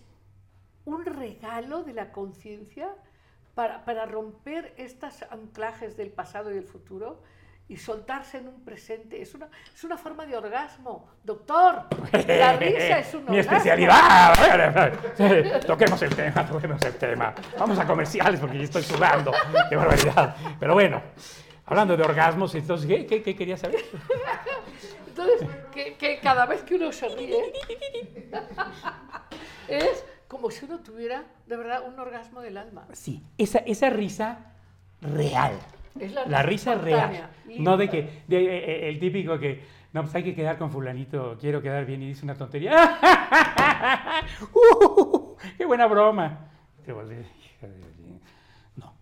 un 0.84 1.04
regalo 1.04 1.82
de 1.82 1.94
la 1.94 2.12
conciencia 2.12 2.88
para, 3.54 3.84
para 3.84 4.06
romper 4.06 4.74
estos 4.76 5.22
anclajes 5.30 5.96
del 5.96 6.10
pasado 6.10 6.50
y 6.50 6.54
del 6.54 6.64
futuro 6.64 7.22
y 7.66 7.78
soltarse 7.78 8.38
en 8.38 8.48
un 8.48 8.62
presente. 8.62 9.22
Es 9.22 9.34
una, 9.34 9.48
es 9.74 9.82
una 9.84 9.96
forma 9.96 10.26
de 10.26 10.36
orgasmo. 10.36 11.08
Doctor, 11.22 11.86
la 12.26 12.56
risa 12.56 12.98
es 12.98 13.14
un 13.14 13.24
Mi 13.28 13.38
orgasmo. 13.38 13.56
especialidad. 13.56 14.34
toquemos 15.66 16.02
el 16.02 16.14
tema, 16.14 16.46
toquemos 16.50 16.82
el 16.82 16.94
tema. 16.96 17.34
Vamos 17.58 17.78
a 17.78 17.86
comerciales 17.86 18.38
porque 18.40 18.58
ya 18.58 18.64
estoy 18.64 18.82
sudando. 18.82 19.32
Qué 19.70 19.76
barbaridad. 19.76 20.36
Pero 20.60 20.74
bueno, 20.74 21.00
hablando 21.64 21.96
de 21.96 22.02
orgasmos, 22.02 22.54
entonces, 22.54 22.86
¿qué, 22.86 23.06
qué, 23.06 23.22
qué 23.22 23.34
querías 23.34 23.60
saber? 23.60 23.82
Entonces, 25.08 25.48
que, 25.72 25.94
que 25.94 26.18
cada 26.18 26.44
vez 26.44 26.62
que 26.64 26.74
uno 26.74 26.92
se 26.92 27.08
ríe, 27.08 27.52
es 29.68 30.04
como 30.34 30.50
si 30.50 30.64
uno 30.64 30.80
tuviera 30.80 31.22
de 31.46 31.56
verdad 31.56 31.86
un 31.86 31.96
orgasmo 31.96 32.40
del 32.40 32.56
alma. 32.56 32.88
Sí, 32.92 33.22
esa, 33.38 33.58
esa 33.60 33.88
risa 33.88 34.52
real. 35.00 35.52
Es 36.00 36.12
la, 36.12 36.26
La 36.26 36.42
risa 36.42 36.74
real. 36.74 37.30
No 37.60 37.76
de 37.76 37.88
que, 37.88 38.22
de, 38.26 38.38
eh, 38.38 38.64
eh, 38.86 38.88
el 38.88 38.98
típico 38.98 39.38
que, 39.38 39.62
no, 39.92 40.02
pues 40.02 40.12
hay 40.16 40.24
que 40.24 40.34
quedar 40.34 40.58
con 40.58 40.72
fulanito, 40.72 41.38
quiero 41.40 41.62
quedar 41.62 41.84
bien 41.86 42.02
y 42.02 42.08
dice 42.08 42.24
una 42.24 42.34
tontería. 42.34 42.98
¡Uh! 44.52 45.36
¡Qué 45.56 45.64
buena 45.64 45.86
broma! 45.86 46.50
De- 46.84 47.24
No, 48.76 48.92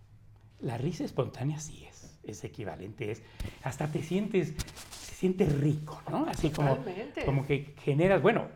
la 0.61 0.77
risa 0.77 1.05
espontánea 1.05 1.59
sí 1.59 1.83
es, 1.89 2.19
es 2.25 2.45
equivalente, 2.45 3.11
es, 3.11 3.23
hasta 3.65 3.87
te 3.89 4.03
sientes, 4.03 4.55
se 4.91 5.15
siente 5.15 5.47
rico, 5.47 6.03
¿no? 6.11 6.27
Así 6.29 6.51
como, 6.51 6.77
Totalmente. 6.77 7.25
como 7.25 7.47
que 7.47 7.75
generas, 7.83 8.21
bueno, 8.21 8.49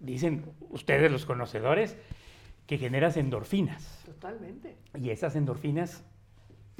dicen 0.00 0.44
ustedes 0.70 1.10
los 1.10 1.26
conocedores, 1.26 1.96
que 2.66 2.78
generas 2.78 3.16
endorfinas. 3.16 4.02
Totalmente. 4.04 4.76
Y 4.98 5.10
esas 5.10 5.36
endorfinas 5.36 6.02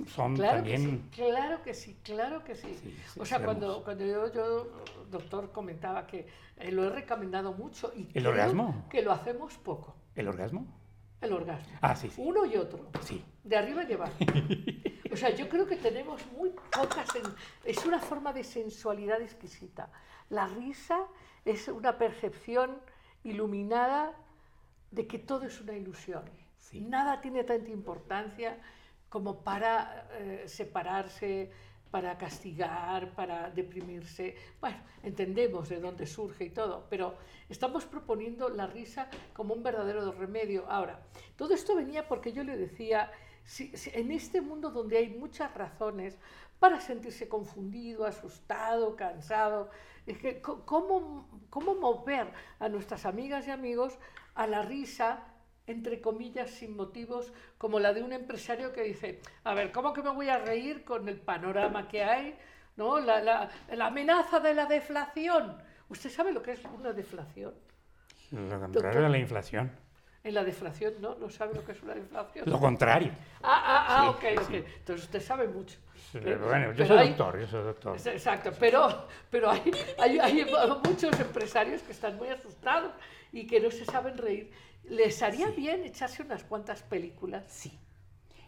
son 0.06 0.34
Claro 0.34 0.56
también... 0.58 0.82
que 1.10 1.16
sí, 1.16 1.22
claro 1.22 1.62
que 1.62 1.74
sí, 1.74 1.96
claro 2.02 2.44
que 2.44 2.54
sí. 2.54 2.68
Sí, 2.82 2.94
sí, 3.14 3.20
o 3.20 3.24
sea, 3.24 3.42
cuando, 3.42 3.82
cuando 3.84 4.04
yo, 4.04 4.32
yo, 4.32 4.68
doctor, 5.10 5.52
comentaba 5.52 6.06
que 6.06 6.26
eh, 6.58 6.70
lo 6.72 6.84
he 6.84 6.90
recomendado 6.90 7.52
mucho 7.52 7.92
y 7.94 8.02
¿El 8.14 8.24
creo 8.24 8.30
orgasmo? 8.30 8.86
que 8.90 9.02
lo 9.02 9.12
hacemos 9.12 9.54
poco, 9.58 9.96
¿El 10.14 10.28
orgasmo? 10.28 10.66
el 11.20 11.32
orgasmo. 11.32 11.78
Ah, 11.80 11.96
sí, 11.96 12.10
sí. 12.10 12.20
Uno 12.22 12.44
y 12.44 12.56
otro. 12.56 12.90
Sí. 13.00 13.24
De 13.42 13.56
arriba 13.56 13.82
y 13.84 13.86
de 13.86 13.94
abajo. 13.94 14.14
O 15.12 15.16
sea, 15.18 15.30
yo 15.34 15.48
creo 15.48 15.66
que 15.66 15.76
tenemos 15.76 16.20
muy 16.36 16.50
pocas... 16.50 17.08
Es 17.64 17.86
una 17.86 17.98
forma 18.00 18.34
de 18.34 18.44
sensualidad 18.44 19.22
exquisita. 19.22 19.88
La 20.28 20.46
risa 20.46 20.98
es 21.46 21.68
una 21.68 21.96
percepción 21.96 22.72
iluminada 23.26 24.12
de 24.90 25.06
que 25.06 25.18
todo 25.18 25.44
es 25.46 25.60
una 25.60 25.74
ilusión. 25.74 26.24
Sí. 26.56 26.80
Nada 26.80 27.20
tiene 27.20 27.44
tanta 27.44 27.70
importancia 27.70 28.58
como 29.08 29.42
para 29.42 30.08
eh, 30.12 30.44
separarse, 30.46 31.50
para 31.90 32.18
castigar, 32.18 33.14
para 33.14 33.50
deprimirse. 33.50 34.34
Bueno, 34.60 34.76
entendemos 35.02 35.68
de 35.68 35.80
dónde 35.80 36.06
surge 36.06 36.44
y 36.46 36.50
todo, 36.50 36.86
pero 36.90 37.16
estamos 37.48 37.84
proponiendo 37.84 38.48
la 38.48 38.66
risa 38.66 39.08
como 39.32 39.54
un 39.54 39.62
verdadero 39.62 40.12
remedio. 40.12 40.66
Ahora, 40.68 41.00
todo 41.36 41.54
esto 41.54 41.76
venía 41.76 42.08
porque 42.08 42.32
yo 42.32 42.42
le 42.42 42.56
decía, 42.56 43.10
si- 43.44 43.76
si 43.76 43.90
en 43.94 44.10
este 44.10 44.40
mundo 44.40 44.70
donde 44.70 44.98
hay 44.98 45.08
muchas 45.08 45.54
razones 45.54 46.18
para 46.58 46.80
sentirse 46.80 47.28
confundido, 47.28 48.04
asustado, 48.04 48.96
cansado, 48.96 49.70
es 50.06 50.18
que 50.18 50.40
¿cómo, 50.40 51.28
cómo 51.50 51.74
mover 51.74 52.28
a 52.58 52.68
nuestras 52.68 53.06
amigas 53.06 53.46
y 53.46 53.50
amigos 53.50 53.98
a 54.34 54.46
la 54.46 54.62
risa 54.62 55.24
entre 55.68 56.00
comillas, 56.00 56.50
sin 56.50 56.76
motivos, 56.76 57.32
como 57.58 57.80
la 57.80 57.92
de 57.92 58.00
un 58.00 58.12
empresario 58.12 58.72
que 58.72 58.82
dice, 58.84 59.20
a 59.42 59.52
ver, 59.52 59.72
¿cómo 59.72 59.92
que 59.92 60.00
me 60.00 60.10
voy 60.10 60.28
a 60.28 60.38
reír 60.38 60.84
con 60.84 61.08
el 61.08 61.18
panorama 61.18 61.88
que 61.88 62.04
hay? 62.04 62.38
¿No? 62.76 63.00
La, 63.00 63.20
la- 63.20 63.50
la 63.74 63.86
amenaza 63.86 64.38
de 64.38 64.54
la 64.54 64.66
deflación. 64.66 65.60
¿Usted 65.88 66.08
sabe 66.10 66.30
lo 66.32 66.40
que 66.40 66.52
es 66.52 66.64
una 66.66 66.92
deflación? 66.92 67.52
Lo 68.30 68.60
contrario 68.60 69.02
de 69.02 69.08
la 69.08 69.18
inflación. 69.18 69.72
En 70.26 70.34
la 70.34 70.42
deflación, 70.42 70.94
¿no? 71.00 71.14
¿No 71.14 71.30
sabe 71.30 71.54
lo 71.54 71.64
que 71.64 71.70
es 71.70 71.82
una 71.84 71.94
deflación? 71.94 72.50
Lo 72.50 72.58
contrario. 72.58 73.12
Ah, 73.44 73.62
ah, 73.64 73.86
ah, 73.88 74.02
Sí, 74.20 74.26
ok, 74.36 74.40
sí. 74.48 74.56
ok. 74.58 74.66
Entonces 74.78 75.04
usted 75.06 75.22
sabe 75.22 75.46
mucho. 75.46 75.78
Pero 76.12 76.46
bueno, 76.48 76.72
yo 76.72 76.84
soy 76.84 76.98
hay- 76.98 77.08
doctor, 77.10 77.40
yo 77.40 77.46
soy 77.46 77.62
doctor. 77.62 77.96
Exacto, 78.06 78.50
pero, 78.58 79.06
pero 79.30 79.50
hay, 79.50 79.62
hay, 80.00 80.18
hay 80.18 80.46
muchos 80.84 81.18
empresarios 81.20 81.80
que 81.82 81.92
están 81.92 82.16
muy 82.16 82.28
asustados 82.28 82.90
y 83.32 83.46
que 83.46 83.60
no 83.60 83.70
se 83.70 83.84
saben 83.84 84.18
reír. 84.18 84.50
¿Les 84.88 85.22
haría 85.22 85.48
bien 85.50 85.84
echarse 85.84 86.22
unas 86.24 86.42
cuantas 86.42 86.82
películas? 86.82 87.44
Sí. 87.48 87.78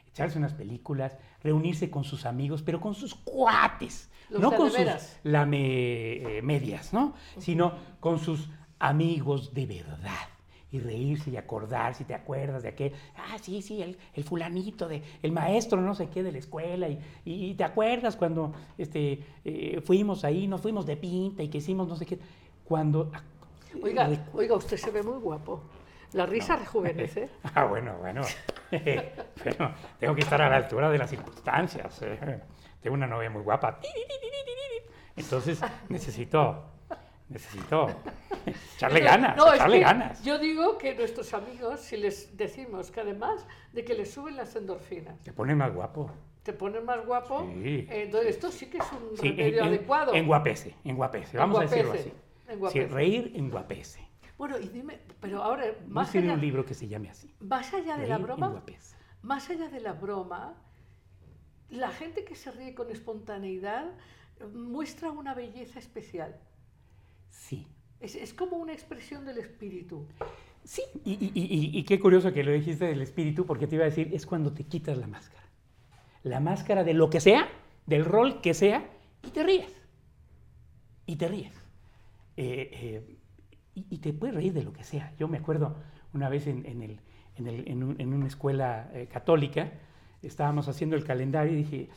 Echarse 0.09 0.37
unas 0.39 0.55
películas, 0.55 1.17
reunirse 1.45 1.91
con 1.91 2.03
sus 2.03 2.27
amigos, 2.27 2.63
pero 2.65 2.81
con 2.81 2.95
sus 2.97 3.15
cuates. 3.15 4.11
Los 4.31 4.41
no 4.43 4.51
con 4.53 4.69
sus 4.71 4.81
lame- 5.23 6.39
eh, 6.39 6.41
medias, 6.43 6.93
¿no? 6.93 7.15
Sino 7.39 7.73
con 8.01 8.19
sus 8.19 8.49
amigos 8.81 9.55
de 9.55 9.67
verdad. 9.67 10.27
Y 10.71 10.81
reírse 10.81 11.31
y 11.31 11.37
acordarse, 11.39 12.05
te 12.05 12.13
acuerdas 12.15 12.63
de 12.63 12.69
aquel, 12.69 12.93
ah, 13.17 13.39
sí, 13.41 13.63
sí, 13.63 13.81
el, 13.83 13.97
el 14.13 14.23
fulanito, 14.25 14.87
de, 14.87 15.03
el 15.23 15.33
maestro 15.33 15.81
no 15.81 15.95
sé 15.95 16.09
qué 16.11 16.23
de 16.23 16.31
la 16.31 16.39
escuela, 16.39 16.89
y, 16.89 17.01
y 17.25 17.55
te 17.55 17.65
acuerdas 17.65 18.17
cuando 18.17 18.53
este, 18.77 19.25
eh, 19.47 19.81
fuimos 19.83 20.25
ahí, 20.25 20.47
nos 20.47 20.61
fuimos 20.61 20.85
de 20.85 20.97
pinta 20.99 21.43
y 21.43 21.49
que 21.49 21.59
hicimos 21.59 21.89
no 21.89 21.97
sé 21.97 22.05
qué. 22.05 22.19
Cuando... 22.65 23.11
Oiga, 23.83 24.09
recu- 24.09 24.29
oiga, 24.35 24.57
usted 24.57 24.77
se 24.77 24.91
ve 24.91 25.03
muy 25.03 25.19
guapo. 25.19 25.63
La 26.13 26.27
risa 26.27 26.57
rejuvenece. 26.57 27.29
Ah, 27.55 27.65
bueno, 27.65 27.97
bueno. 28.01 28.21
Pero 28.71 29.73
tengo 29.99 30.15
que 30.15 30.21
estar 30.21 30.41
a 30.43 30.49
la 30.51 30.57
altura 30.57 30.91
de 30.91 30.99
las 30.99 31.09
circunstancias. 31.11 32.03
eh. 32.03 32.41
Tengo 32.83 32.95
una 32.95 33.07
novia 33.07 33.31
muy 33.31 33.43
guapa. 33.43 33.79
Entonces 35.17 35.61
necesito, 35.89 36.65
necesito 37.29 37.89
echarle 38.77 39.01
ganas, 39.01 39.37
No, 39.37 39.49
es 39.49 39.55
echarle 39.55 39.79
que 39.79 39.85
ganas. 39.85 40.23
Yo 40.25 40.39
digo 40.39 40.79
que 40.79 40.95
nuestros 40.95 41.33
amigos, 41.35 41.81
si 41.81 41.97
les 41.97 42.37
decimos 42.37 42.91
que 42.91 43.01
además 43.01 43.47
de 43.73 43.85
que 43.85 43.95
les 43.95 44.11
suben 44.13 44.37
las 44.37 44.55
endorfinas, 44.57 45.19
Te 45.23 45.33
pone 45.33 45.55
más 45.55 45.73
guapo. 45.75 46.11
te 46.43 46.53
ponen 46.55 46.85
más 46.85 47.05
guapo, 47.05 47.47
Sí. 47.63 47.87
eh, 47.91 48.05
entonces 48.05 48.31
esto 48.31 48.51
sí 48.51 48.67
que 48.71 48.79
es 48.79 48.87
un 48.93 49.17
Sí, 49.19 49.29
remedio 49.31 49.65
adecuado. 49.65 50.15
Enguapece, 50.15 50.75
enguapece. 50.85 51.37
Vamos 51.37 51.59
a 51.59 51.63
decirlo 51.63 51.93
así. 51.93 52.13
Enguapece, 52.49 52.87
Sí, 52.89 52.93
reír 52.95 53.33
enguapece. 53.35 54.09
Bueno, 54.39 54.57
y 54.59 54.69
dime, 54.69 55.01
pero 55.21 55.43
ahora, 55.43 55.65
más 55.89 56.15
allá, 56.15 56.33
un 56.35 56.41
libro 56.41 56.65
que 56.65 56.73
se 56.73 56.89
llame 56.89 57.11
así. 57.11 57.35
más 57.41 57.75
allá 57.75 57.97
de 57.99 58.07
la 58.07 58.17
broma, 58.19 58.47
enguapece. 58.47 58.97
más 59.23 59.51
allá 59.51 59.69
de 59.69 59.81
la 59.81 59.93
broma, 59.93 60.55
la 61.69 61.91
gente 61.91 62.25
que 62.25 62.35
se 62.35 62.51
ríe 62.53 62.75
con 62.75 62.91
espontaneidad 62.91 63.91
muestra 64.55 65.11
una 65.11 65.35
belleza 65.35 65.79
especial. 65.81 66.39
Sí. 67.31 67.67
Es, 68.01 68.15
es 68.15 68.33
como 68.35 68.57
una 68.57 68.73
expresión 68.73 69.25
del 69.25 69.39
espíritu. 69.39 70.07
Sí, 70.65 70.83
y, 71.05 71.13
y- 71.13 71.33
y- 71.35 71.79
y 71.79 71.83
qué 71.85 71.99
curioso 71.99 72.33
que 72.33 72.45
lo 72.45 72.53
dijiste 72.53 72.85
del 72.87 73.01
espíritu, 73.01 73.47
porque 73.47 73.67
te 73.67 73.77
iba 73.77 73.85
a 73.85 73.89
decir, 73.89 74.11
es 74.13 74.27
cuando 74.27 74.53
te 74.53 74.65
quitas 74.65 74.99
la 74.99 75.07
máscara. 75.07 75.45
La 76.23 76.41
máscara 76.41 76.85
de 76.85 76.95
lo 76.95 77.09
que 77.11 77.21
sea, 77.21 77.49
del 77.87 78.05
rol 78.05 78.41
que 78.41 78.55
sea, 78.55 78.89
y 79.23 79.31
te 79.31 79.43
ríes. 79.43 79.73
Y 81.07 81.17
te 81.17 81.29
ríes. 81.29 81.55
Eh, 82.37 82.71
eh, 82.73 83.17
y, 83.75 83.99
te 83.99 84.13
puedes 84.13 84.35
reír 84.35 84.53
de 84.53 84.63
lo 84.63 84.73
que 84.73 84.85
sea. 84.85 85.15
Yo 85.19 85.27
me 85.29 85.39
acuerdo 85.39 85.77
una 86.13 86.29
vez 86.29 86.47
en, 86.49 86.67
en 86.67 86.83
el- 86.83 87.01
en 87.37 87.47
el- 87.47 87.69
en 87.69 87.83
un- 87.83 88.01
en 88.01 88.13
una 88.13 88.27
escuela 88.27 88.91
eh, 88.93 89.07
católica, 89.11 89.73
estábamos 90.23 90.69
haciendo 90.69 90.97
el 90.97 91.05
calendario 91.05 91.53
y 91.53 91.57
dije, 91.63 91.89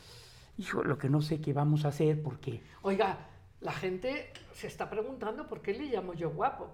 hijo, 0.56 0.82
lo 0.84 0.96
que 0.98 1.08
no 1.08 1.20
sé 1.20 1.40
qué 1.40 1.52
vamos 1.52 1.84
a 1.84 1.88
hacer, 1.88 2.22
porque 2.22 2.62
Oiga, 2.82 3.18
la 3.62 3.72
gente 3.72 4.30
se 4.54 4.66
está 4.66 4.90
preguntando 4.90 5.46
por 5.46 5.62
qué 5.62 5.72
le 5.74 5.84
llamo 5.86 6.14
yo 6.14 6.30
guapo. 6.30 6.70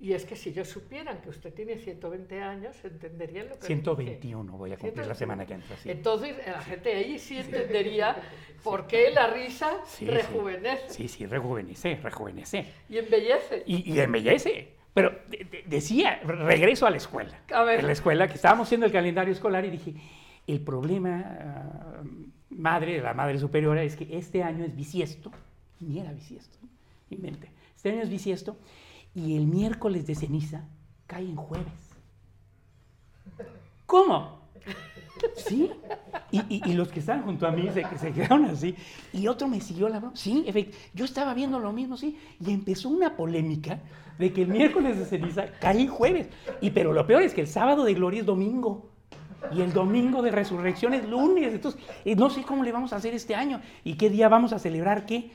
Y 0.00 0.12
es 0.12 0.24
que 0.24 0.36
si 0.36 0.50
ellos 0.50 0.68
supieran 0.68 1.20
que 1.20 1.28
usted 1.28 1.52
tiene 1.52 1.76
120 1.76 2.40
años, 2.40 2.76
entenderían 2.84 3.46
lo 3.48 3.54
que... 3.54 3.62
dije. 3.62 3.66
121 3.66 4.52
voy 4.56 4.70
a 4.72 4.76
cumplir 4.76 5.06
la 5.06 5.14
121. 5.14 5.14
semana 5.16 5.44
que 5.46 5.54
entra. 5.54 5.76
sí. 5.76 5.90
Entonces, 5.90 6.36
la 6.46 6.60
gente 6.62 6.94
ahí 6.94 7.18
sí 7.18 7.36
entendería 7.38 8.16
por 8.62 8.86
qué 8.86 9.10
la 9.10 9.26
risa 9.26 9.72
Sí, 9.86 10.04
sí. 10.04 10.10
rejuvenece 10.10 10.90
Sí, 10.90 11.08
sí, 11.08 11.26
rejuvenece, 11.26 11.96
rejuvenece. 11.96 12.66
y 12.88 12.98
embellece. 12.98 13.64
Y, 13.66 13.92
y 13.92 13.98
embellece. 13.98 14.76
Pero 14.94 15.10
de- 15.28 15.44
de- 15.50 15.64
decía, 15.66 16.20
regreso 16.24 16.86
a 16.86 16.90
la 16.90 16.96
escuela. 16.98 17.40
A 17.52 17.64
ver. 17.64 17.80
En 17.80 17.86
la 17.86 17.92
escuela, 17.92 18.28
que 18.28 18.34
estábamos 18.34 18.68
haciendo 18.68 18.86
el 18.86 18.92
calendario 18.92 19.32
escolar 19.32 19.64
y 19.64 19.70
dije, 19.70 19.94
el 20.46 20.60
problema, 20.60 21.24
ah, 21.40 22.02
madre, 22.50 23.00
la 23.00 23.14
madre 23.14 23.38
superiora, 23.40 23.82
es 23.82 23.96
que 23.96 24.16
este 24.16 24.44
año 24.44 24.64
es 24.64 24.76
bisiesto. 24.76 25.32
Ni 25.80 25.98
era 25.98 26.12
bisiesto, 26.12 26.58
¿no? 26.62 26.68
inventé. 27.10 27.50
Este 27.74 27.90
año 27.90 28.02
es 28.02 28.10
bisiesto 28.10 28.56
y 29.14 29.36
el 29.36 29.46
miércoles 29.46 30.06
de 30.06 30.14
ceniza 30.14 30.64
cae 31.06 31.24
en 31.24 31.36
jueves. 31.36 31.72
¿Cómo? 33.86 34.38
Sí. 35.36 35.70
Y, 36.30 36.74
los 36.74 36.88
que 36.88 37.00
estaban 37.00 37.22
junto 37.22 37.46
a 37.46 37.50
mí 37.50 37.68
se, 37.72 38.12
quedaron 38.12 38.44
así. 38.44 38.74
Y 39.12 39.26
otro 39.28 39.48
me 39.48 39.60
siguió 39.60 39.88
la 39.88 39.98
broma. 39.98 40.14
Sí, 40.14 40.44
yo 40.94 41.04
estaba 41.04 41.32
viendo 41.34 41.58
lo 41.58 41.72
mismo, 41.72 41.96
sí. 41.96 42.18
Y 42.38 42.52
empezó 42.52 42.90
una 42.90 43.16
polémica 43.16 43.80
de 44.18 44.32
que 44.32 44.42
el 44.42 44.48
miércoles 44.48 44.98
de 44.98 45.06
ceniza 45.06 45.46
cae 45.60 45.80
en 45.80 45.88
jueves. 45.88 46.28
Y 46.60 46.70
pero 46.70 46.92
lo 46.92 47.06
peor 47.06 47.22
es 47.22 47.32
que 47.32 47.40
el 47.40 47.48
sábado 47.48 47.84
de 47.84 47.94
gloria 47.94 48.20
es 48.20 48.26
domingo. 48.26 48.90
Y 49.52 49.62
el 49.62 49.72
domingo 49.72 50.20
de 50.20 50.30
resurrección 50.30 50.92
es 50.92 51.08
lunes. 51.08 51.54
Entonces, 51.54 51.80
eh, 52.04 52.14
no 52.14 52.28
sé 52.28 52.42
cómo 52.42 52.62
le 52.62 52.72
vamos 52.72 52.92
a 52.92 52.96
hacer 52.96 53.14
este 53.14 53.34
año. 53.34 53.60
¿Y 53.84 53.94
qué 53.94 54.10
día 54.10 54.28
vamos 54.28 54.52
a 54.52 54.58
celebrar 54.58 55.06
qué? 55.06 55.32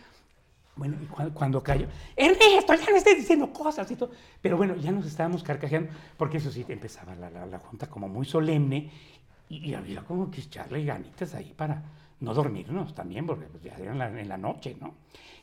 Bueno, 0.75 0.97
y 1.01 1.05
cuando, 1.05 1.33
cuando 1.35 1.61
cayó, 1.63 1.87
Ernesto, 2.15 2.73
ya 2.73 2.89
no 2.89 2.97
estés 2.97 3.17
diciendo 3.17 3.53
cosas 3.53 3.89
y 3.91 3.95
todo. 3.95 4.11
Pero 4.41 4.57
bueno, 4.57 4.75
ya 4.75 4.91
nos 4.91 5.05
estábamos 5.05 5.43
carcajeando, 5.43 5.91
porque 6.17 6.37
eso 6.37 6.51
sí, 6.51 6.65
empezaba 6.67 7.13
la, 7.15 7.29
la- 7.29 7.45
la 7.45 7.59
junta 7.59 7.87
como 7.87 8.07
muy 8.07 8.25
solemne 8.25 8.89
y, 9.49 9.69
y 9.69 9.73
había 9.75 10.01
como 10.01 10.31
que 10.31 10.41
echarle 10.41 10.83
ganitas 10.83 11.35
ahí 11.35 11.53
para 11.55 11.83
no 12.21 12.33
dormirnos 12.33 12.95
también, 12.95 13.27
porque 13.27 13.45
pues, 13.45 13.61
ya 13.63 13.75
era 13.75 13.91
en 13.91 13.99
la, 13.99 14.19
en 14.19 14.27
la 14.29 14.37
noche, 14.37 14.75
¿no? 14.81 14.95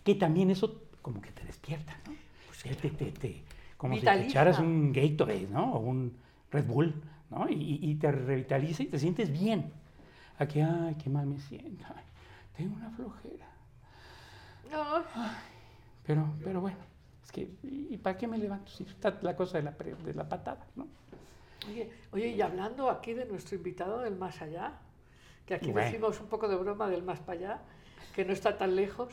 Que 0.02 0.16
también 0.16 0.50
eso 0.50 0.82
como 1.00 1.20
que 1.20 1.30
te 1.30 1.44
despierta, 1.44 1.96
¿no? 2.06 2.14
Te- 2.62 2.74
te- 2.74 2.90
te- 2.90 3.12
te- 3.12 3.42
como 3.76 3.94
si 3.94 4.00
te 4.00 4.06
echaras 4.30 4.58
un 4.64 4.92
Gatorade, 4.92 5.46
¿no? 5.50 5.74
O 5.74 5.78
un 5.78 6.12
Red 6.50 6.64
Bull, 6.66 6.94
¿no? 7.30 7.48
Y, 7.48 7.54
y- 7.54 7.90
y 7.90 7.94
te 7.94 8.10
revitaliza 8.10 8.82
y 8.82 8.86
te 8.86 8.98
sientes 8.98 9.30
bien. 9.30 9.72
Aquí, 10.38 10.60
ay, 10.60 10.96
qué 11.02 11.08
mal 11.08 11.26
me 11.26 11.38
siento. 11.38 11.84
ay, 11.94 12.02
tengo 12.56 12.74
una 12.76 12.90
flojera. 12.90 13.46
Pero, 16.06 16.26
pero 16.42 16.60
bueno, 16.60 16.78
es 17.22 17.30
que, 17.32 17.48
¿y 17.62 17.96
para 17.98 18.16
qué 18.16 18.26
me 18.26 18.38
levanto? 18.38 18.70
Si 18.70 18.84
está 18.84 19.16
la 19.22 19.36
cosa 19.36 19.58
de 19.58 19.64
la, 19.64 19.72
de 19.72 20.14
la 20.14 20.28
patada, 20.28 20.66
¿no? 20.76 20.88
Oye, 21.68 21.90
oye, 22.12 22.28
y 22.28 22.40
hablando 22.40 22.88
aquí 22.90 23.12
de 23.12 23.26
nuestro 23.26 23.56
invitado 23.56 24.00
del 24.00 24.16
más 24.16 24.40
allá, 24.40 24.72
que 25.46 25.54
aquí 25.54 25.70
Bueno. 25.70 25.86
decimos 25.86 26.20
un 26.20 26.26
poco 26.28 26.48
de 26.48 26.56
broma 26.56 26.88
del 26.88 27.02
más 27.02 27.20
para 27.20 27.38
allá, 27.38 27.58
que 28.14 28.24
no 28.24 28.32
está 28.32 28.56
tan 28.56 28.74
lejos, 28.74 29.12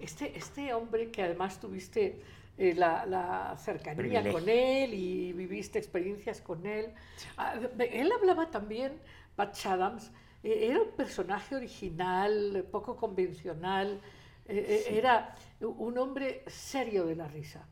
este, 0.00 0.36
este 0.36 0.72
hombre 0.74 1.10
que 1.10 1.22
además 1.22 1.60
tuviste 1.60 2.22
eh, 2.58 2.74
la, 2.74 3.04
la 3.06 3.54
cercanía 3.58 3.96
Privilegio. 3.96 4.32
con 4.32 4.48
él 4.48 4.94
y 4.94 5.32
viviste 5.34 5.78
experiencias 5.78 6.40
con 6.40 6.66
él, 6.66 6.92
ah, 7.36 7.54
él 7.78 8.10
hablaba 8.12 8.50
también, 8.50 8.92
Pat 9.36 9.54
Adams, 9.66 10.10
eh, 10.42 10.68
era 10.70 10.80
un 10.80 10.90
personaje 10.92 11.54
original, 11.54 12.64
poco 12.70 12.96
convencional, 12.96 14.00
eh, 14.46 14.84
eh, 14.88 14.96
era 14.98 15.34
un 15.60 15.96
hombre 15.98 16.42
serio 16.46 17.06
de 17.06 17.16
la 17.16 17.28
risa, 17.28 17.66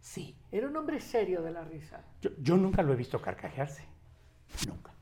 Sí, 0.00 0.34
era 0.50 0.66
un 0.66 0.76
hombre 0.76 0.98
serio 1.00 1.42
de 1.42 1.50
la 1.50 1.62
risa. 1.62 2.00
yo, 2.22 2.30
yo 2.38 2.56
nunca 2.56 2.82
lo 2.82 2.92
he 2.92 2.96
visto 2.96 3.20
carcajearse, 3.20 3.84
nunca. 4.66 4.92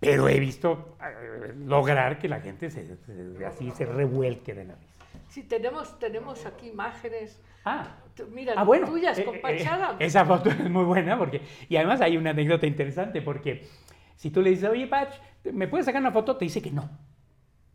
Pero 0.00 0.28
he 0.28 0.38
visto 0.40 0.96
eh, 1.02 1.54
lograr 1.64 2.18
que 2.18 2.28
la 2.28 2.40
gente 2.40 2.70
se, 2.70 2.86
se- 2.96 3.46
así 3.46 3.70
se 3.72 3.84
revuelque 3.86 4.54
de 4.54 4.64
la 4.64 4.74
risa. 4.74 4.92
Sí, 5.28 5.42
tenemos, 5.42 5.98
tenemos 5.98 6.46
aquí 6.46 6.68
imágenes, 6.68 7.40
Ah, 7.64 7.96
mira, 8.30 8.54
ah, 8.56 8.62
bueno. 8.62 8.86
tuyas 8.86 9.18
con 9.20 9.40
Patch 9.40 9.66
Adams. 9.66 9.96
esa 10.00 10.24
foto 10.24 10.50
es 10.50 10.70
muy 10.70 10.84
buena 10.84 11.18
porque, 11.18 11.40
y 11.68 11.76
además 11.76 12.00
hay 12.00 12.16
una 12.16 12.30
anécdota 12.30 12.66
interesante 12.66 13.20
porque 13.22 13.66
si 14.14 14.30
tú 14.30 14.40
le 14.40 14.50
dices, 14.50 14.68
oye, 14.70 14.86
Patch, 14.86 15.16
¿me 15.52 15.66
puedes 15.66 15.84
sacar 15.86 16.00
una 16.00 16.12
foto? 16.12 16.36
Te 16.36 16.44
dice 16.44 16.62
que 16.62 16.70
no. 16.70 16.88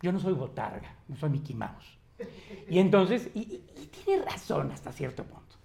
Yo 0.02 0.12
no 0.12 0.18
soy 0.18 0.32
botarga, 0.34 0.94
no 1.08 1.16
soy 1.16 1.30
Mickey 1.30 1.54
Mouse. 1.54 1.98
Y 2.68 2.78
entonces, 2.78 3.30
y, 3.34 3.40
y- 3.40 3.64
y 3.82 3.86
tiene 3.86 4.22
razón 4.24 4.70
hasta 4.72 4.92
cierto 4.92 5.24
punto. 5.24 5.56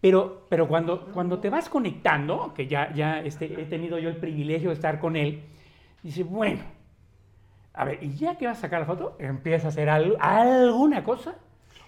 Pero, 0.00 0.46
pero 0.48 0.66
cuando, 0.66 1.06
cuando 1.12 1.38
te 1.40 1.50
vas 1.50 1.68
conectando, 1.68 2.52
que 2.54 2.66
ya, 2.66 2.92
ya 2.94 3.20
este, 3.20 3.60
he 3.60 3.66
tenido 3.66 3.98
yo 3.98 4.08
el 4.08 4.16
privilegio 4.16 4.70
de 4.70 4.74
estar 4.74 4.98
con 4.98 5.14
él, 5.16 5.42
dice, 6.02 6.22
bueno, 6.22 6.60
a 7.74 7.84
ver, 7.84 8.02
y 8.02 8.14
ya 8.14 8.36
que 8.36 8.46
vas 8.46 8.58
a 8.58 8.60
sacar 8.62 8.80
la 8.80 8.86
foto, 8.86 9.16
empieza 9.18 9.66
a 9.66 9.70
hacer 9.70 9.88
al- 9.90 10.16
alguna 10.20 11.04
cosa, 11.04 11.34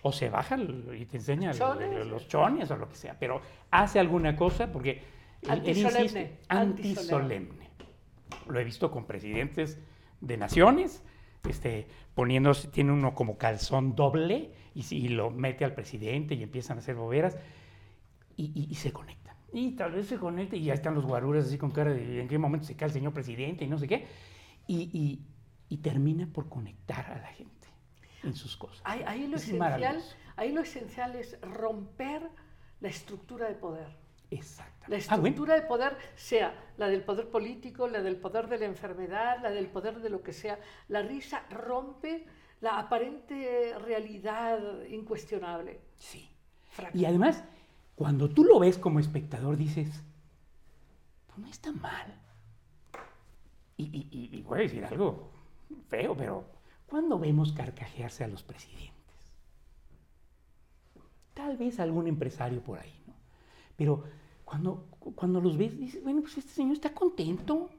o 0.03 0.12
se 0.12 0.28
baja 0.28 0.57
y 0.59 1.07
te 1.07 1.16
enseña 1.16 1.53
Chones. 1.53 2.07
los 2.07 2.26
chones 2.28 2.70
o 2.70 2.76
lo 2.76 2.89
que 2.89 2.97
sea, 2.97 3.16
pero 3.18 3.41
hace 3.70 3.99
alguna 4.01 4.37
cosa 4.37 4.70
porque 4.70 5.03
él- 5.43 5.51
él 5.51 5.51
Antisolemne, 5.59 6.03
insiste, 6.03 6.39
antisolemne. 6.49 7.37
antisolemne. 7.37 7.70
Lo 8.49 8.59
he 8.61 8.64
visto 8.64 8.91
con 8.91 9.07
presidentes 9.07 9.78
de 10.20 10.37
naciones, 10.37 11.03
este, 11.49 11.86
poniéndose, 12.14 12.68
tiene 12.68 12.93
uno 12.93 13.14
como 13.14 13.36
calzón 13.38 13.95
doble 13.97 14.53
y, 14.74 14.82
si- 14.82 14.99
y 14.99 15.09
lo 15.09 15.30
mete 15.30 15.64
al 15.64 15.74
presidente 15.74 16.34
y 16.34 16.43
empiezan 16.43 16.76
a 16.78 16.80
hacer 16.80 16.95
boberas 16.95 17.36
y, 18.36 18.45
y- 18.55 18.68
y 18.70 18.74
se 18.76 18.93
conectan. 18.93 19.36
Y 19.53 19.72
tal 19.72 19.93
vez 19.93 20.07
se 20.07 20.16
conecte 20.18 20.57
y 20.57 20.64
ya 20.64 20.74
están 20.74 20.95
los 20.95 21.05
guaruras 21.05 21.47
así 21.47 21.59
con 21.59 21.70
cara 21.72 21.93
de 21.93 22.20
en 22.22 22.28
qué 22.28 22.38
momento 22.38 22.66
se 22.66 22.74
cae 22.76 22.86
el 22.88 22.93
señor 22.95 23.12
presidente 23.12 23.64
y 23.64 23.68
no 23.68 23.78
sé 23.78 23.86
qué. 23.88 24.07
Y, 24.66 25.20
termina 25.82 26.26
por 26.26 26.49
conectar 26.51 27.11
a 27.11 27.18
la 27.18 27.26
gente 27.28 27.66
en 28.22 28.34
sus 28.34 28.57
cosas. 28.57 28.80
Ahí, 28.84 29.03
ahí 29.07 29.26
lo 29.26 29.36
Es 29.36 29.45
esencial, 29.49 30.03
ahí 30.36 30.53
lo 30.53 30.61
esencial 30.61 31.16
es 31.16 31.38
romper 31.40 32.22
la 32.80 32.88
estructura 32.88 33.49
de 33.49 33.55
poder. 33.55 33.88
Exacto. 34.35 34.87
La 34.89 34.97
Ah, 34.97 35.01
bueno. 35.11 35.26
estructura 35.28 35.55
de 35.55 35.62
poder, 35.62 35.97
sea 36.16 36.55
la 36.76 36.89
del 36.89 37.03
poder 37.05 37.28
político, 37.28 37.87
la 37.87 38.03
del 38.03 38.16
poder 38.16 38.49
de 38.49 38.59
la 38.59 38.64
enfermedad, 38.66 39.39
la 39.43 39.51
del 39.51 39.66
poder 39.68 40.01
de 40.01 40.11
lo 40.11 40.22
que 40.22 40.33
sea. 40.33 40.59
La 40.89 41.03
risa 41.03 41.45
rompe 41.51 42.26
la 42.61 42.78
aparente 42.78 43.74
realidad 43.78 44.85
incuestionable. 44.89 45.80
Sí. 45.99 46.28
Y 46.95 47.05
además, 47.05 47.45
cuando 47.95 48.28
tú 48.30 48.45
lo 48.45 48.59
ves 48.59 48.78
como 48.78 48.99
espectador, 49.01 49.57
dices, 49.57 50.03
no 51.37 51.47
está 51.49 51.70
mal. 51.72 52.18
Y, 53.76 53.85
y- 53.85 54.09
y- 54.11 54.39
y 54.39 54.43
voy 54.43 54.61
a 54.61 54.62
decir 54.62 54.85
algo 54.85 55.30
feo, 55.89 56.16
pero 56.16 56.45
¿cuándo 56.87 57.18
vemos 57.18 57.53
carcajearse 57.53 58.24
a 58.24 58.28
los 58.28 58.43
presidentes? 58.43 58.93
Tal 61.35 61.57
vez 61.57 61.80
algún 61.80 62.07
empresario 62.07 62.62
por 62.62 62.78
ahí, 62.78 63.03
¿no? 63.07 63.14
Pero 63.76 64.05
cuando, 64.53 64.85
cuando 65.15 65.41
los 65.41 65.57
ves, 65.57 65.79
dices, 65.79 66.05
bueno, 66.05 66.21
pues 66.21 66.37
este 66.37 66.51
señor 66.51 66.75
está 66.75 66.93
contento, 66.93 67.71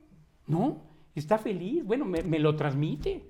¿no? 0.48 0.78
Está 1.14 1.38
feliz, 1.38 1.86
bueno, 1.86 2.04
me, 2.04 2.24
me 2.24 2.40
lo 2.40 2.56
transmite. 2.56 3.30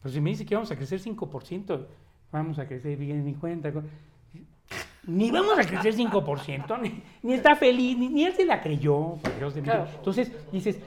Pero 0.00 0.14
si 0.14 0.18
me 0.22 0.30
dice 0.30 0.46
que 0.46 0.54
vamos 0.54 0.70
a 0.70 0.76
crecer 0.76 0.98
5%, 0.98 1.86
vamos 2.32 2.58
a 2.58 2.66
crecer 2.66 2.96
bien 2.96 3.22
ni 3.22 3.34
cuenta. 3.34 3.70
Ni 5.06 5.30
vamos 5.30 5.58
a 5.58 5.64
crecer 5.64 5.94
5%, 5.94 6.80
ni, 6.80 7.02
ni 7.22 7.34
está 7.34 7.54
feliz, 7.54 7.98
ni, 7.98 8.08
ni 8.08 8.24
él 8.24 8.32
se 8.32 8.46
la 8.46 8.62
creyó, 8.62 9.16
por 9.16 9.36
Dios 9.36 9.54
de 9.54 9.60
mi 9.60 9.66
Claro. 9.66 9.86
Entonces 9.96 10.32
dices, 10.50 10.80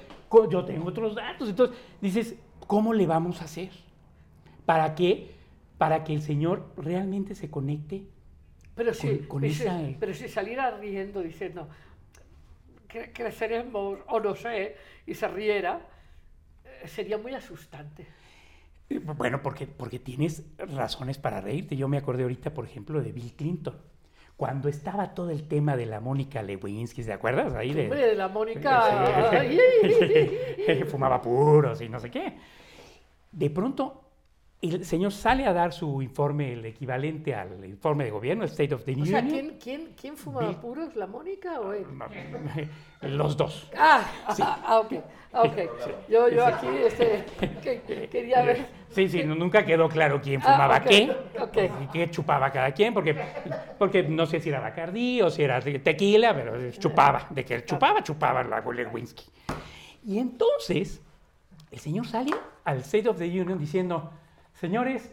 yo 0.50 0.66
tengo 0.66 0.88
otros 0.88 1.14
datos. 1.14 1.48
Entonces 1.48 1.78
dices, 2.02 2.36
¿cómo 2.66 2.92
le 2.92 3.06
vamos 3.06 3.40
a 3.44 3.46
hacer? 3.46 3.70
¿Para 4.66 4.96
qué? 4.96 5.36
Para 5.78 6.04
que 6.04 6.16
el 6.16 6.24
Señor 6.24 6.72
realmente 6.76 7.36
se 7.36 7.52
conecte. 7.52 8.08
Pero 8.78 8.94
con 9.28 9.44
esa- 9.44 9.82
pero 10.00 10.14
si 10.14 10.30
saliera 10.30 10.72
riendo 10.78 11.22
diciendo 11.22 11.68
que 12.88 13.12
creceremos 13.12 14.00
o 14.08 14.20
no 14.22 14.36
sé, 14.36 14.76
y 15.06 15.14
se 15.14 15.28
riera, 15.28 15.82
eh, 16.64 16.88
sería 16.88 17.18
muy 17.18 17.34
asustante. 17.34 18.08
Bueno, 19.18 19.42
porque, 19.42 19.68
porque 19.68 20.00
tienes 20.00 20.44
razones 20.58 21.18
para 21.18 21.42
reírte. 21.42 21.76
Yo 21.76 21.90
me 21.90 21.98
acordé 21.98 22.24
ahorita, 22.24 22.54
por 22.54 22.64
ejemplo, 22.64 23.02
de 23.02 23.12
Bill 23.12 23.34
Clinton. 23.34 23.76
Cuando 24.38 24.70
estaba 24.70 25.14
todo 25.14 25.32
el 25.32 25.48
tema 25.48 25.76
de 25.76 25.88
la 25.88 26.00
Mónica 26.00 26.42
Lewinsky, 26.44 27.04
¿te 27.04 27.12
acuerdas? 27.12 27.54
Ahí 27.56 27.74
de, 27.74 27.84
Hombre, 27.86 28.06
de 28.06 28.16
la 28.16 28.28
Mónica. 28.30 29.32
Sí. 29.42 30.84
Fumaba 30.88 31.22
puros 31.22 31.82
y 31.82 31.90
no 31.90 32.00
sé 32.00 32.10
qué. 32.12 32.38
De 33.32 33.50
pronto, 33.50 34.07
el 34.62 34.86
señor 34.86 35.12
sale 35.12 35.45
a 35.45 35.53
dar 35.53 35.72
su 35.72 36.01
informe, 36.01 36.53
el 36.53 36.66
equivalente 36.66 37.36
al 37.36 37.64
informe 37.64 38.05
de 38.05 38.12
gobierno, 38.12 38.43
el 38.43 38.49
State 38.49 38.74
of 38.74 38.84
the 38.86 38.91
O 38.91 38.95
Union. 38.95 39.08
sea, 39.08 39.22
¿quién, 39.24 39.58
quién, 39.62 39.93
quién 39.99 40.18
fumaba 40.18 40.47
Bill- 40.49 40.58
puros? 40.60 40.95
¿La 40.95 41.05
Mónica 41.05 41.60
o 41.60 41.74
él? 41.74 41.86
Los 43.01 43.38
dos. 43.38 43.70
Ah, 43.78 44.01
ah, 44.41 44.80
ok, 44.84 44.93
ah, 45.34 45.41
ok. 45.43 45.58
Yo, 46.10 46.28
yo 46.30 46.45
aquí 46.45 46.68
este, 46.88 47.24
que- 47.62 48.10
quería 48.10 48.41
ver. 48.41 48.66
Sí, 48.89 49.08
sí, 49.08 49.24
nunca 49.24 49.64
quedó 49.64 49.88
claro 49.89 50.20
quién 50.22 50.41
Ah, 50.43 50.51
fumaba 50.53 50.84
qué 50.84 51.16
y 51.84 51.88
qué 51.88 52.10
chupaba 52.10 52.49
cada 52.51 52.72
quien, 52.72 52.93
porque, 52.95 53.16
porque 53.78 54.01
no 54.03 54.26
sé 54.26 54.39
si 54.39 54.49
era 54.49 54.60
Bacardí 54.60 55.22
o 55.22 55.30
si 55.30 55.43
era 55.43 55.62
te- 55.62 55.78
tequila, 55.80 56.34
pero 56.34 56.72
chupaba, 56.72 57.28
de 57.30 57.45
que 57.45 57.64
chupaba, 57.64 58.01
chupaba 58.01 58.43
la 58.43 58.60
Lewinsky. 58.62 59.26
Y 60.03 60.18
entonces, 60.18 61.01
el 61.70 61.78
señor 61.80 62.08
sale 62.08 62.32
al 62.64 62.78
State 62.80 63.08
of 63.10 63.18
the 63.20 63.26
Union 63.26 63.60
diciendo, 63.60 64.10
señores, 64.60 65.12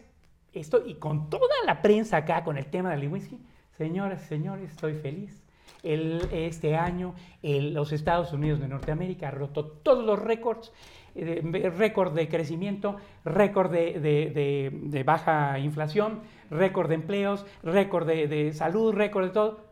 esto, 0.53 0.83
y 0.85 0.95
con 0.95 1.29
toda 1.29 1.53
la 1.65 1.81
prensa 1.81 2.17
acá 2.17 2.43
con 2.43 2.57
el 2.57 2.65
tema 2.67 2.91
de 2.91 2.97
Lewinsky, 2.97 3.39
señores, 3.77 4.21
señores, 4.21 4.71
estoy 4.71 4.93
feliz. 4.93 5.41
El- 5.83 6.27
este 6.31 6.75
año 6.75 7.13
el- 7.43 7.73
los 7.73 7.91
Estados 7.91 8.33
Unidos 8.33 8.59
de 8.59 8.67
Norteamérica 8.67 9.27
ha 9.27 9.31
roto 9.31 9.65
todos 9.65 10.03
los 10.03 10.17
récords, 10.17 10.71
eh, 11.13 11.41
récord 11.77 12.13
de 12.15 12.27
crecimiento, 12.27 12.95
récord 13.23 13.71
de, 13.71 13.99
de- 13.99 15.03
baja 15.03 15.59
inflación, 15.59 16.21
récord 16.49 16.89
de 16.89 16.95
empleos, 16.95 17.45
récord 17.63 18.07
de, 18.07 18.51
salud, 18.53 18.93
récord 18.93 19.25
de 19.25 19.31
todo. 19.31 19.65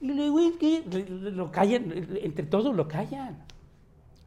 Y 0.00 0.08
Lewinsky 0.12 0.82
le- 0.90 1.04
le- 1.08 1.30
lo 1.30 1.50
callan, 1.52 1.92
entre 2.20 2.46
todos 2.46 2.74
lo 2.74 2.88
callan. 2.88 3.44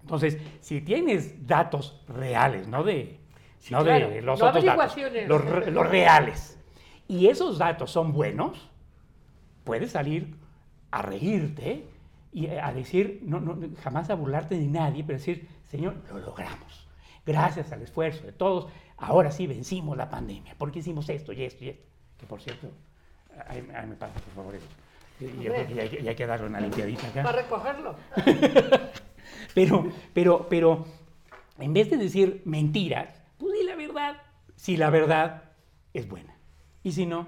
Entonces, 0.01 0.37
si 0.61 0.79
tienes 0.81 1.45
datos 1.45 2.01
reales, 2.07 2.67
no 2.67 2.83
de, 2.83 3.19
Sí, 3.59 3.73
no 3.73 3.83
claro, 3.83 4.09
de 4.09 4.21
los 4.21 4.39
no 4.39 4.47
otros 4.47 4.63
datos, 4.63 4.95
los, 5.27 5.67
los 5.67 5.89
reales, 5.89 6.59
y 7.07 7.27
esos 7.27 7.57
datos 7.57 7.91
son 7.91 8.13
buenos, 8.13 8.69
puedes 9.63 9.91
salir 9.91 10.35
a 10.91 11.01
reírte 11.01 11.85
y 12.31 12.47
a 12.47 12.71
decir, 12.71 13.21
no, 13.23 13.39
no, 13.39 13.57
jamás 13.83 14.09
a 14.09 14.15
burlarte 14.15 14.57
de 14.57 14.67
nadie, 14.67 15.03
pero 15.03 15.17
decir, 15.17 15.47
Señor, 15.69 15.95
lo 16.09 16.19
logramos. 16.19 16.87
Gracias 17.25 17.71
al 17.71 17.81
esfuerzo 17.81 18.25
de 18.25 18.31
todos, 18.31 18.67
ahora 18.97 19.31
sí 19.31 19.47
vencimos 19.47 19.97
la 19.97 20.09
pandemia, 20.09 20.55
porque 20.57 20.79
hicimos 20.79 21.09
esto 21.09 21.33
y 21.33 21.43
esto 21.43 21.63
y 21.65 21.69
esto. 21.69 21.83
Que 22.17 22.25
por 22.25 22.41
cierto, 22.41 22.69
ahí, 23.47 23.67
ahí 23.75 23.87
me 23.87 23.95
pasa, 23.95 24.13
por 24.13 24.33
favor. 24.33 24.55
eso. 24.55 24.67
Y 25.19 25.43
yo 25.43 25.51
creo 25.51 25.67
que 25.67 25.73
ya 25.73 25.85
ya 25.85 26.09
hay 26.11 26.15
que 26.15 26.27
darle 26.27 26.47
una 26.47 26.59
limpiadita 26.59 27.07
acá. 27.07 27.23
Para 27.23 27.41
recogerlo. 27.41 27.95
Pero, 29.53 29.87
pero, 30.13 30.47
pero, 30.49 30.85
en 31.59 31.73
vez 31.73 31.89
de 31.89 31.97
decir 31.97 32.41
mentiras, 32.45 33.16
pues 33.37 33.53
di 33.53 33.63
la 33.65 33.75
verdad. 33.75 34.21
Si 34.55 34.77
la 34.77 34.89
verdad 34.89 35.43
es 35.93 36.07
buena. 36.07 36.35
Y 36.83 36.91
si 36.91 37.05
no, 37.05 37.27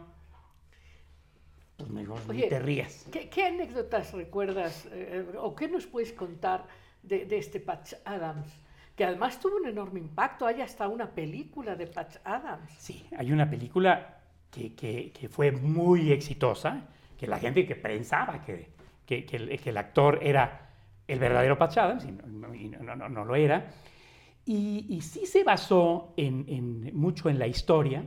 pues 1.77 1.89
mejor 1.89 2.19
ni 2.27 2.37
Oye, 2.39 2.47
te 2.49 2.59
rías. 2.59 3.05
¿Qué, 3.11 3.29
qué 3.29 3.45
anécdotas 3.45 4.13
recuerdas 4.13 4.87
eh, 4.91 5.25
o 5.37 5.55
qué 5.55 5.67
nos 5.67 5.87
puedes 5.87 6.11
contar 6.13 6.65
de, 7.03 7.25
de 7.25 7.37
este 7.37 7.59
Patch 7.59 7.93
Adams? 8.05 8.47
Que 8.95 9.05
además 9.05 9.39
tuvo 9.39 9.55
un 9.57 9.67
enorme 9.67 9.99
impacto. 9.99 10.45
Hay 10.45 10.61
hasta 10.61 10.87
una 10.89 11.09
película 11.11 11.75
de 11.75 11.87
Patch 11.87 12.17
Adams. 12.25 12.69
Sí, 12.77 13.05
hay 13.17 13.31
una 13.31 13.49
película 13.49 14.17
que, 14.51 14.73
que- 14.75 15.11
que 15.11 15.29
fue 15.29 15.51
muy 15.51 16.11
exitosa, 16.11 16.81
que 17.17 17.27
la 17.27 17.39
gente 17.39 17.65
que 17.65 17.75
pensaba 17.75 18.43
que, 18.43 18.69
que- 19.05 19.25
que 19.25 19.37
el, 19.37 19.59
el 19.63 19.77
actor 19.77 20.19
era 20.21 20.69
el 21.07 21.17
verdadero 21.19 21.57
Patch 21.57 21.77
Adams, 21.77 22.05
y 22.05 22.11
no, 22.11 22.53
y 22.53 22.67
no- 22.69 22.95
no- 22.95 23.07
no 23.09 23.23
lo 23.25 23.35
era, 23.35 23.67
y, 24.51 24.85
y 24.89 25.01
sí 25.01 25.25
se 25.27 25.43
basó 25.43 26.13
en, 26.17 26.45
en- 26.47 26.91
mucho 26.97 27.29
en 27.29 27.37
la 27.37 27.45
historia. 27.47 28.03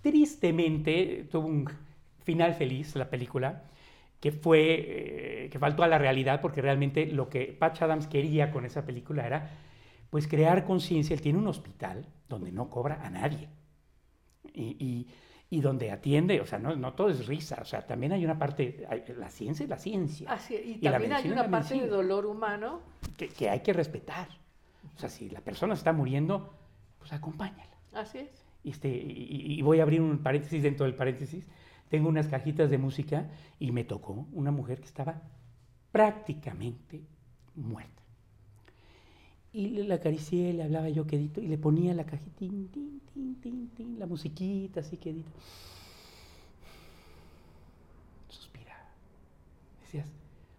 Tristemente 0.00 1.26
tuvo 1.30 1.46
un 1.48 1.68
final 2.22 2.54
feliz 2.54 2.94
la 2.96 3.08
película, 3.10 3.64
que 4.20 4.32
fue, 4.32 5.44
eh, 5.46 5.48
que 5.50 5.58
faltó 5.58 5.82
a 5.82 5.88
la 5.88 5.98
realidad, 5.98 6.40
porque 6.40 6.60
realmente 6.62 7.06
lo 7.06 7.28
que 7.28 7.56
Patch 7.58 7.82
Adams 7.82 8.06
quería 8.06 8.50
con 8.50 8.64
esa 8.64 8.84
película 8.84 9.26
era 9.26 9.50
pues 10.10 10.26
crear 10.26 10.64
conciencia. 10.64 11.14
Él 11.14 11.20
tiene 11.22 11.38
un 11.38 11.46
hospital 11.48 12.06
donde 12.28 12.52
no 12.52 12.68
cobra 12.70 13.04
a 13.04 13.10
nadie 13.10 13.48
y, 14.54 14.76
y- 14.78 15.06
y 15.52 15.60
donde 15.60 15.90
atiende, 15.90 16.40
o 16.40 16.46
sea, 16.46 16.60
no, 16.60 16.76
no 16.76 16.92
todo 16.92 17.08
es 17.08 17.26
risa, 17.26 17.58
o 17.60 17.64
sea, 17.64 17.84
también 17.84 18.12
hay 18.12 18.24
una 18.24 18.38
parte, 18.38 18.86
hay- 18.88 19.02
la 19.18 19.28
ciencia 19.30 19.64
es 19.64 19.70
la 19.70 19.78
ciencia. 19.78 20.30
Así, 20.30 20.54
y, 20.54 20.84
la 20.84 20.92
también 20.92 21.12
hay 21.12 21.22
medicina 21.24 21.34
es 21.34 21.40
una 21.40 21.42
la 21.42 21.50
parte 21.50 21.74
de 21.80 21.86
dolor 21.88 22.26
humano. 22.26 22.80
que, 23.16 23.28
que 23.28 23.48
hay 23.50 23.60
que 23.60 23.72
respetar. 23.72 24.28
O 24.96 24.98
sea, 24.98 25.08
si 25.08 25.30
la 25.30 25.40
persona 25.40 25.74
está 25.74 25.92
muriendo, 25.92 26.54
pues 26.98 27.12
acompáñala. 27.12 27.76
Así 27.92 28.18
es. 28.18 28.50
Este, 28.64 28.88
y, 28.88 29.60
voy 29.62 29.80
a 29.80 29.82
abrir 29.82 30.00
un 30.00 30.18
paréntesis 30.18 30.62
dentro 30.62 30.84
del 30.84 30.94
paréntesis. 30.94 31.46
Tengo 31.88 32.08
unas 32.08 32.28
cajitas 32.28 32.70
de 32.70 32.78
música 32.78 33.30
y 33.58 33.72
me 33.72 33.84
tocó 33.84 34.26
una 34.32 34.50
mujer 34.50 34.80
que 34.80 34.86
estaba 34.86 35.22
prácticamente 35.90 37.02
muerta. 37.54 38.02
Y 39.52 39.70
le 39.70 39.84
la 39.84 39.96
acaricié, 39.96 40.52
le 40.52 40.62
hablaba 40.62 40.88
yo 40.88 41.06
quedito 41.06 41.40
y 41.40 41.48
le 41.48 41.58
ponía 41.58 41.92
la 41.94 42.04
cajita, 42.04 42.36
tin, 42.36 42.68
tin, 42.68 43.00
tin, 43.12 43.40
tin, 43.40 43.68
tin, 43.70 43.98
la 43.98 44.06
musiquita 44.06 44.80
así 44.80 44.96
quedito. 44.96 45.30
Suspiraba. 48.28 48.92
Decías, 49.80 50.06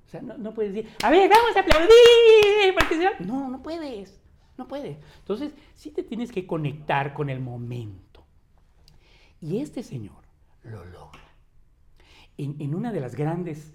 o 0.08 0.10
sea, 0.10 0.22
no, 0.22 0.38
no 0.38 0.54
puedes 0.54 0.74
decir, 0.74 0.92
a 1.04 1.10
ver, 1.10 1.30
vamos 1.30 1.56
a 1.56 1.62
aplaudir. 1.62 2.74
porque 2.78 2.96
se 2.98 3.06
va-". 3.06 3.26
No, 3.26 3.50
no 3.50 3.62
puedes, 3.62 4.21
no 4.58 4.68
puedes. 4.68 4.98
Entonces, 5.20 5.54
sí 5.76 5.92
te 5.92 6.04
tienes 6.04 6.32
que 6.32 6.46
conectar 6.48 7.14
con 7.14 7.30
el 7.30 7.40
momento. 7.40 8.24
Y 9.42 9.60
este 9.60 9.84
señor 9.84 10.24
lo 10.64 10.86
logra. 10.86 11.22
En, 12.38 12.56
en 12.60 12.76
una 12.76 12.92
de 12.92 13.00
las 13.00 13.16
grandes 13.16 13.74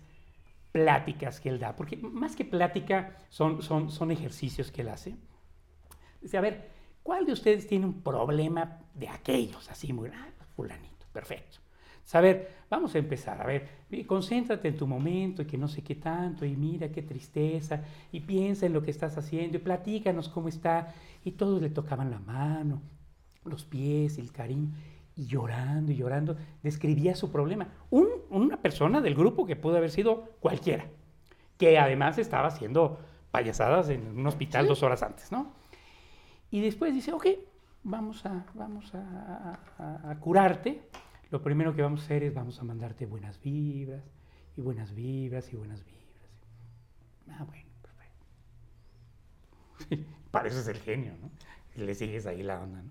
pláticas 0.72 1.40
que 1.40 1.48
él 1.48 1.58
da, 1.58 1.74
porque 1.74 1.96
más 1.96 2.36
que 2.36 2.44
plática 2.44 3.16
son, 3.30 3.62
son, 3.62 3.90
son 3.90 4.10
ejercicios 4.10 4.70
que 4.70 4.82
él 4.82 4.88
hace. 4.88 5.16
Dice, 6.20 6.36
a 6.36 6.40
ver, 6.40 6.70
¿cuál 7.02 7.26
de 7.26 7.32
ustedes 7.32 7.66
tiene 7.66 7.86
un 7.86 8.02
problema 8.02 8.80
de 8.94 9.08
aquellos 9.08 9.70
así 9.70 9.92
muy, 9.92 10.10
ah, 10.10 10.28
fulanito, 10.56 11.06
perfecto. 11.12 11.58
A 12.12 12.20
ver, 12.20 12.50
vamos 12.70 12.94
a 12.94 12.98
empezar. 12.98 13.40
A 13.42 13.46
ver, 13.46 13.68
concéntrate 14.06 14.68
en 14.68 14.76
tu 14.76 14.86
momento 14.86 15.42
y 15.42 15.46
que 15.46 15.58
no 15.58 15.66
sé 15.68 15.82
qué 15.82 15.96
tanto, 15.96 16.44
y 16.44 16.54
mira 16.56 16.88
qué 16.90 17.02
tristeza, 17.02 17.82
y 18.12 18.20
piensa 18.20 18.66
en 18.66 18.72
lo 18.72 18.82
que 18.82 18.90
estás 18.90 19.18
haciendo, 19.18 19.56
y 19.56 19.60
platícanos 19.60 20.28
cómo 20.28 20.48
está. 20.48 20.94
Y 21.24 21.32
todos 21.32 21.60
le 21.60 21.70
tocaban 21.70 22.10
la 22.10 22.20
mano, 22.20 22.80
los 23.44 23.64
pies, 23.64 24.18
el 24.18 24.30
cariño, 24.32 24.70
y 25.16 25.26
llorando 25.26 25.90
y 25.92 25.96
llorando, 25.96 26.36
describía 26.62 27.14
su 27.16 27.32
problema. 27.32 27.68
Un- 27.90 28.08
una 28.30 28.56
persona 28.58 29.00
del 29.00 29.14
grupo 29.14 29.46
que 29.46 29.56
pudo 29.56 29.76
haber 29.76 29.90
sido 29.90 30.24
cualquiera, 30.40 30.86
que 31.58 31.78
además 31.78 32.18
estaba 32.18 32.48
haciendo 32.48 32.98
payasadas 33.30 33.88
en 33.88 34.18
un 34.18 34.26
hospital 34.26 34.66
dos 34.68 34.82
horas 34.82 35.02
antes, 35.02 35.32
¿no? 35.32 35.48
Y 36.50 36.60
después 36.60 36.94
dice, 36.94 37.12
ok, 37.12 37.26
vamos 37.82 38.24
a, 38.26 38.44
vamos 38.54 38.94
a, 38.94 39.58
a- 39.78 40.10
a 40.10 40.20
curarte. 40.20 40.82
Lo 41.30 41.42
primero 41.42 41.74
que 41.74 41.82
vamos 41.82 42.00
a 42.02 42.04
hacer 42.04 42.22
es 42.22 42.34
vamos 42.34 42.60
a 42.60 42.64
mandarte 42.64 43.06
buenas 43.06 43.40
vibras, 43.40 44.04
y 44.56 44.60
buenas 44.60 44.94
vibras, 44.94 45.52
y 45.52 45.56
buenas 45.56 45.84
vibras. 45.84 45.96
Ah, 47.30 47.44
bueno, 47.44 47.66
perfecto. 47.82 48.26
Pareces 50.30 50.68
el 50.68 50.78
genio, 50.78 51.12
¿no? 51.20 51.30
Y 51.74 51.84
le 51.84 51.94
sigues 51.94 52.26
ahí 52.26 52.42
la 52.42 52.60
onda, 52.62 52.82
¿no? 52.82 52.90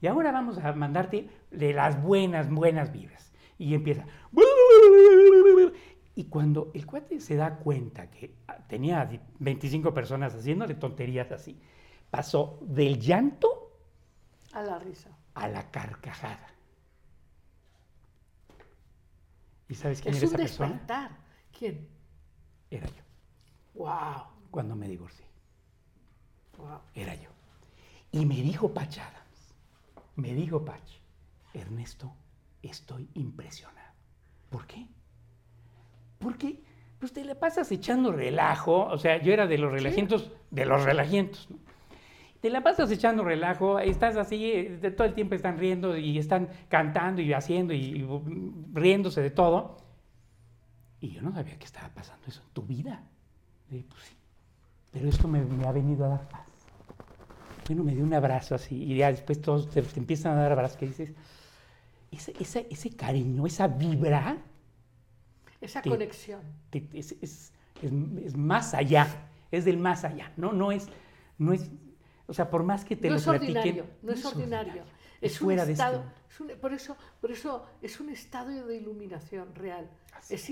Y 0.00 0.08
ahora 0.08 0.30
vamos 0.30 0.58
a 0.58 0.72
mandarte 0.74 1.30
de 1.50 1.72
las 1.72 2.02
buenas, 2.02 2.50
buenas 2.50 2.92
vibras. 2.92 3.32
Y 3.58 3.74
empieza. 3.74 4.04
Y 6.14 6.24
cuando 6.24 6.70
el 6.74 6.84
cuate 6.86 7.20
se 7.20 7.36
da 7.36 7.56
cuenta 7.56 8.10
que 8.10 8.34
ah, 8.48 8.58
tenía 8.68 9.08
25 9.38 9.94
personas 9.94 10.34
haciéndole 10.34 10.74
tonterías 10.74 11.30
así, 11.32 11.58
pasó 12.10 12.58
del 12.62 12.98
llanto 13.00 13.72
A 14.52 14.62
la 14.62 14.78
risa. 14.78 15.10
a 15.34 15.48
la 15.48 15.70
carcajada. 15.70 16.55
¿Y 19.68 19.74
sabes 19.74 20.00
quién 20.00 20.14
Es 20.14 20.18
era 20.22 20.26
esa 20.28 20.36
persona? 20.36 20.68
despertar. 20.70 21.10
¿Quién? 21.58 21.88
Era 22.70 22.86
yo, 22.88 23.02
Wow, 23.74 24.24
cuando 24.50 24.74
me 24.76 24.88
divorcié. 24.88 25.26
wow. 26.58 26.80
Era 26.94 27.14
yo. 27.14 27.30
Y 28.12 28.24
me 28.26 28.36
dijo 28.36 28.72
Patch 28.72 28.98
Adams, 28.98 29.54
me 30.16 30.32
dijo 30.34 30.64
Patch, 30.64 30.98
Ernesto, 31.54 32.12
estoy 32.62 33.08
impresionado. 33.14 33.92
¿Por 34.50 34.66
qué? 34.66 34.86
Porque 36.18 36.62
pues 36.98 37.12
te 37.12 37.24
la 37.24 37.34
pasas 37.38 37.70
echando 37.72 38.10
relajo, 38.12 38.86
o 38.86 38.96
sea, 38.98 39.20
yo 39.22 39.32
era 39.32 39.46
de 39.46 39.58
los 39.58 39.70
relajientos, 39.70 40.32
de 40.50 40.64
los 40.64 40.82
relajientos, 40.84 41.50
¿no? 41.50 41.58
Te 42.40 42.50
la 42.50 42.62
pasas 42.62 42.90
echando 42.90 43.24
relajo, 43.24 43.78
estás 43.78 44.16
así, 44.16 44.50
eh, 44.52 44.78
de 44.80 44.90
todo 44.90 45.06
el 45.06 45.14
tiempo 45.14 45.34
están 45.34 45.58
riendo 45.58 45.96
y 45.96 46.18
están 46.18 46.48
cantando 46.68 47.20
y 47.22 47.32
haciendo 47.32 47.72
y, 47.72 47.78
y, 47.96 48.02
mm, 48.02 48.74
riéndose 48.74 49.20
de 49.22 49.30
todo. 49.30 49.78
Y 51.00 51.10
yo 51.10 51.22
no 51.22 51.32
sabía 51.32 51.58
que 51.58 51.64
estaba 51.64 51.88
pasando 51.88 52.26
eso 52.26 52.42
en 52.46 52.52
tu 52.52 52.62
vida. 52.62 53.02
Y, 53.70 53.78
pues 53.82 54.02
sí, 54.04 54.14
pero 54.92 55.08
esto 55.08 55.28
me, 55.28 55.40
me 55.44 55.66
ha 55.66 55.72
venido 55.72 56.04
a 56.04 56.08
dar 56.08 56.28
paz. 56.28 56.46
Bueno, 57.66 57.82
me 57.82 57.94
dio 57.94 58.04
un 58.04 58.14
abrazo 58.14 58.54
así 58.54 58.80
y 58.84 58.96
ya 58.96 59.10
después 59.10 59.40
todos 59.40 59.68
te, 59.70 59.82
te 59.82 59.98
empiezan 59.98 60.32
a 60.38 60.42
dar 60.42 60.52
abrazos 60.52 60.76
que 60.76 60.86
dices, 60.86 61.12
ese, 62.12 62.32
ese, 62.38 62.66
ese 62.70 62.90
cariño, 62.90 63.44
esa 63.46 63.66
vibra, 63.66 64.38
Esa 65.60 65.82
conexión. 65.82 66.40
te- 66.70 66.88
es, 66.92 67.12
es- 67.20 67.52
es- 67.82 67.92
es 68.24 68.36
más 68.36 68.72
allá, 68.72 69.06
es 69.50 69.64
del 69.64 69.78
más 69.78 70.04
allá, 70.04 70.32
no, 70.36 70.52
no 70.52 70.70
es, 70.70 70.88
no 71.38 71.52
es, 71.52 71.70
o 72.26 72.32
sea, 72.34 72.50
por 72.50 72.62
más 72.62 72.84
que 72.84 72.96
te 72.96 73.08
no 73.08 73.14
lo 73.14 73.18
es 73.20 73.24
platiquen, 73.24 73.56
ordinario, 73.56 73.86
no 74.02 74.12
es 74.12 74.24
ordinario. 74.24 74.82
es, 75.20 75.32
Es, 75.32 75.40
un 75.40 75.46
fuera 75.46 75.64
de 75.64 75.72
estado, 75.72 75.98
este. 76.00 76.20
es 76.34 76.40
un- 76.40 76.60
por, 76.60 76.72
eso, 76.72 76.96
por 77.20 77.30
eso 77.30 77.66
es 77.82 78.00
un 78.00 78.10
estado 78.10 78.66
de 78.66 78.76
iluminación 78.76 79.54
real. 79.54 79.88
Es, 80.28 80.50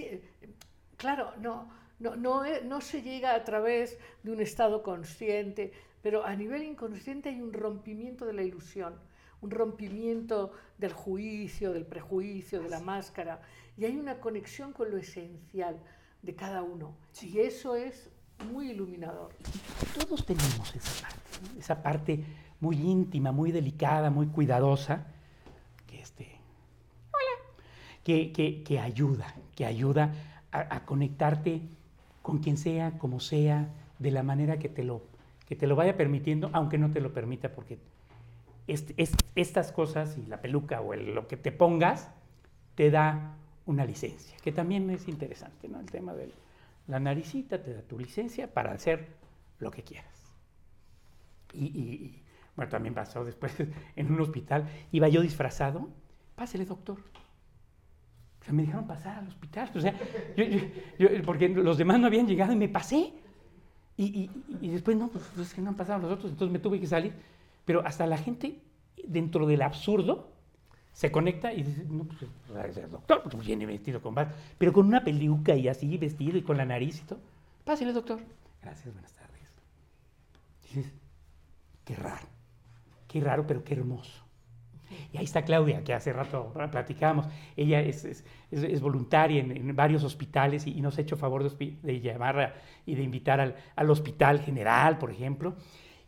claro, 0.97 1.33
no, 1.41 1.69
no, 1.99 2.17
no, 2.17 2.45
eh, 2.45 2.63
no 2.65 2.81
se 2.81 3.03
llega 3.03 3.35
a 3.35 3.45
través 3.45 3.99
de 4.23 4.31
un 4.33 4.41
estado 4.41 4.83
consciente, 4.83 5.73
pero 6.03 6.25
a 6.25 6.35
nivel 6.37 6.63
inconsciente 6.63 7.29
hay 7.31 7.41
un 7.41 7.53
rompimiento 7.53 8.25
de 8.27 8.33
la 8.35 8.43
ilusión, 8.43 8.99
un 9.41 9.51
rompimiento 9.51 10.53
del 10.79 10.93
juicio, 10.93 11.73
del 11.73 11.87
prejuicio, 11.87 12.63
de 12.63 12.69
la 12.69 12.81
máscara, 12.81 13.41
y 13.77 13.85
hay 13.85 13.97
una 13.97 14.21
conexión 14.21 14.73
con 14.73 14.91
lo 14.91 14.97
esencial 14.99 15.79
de 16.23 16.35
cada 16.35 16.63
uno. 16.63 16.97
Y 17.21 17.41
eso 17.41 17.75
es 17.77 18.11
muy 18.45 18.71
iluminador. 18.71 19.31
Todos 19.99 20.25
tenemos 20.25 20.75
esa 20.75 21.03
parte, 21.03 21.59
esa 21.59 21.83
parte 21.83 22.25
muy 22.61 22.77
íntima, 22.81 23.33
muy 23.33 23.53
delicada, 23.53 24.11
muy 24.11 24.27
cuidadosa, 24.29 25.07
que 25.87 26.01
este, 26.01 26.39
que, 28.05 28.33
que- 28.33 28.63
que 28.63 28.79
ayuda, 28.79 29.35
que 29.57 29.65
ayuda 29.67 30.13
a, 30.53 30.85
conectarte 30.85 31.63
con 32.23 32.39
quien 32.39 32.57
sea, 32.57 32.93
como 32.99 33.19
sea, 33.21 33.69
de 33.99 34.11
la 34.11 34.23
manera 34.23 34.59
que 34.59 34.69
te 34.69 34.85
lo, 34.85 35.03
que 35.49 35.57
te 35.57 35.67
lo 35.67 35.75
vaya 35.77 35.97
permitiendo, 35.97 36.51
aunque 36.53 36.79
no 36.79 36.91
te 36.91 37.01
lo 37.01 37.13
permita, 37.13 37.51
porque 37.53 37.79
este- 38.67 38.95
es- 38.97 39.13
estas 39.35 39.73
cosas 39.73 40.17
y 40.19 40.27
la 40.27 40.41
peluca 40.41 40.81
o 40.81 40.95
lo 40.95 41.27
que 41.27 41.37
te 41.37 41.51
pongas 41.53 42.09
te 42.77 42.91
da 42.91 43.35
una 43.67 43.85
licencia, 43.85 44.37
que 44.43 44.53
también 44.53 44.91
es 44.91 45.09
interesante, 45.09 45.69
¿no? 45.69 45.81
El 45.81 45.87
tema 45.91 46.13
de 46.15 46.31
la 46.87 47.01
naricita 47.01 47.63
te 47.63 47.75
da 47.75 47.83
tu 47.83 47.99
licencia 47.99 48.53
para 48.53 48.73
hacer 48.73 49.17
lo 49.59 49.71
que 49.71 49.83
quieras. 49.83 50.35
Y, 51.53 51.67
y- 51.67 51.69
y, 51.95 52.23
bueno, 52.57 52.71
también 52.71 52.95
pasó 52.95 53.25
después 53.25 53.55
en 53.97 54.13
un 54.13 54.21
hospital, 54.21 54.69
iba 54.93 55.09
yo 55.09 55.21
disfrazado, 55.23 55.89
pásele 56.35 56.65
doctor. 56.65 56.99
O 58.41 58.45
sea, 58.45 58.53
me 58.53 58.63
dejaron 58.63 58.87
pasar 58.87 59.19
al 59.19 59.29
hospital, 59.29 59.71
o 59.75 59.81
sea, 59.81 59.95
yo- 60.37 60.45
yo- 60.45 60.61
yo- 60.99 61.23
porque 61.25 61.49
los 61.49 61.79
demás 61.79 61.99
no 61.99 62.07
habían 62.07 62.27
llegado 62.27 62.53
y 62.53 62.57
me 62.57 62.69
pasé. 62.69 63.13
Y, 63.97 64.29
y- 64.61 64.69
después, 64.69 64.97
no, 64.97 65.09
pues 65.09 65.25
es 65.39 65.55
que 65.55 65.63
no 65.63 65.71
han 65.71 65.77
pasado 65.77 66.01
los 66.03 66.13
otros, 66.13 66.33
entonces 66.33 66.53
me 66.53 66.59
tuve 66.59 66.81
que 66.81 66.87
salir. 66.87 67.13
Pero 67.65 67.87
hasta 67.87 68.07
la 68.07 68.19
gente, 68.19 68.61
dentro 69.07 69.47
del 69.47 69.63
absurdo, 69.63 70.34
se 70.95 71.11
conecta 71.13 71.53
y 71.53 71.63
dice, 71.65 71.85
no, 71.91 72.05
pues 72.05 72.23
es 72.23 72.77
el 72.79 72.91
doctor, 72.91 73.23
pues 73.31 73.45
viene 73.45 73.67
vestido 73.67 74.01
con 74.01 74.15
bata, 74.15 74.35
pero 74.57 74.73
con 74.73 74.87
una 74.87 75.05
peluca 75.05 75.55
y 75.55 75.69
así 75.69 75.99
vestido 75.99 76.39
y 76.39 76.43
con 76.43 76.57
la 76.57 76.65
nariz 76.65 77.01
y 77.03 77.05
todo. 77.05 77.19
Pásale, 77.65 77.93
doctor. 77.93 78.21
Gracias, 78.63 78.95
buenas 78.95 79.13
tardes. 79.13 79.43
Dices, 80.63 80.93
qué 81.85 81.97
raro, 81.97 82.27
qué 83.09 83.21
raro, 83.21 83.47
pero 83.47 83.63
qué 83.65 83.75
hermoso. 83.75 84.23
Y 85.13 85.17
ahí 85.19 85.25
está 85.25 85.43
Claudia, 85.45 85.83
que 85.83 85.93
hace 85.93 86.13
rato 86.13 86.53
platicábamos. 86.71 87.27
Ella 87.57 87.81
es, 87.81 88.05
es- 88.05 88.25
es- 88.53 88.63
es 88.63 88.81
voluntaria 88.81 89.41
en, 89.41 89.51
en 89.51 89.75
varios 89.75 90.05
hospitales 90.05 90.67
y, 90.69 90.79
y 90.79 90.81
nos 90.81 90.97
ha 90.97 91.01
hecho 91.01 91.17
favor 91.17 91.43
de, 91.43 91.77
de 91.83 92.01
llamar 92.01 92.39
a- 92.39 92.55
y 92.87 92.95
de 92.95 93.03
invitar 93.03 93.41
al, 93.41 93.57
al 93.75 93.91
Hospital 93.91 94.41
General, 94.41 94.97
por 94.99 95.11
ejemplo. 95.11 95.57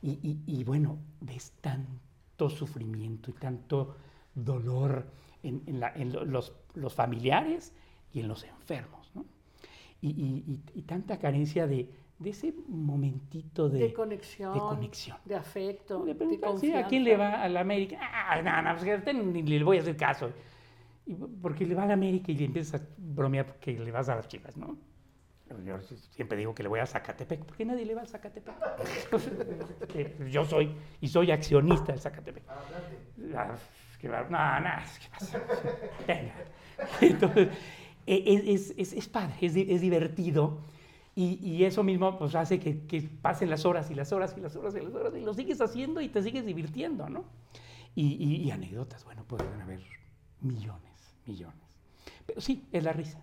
Y, 0.03 0.11
y- 0.23 0.41
y 0.47 0.63
bueno, 0.63 0.99
ves 1.21 1.53
tanto 1.61 2.49
sufrimiento 2.49 3.31
y 3.31 3.35
tanto 3.35 3.97
dolor 4.37 5.07
en, 5.43 5.63
en 5.67 5.81
la- 5.81 5.93
en 5.95 6.13
lo- 6.13 6.25
los, 6.25 6.53
los 6.75 6.95
familiares 6.95 7.73
y 8.13 8.21
en 8.21 8.29
los 8.29 8.45
enfermos, 8.45 9.11
¿no? 9.15 9.25
Y, 10.01 10.11
y- 10.11 10.45
y- 10.47 10.79
y 10.79 10.83
tanta 10.83 11.19
carencia 11.19 11.67
de, 11.67 11.91
de 12.19 12.31
ese 12.31 12.55
momentito 12.69 13.69
de, 13.69 13.79
de 13.81 13.93
conexión, 13.93 14.55
de 14.55 14.61
conexión. 14.61 15.17
de 15.25 15.35
afecto, 15.35 16.05
de 16.05 16.15
sí, 16.59 16.73
¿a 16.73 16.87
quién 16.87 17.03
le 17.05 17.17
va 17.17 17.43
a 17.43 17.49
la 17.49 17.61
América? 17.61 17.99
Ah, 18.01 18.41
no, 18.43 18.63
no, 18.63 18.79
pues 18.79 19.03
que 19.03 19.13
ni 19.15 19.43
le 19.43 19.65
voy 19.65 19.79
a 19.79 19.81
hacer 19.81 19.97
caso. 19.97 20.31
Y 21.07 21.15
porque 21.15 21.65
le 21.67 21.75
va 21.75 21.85
a 21.85 21.87
la 21.87 21.95
América 21.95 22.31
y 22.33 22.37
le 22.37 22.45
empiezas 22.47 22.81
a 22.81 22.85
bromear 22.99 23.47
porque 23.47 23.73
le 23.79 23.91
vas 23.91 24.09
a 24.09 24.17
las 24.17 24.29
chivas, 24.29 24.57
¿no? 24.57 24.77
Yo 25.65 25.79
siempre 26.11 26.37
digo 26.37 26.53
que 26.53 26.65
le 26.65 26.69
voy 26.69 26.81
a 26.81 26.87
Zacatepec, 26.87 27.45
porque 27.45 27.65
nadie 27.65 27.87
le 27.87 27.95
va 27.95 28.03
a 28.03 28.07
Zacatepec. 28.07 28.55
Yo 30.29 30.45
soy, 30.45 30.75
y 31.01 31.07
soy 31.09 31.31
accionista 31.31 31.93
de 31.93 31.99
Zacatepec. 31.99 32.43
Bar- 34.03 34.31
No, 34.31 34.61
no, 34.61 34.71
¿qué 35.01 35.09
pasa? 35.19 35.41
Venga. 36.07 36.35
Entonces, 37.01 37.49
e- 38.07 38.23
es, 38.27 38.71
es- 38.71 38.75
es- 38.79 38.93
es 38.93 39.09
padre, 39.09 39.35
es, 39.41 39.55
di- 39.55 39.67
es 39.69 39.81
divertido. 39.81 40.59
Y, 41.15 41.39
y 41.43 41.65
eso 41.65 41.83
mismo 41.83 42.19
pues, 42.19 42.35
hace 42.35 42.61
que, 42.61 42.87
que 42.87 43.01
pasen 43.03 43.49
las 43.49 43.65
horas 43.65 43.91
y 43.91 43.95
las 43.95 44.13
horas 44.13 44.35
y 44.37 44.41
las 44.41 44.55
horas 44.55 44.75
y 44.77 44.81
las 44.83 44.95
horas 44.95 45.15
y 45.17 45.21
lo 45.23 45.33
sigues 45.33 45.61
haciendo 45.63 46.03
y 46.03 46.09
te 46.11 46.23
sigues 46.23 46.45
divirtiendo, 46.45 47.09
¿no? 47.09 47.25
Y, 47.95 48.23
y- 48.23 48.43
y 48.43 48.51
anécdotas, 48.51 49.03
bueno, 49.05 49.25
pueden 49.25 49.61
haber 49.63 49.81
millones, 50.43 51.17
millones. 51.25 51.57
Pero 52.27 52.41
sí, 52.43 52.69
es 52.71 52.85
la 52.85 52.93
risa. 52.93 53.19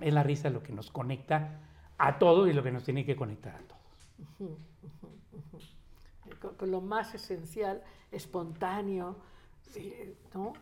Es 0.00 0.12
la 0.12 0.22
risa 0.22 0.50
lo 0.50 0.62
que 0.62 0.72
nos 0.72 0.90
conecta 0.90 1.60
a 1.96 2.18
todos 2.18 2.48
y 2.48 2.52
lo 2.52 2.62
que 2.62 2.72
nos 2.72 2.84
tiene 2.84 3.06
que 3.06 3.16
conectar 3.16 3.54
a 3.54 3.60
todos. 3.60 4.56
con, 6.40 6.54
con 6.56 6.70
lo 6.70 6.80
más 6.82 7.14
esencial, 7.14 7.82
espontáneo, 8.12 9.16
eh, 9.74 10.14
¿no? 10.34 10.52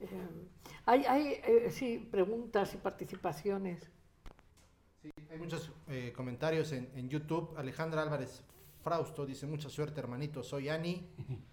Eh, 0.00 0.48
hay, 0.86 1.04
hay 1.04 1.26
eh, 1.44 1.70
sí, 1.70 2.08
preguntas 2.10 2.74
y 2.74 2.78
participaciones. 2.78 3.90
Sí, 5.02 5.10
hay 5.30 5.38
muchos 5.38 5.70
eh, 5.88 6.12
comentarios 6.14 6.72
en, 6.72 6.90
en 6.94 7.08
YouTube. 7.08 7.54
Alejandra 7.56 8.02
Álvarez 8.02 8.42
Frausto 8.82 9.24
dice, 9.24 9.46
mucha 9.46 9.68
suerte 9.68 10.00
hermanito, 10.00 10.42
soy 10.42 10.68
Ani. 10.68 11.08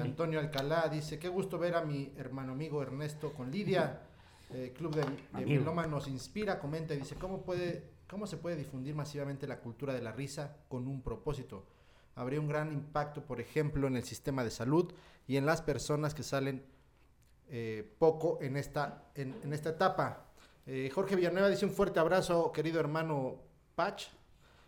Antonio 0.00 0.40
Alcalá 0.40 0.88
dice, 0.88 1.20
qué 1.20 1.28
gusto 1.28 1.56
ver 1.56 1.76
a 1.76 1.84
mi 1.84 2.12
hermano 2.16 2.52
amigo 2.52 2.82
Ernesto 2.82 3.32
con 3.32 3.50
Lidia. 3.52 4.02
Club 4.74 4.96
de, 4.96 5.44
de 5.44 5.86
nos 5.86 6.08
inspira, 6.08 6.58
comenta 6.58 6.92
y 6.92 6.98
dice, 6.98 7.14
¿cómo, 7.14 7.42
puede, 7.42 7.84
¿cómo 8.08 8.26
se 8.26 8.36
puede 8.36 8.56
difundir 8.56 8.96
masivamente 8.96 9.46
la 9.46 9.60
cultura 9.60 9.94
de 9.94 10.02
la 10.02 10.10
risa 10.10 10.56
con 10.68 10.88
un 10.88 11.02
propósito? 11.02 11.66
Habría 12.20 12.38
un 12.38 12.48
gran 12.48 12.70
impacto, 12.70 13.24
por 13.24 13.40
ejemplo, 13.40 13.86
en 13.86 13.96
el 13.96 14.04
sistema 14.04 14.44
de 14.44 14.50
salud 14.50 14.92
y 15.26 15.38
en 15.38 15.46
las 15.46 15.62
personas 15.62 16.12
que 16.12 16.22
salen 16.22 16.62
eh, 17.48 17.94
poco 17.98 18.38
en 18.42 18.58
esta, 18.58 19.04
en, 19.14 19.34
en 19.42 19.54
esta 19.54 19.70
etapa. 19.70 20.26
Eh, 20.66 20.90
Jorge 20.94 21.16
Villanueva 21.16 21.48
dice 21.48 21.64
un 21.64 21.72
fuerte 21.72 21.98
abrazo, 21.98 22.52
querido 22.52 22.78
hermano 22.78 23.36
Pach. 23.74 24.02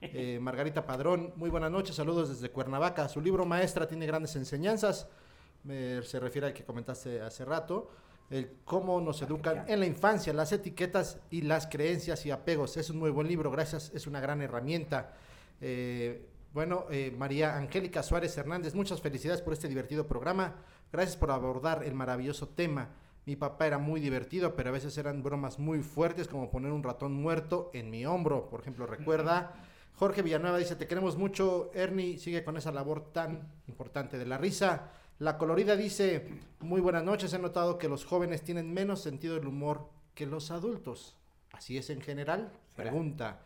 Eh, 0.00 0.38
Margarita 0.42 0.86
Padrón, 0.86 1.34
muy 1.36 1.50
buenas 1.50 1.70
noches, 1.70 1.94
saludos 1.94 2.30
desde 2.30 2.50
Cuernavaca. 2.50 3.06
Su 3.10 3.20
libro 3.20 3.44
maestra 3.44 3.86
tiene 3.86 4.06
grandes 4.06 4.34
enseñanzas, 4.34 5.08
se 5.66 6.20
refiere 6.20 6.46
al 6.46 6.54
que 6.54 6.64
comentaste 6.64 7.20
hace 7.20 7.44
rato, 7.44 7.90
el 8.30 8.50
cómo 8.64 8.98
nos 9.02 9.20
educan 9.20 9.66
en 9.68 9.78
la 9.78 9.84
infancia, 9.84 10.32
las 10.32 10.52
etiquetas 10.52 11.18
y 11.30 11.42
las 11.42 11.66
creencias 11.66 12.24
y 12.24 12.30
apegos. 12.30 12.78
Es 12.78 12.88
un 12.88 12.98
muy 12.98 13.10
buen 13.10 13.28
libro, 13.28 13.50
gracias, 13.50 13.92
es 13.94 14.06
una 14.06 14.20
gran 14.20 14.40
herramienta. 14.40 15.12
Eh, 15.60 16.31
bueno, 16.52 16.86
eh, 16.90 17.14
María 17.16 17.56
Angélica 17.56 18.02
Suárez 18.02 18.36
Hernández, 18.36 18.74
muchas 18.74 19.00
felicidades 19.00 19.40
por 19.40 19.54
este 19.54 19.68
divertido 19.68 20.06
programa. 20.06 20.56
Gracias 20.92 21.16
por 21.16 21.30
abordar 21.30 21.82
el 21.82 21.94
maravilloso 21.94 22.48
tema. 22.48 22.90
Mi 23.24 23.36
papá 23.36 23.66
era 23.66 23.78
muy 23.78 24.00
divertido, 24.00 24.54
pero 24.54 24.68
a 24.68 24.72
veces 24.72 24.98
eran 24.98 25.22
bromas 25.22 25.58
muy 25.58 25.80
fuertes, 25.80 26.28
como 26.28 26.50
poner 26.50 26.72
un 26.72 26.82
ratón 26.82 27.14
muerto 27.14 27.70
en 27.72 27.88
mi 27.88 28.04
hombro, 28.04 28.50
por 28.50 28.60
ejemplo, 28.60 28.86
recuerda. 28.86 29.54
Jorge 29.94 30.22
Villanueva 30.22 30.58
dice, 30.58 30.76
te 30.76 30.86
queremos 30.86 31.16
mucho, 31.16 31.70
Ernie, 31.72 32.18
sigue 32.18 32.44
con 32.44 32.56
esa 32.56 32.72
labor 32.72 33.12
tan 33.12 33.48
importante 33.68 34.18
de 34.18 34.26
la 34.26 34.38
risa. 34.38 34.90
La 35.20 35.38
colorida 35.38 35.76
dice, 35.76 36.28
muy 36.60 36.80
buenas 36.80 37.04
noches, 37.04 37.32
he 37.32 37.38
notado 37.38 37.78
que 37.78 37.88
los 37.88 38.04
jóvenes 38.04 38.42
tienen 38.42 38.74
menos 38.74 39.00
sentido 39.00 39.36
del 39.36 39.46
humor 39.46 39.88
que 40.14 40.26
los 40.26 40.50
adultos. 40.50 41.16
¿Así 41.52 41.78
es 41.78 41.88
en 41.90 42.00
general? 42.00 42.50
Pregunta. 42.74 43.40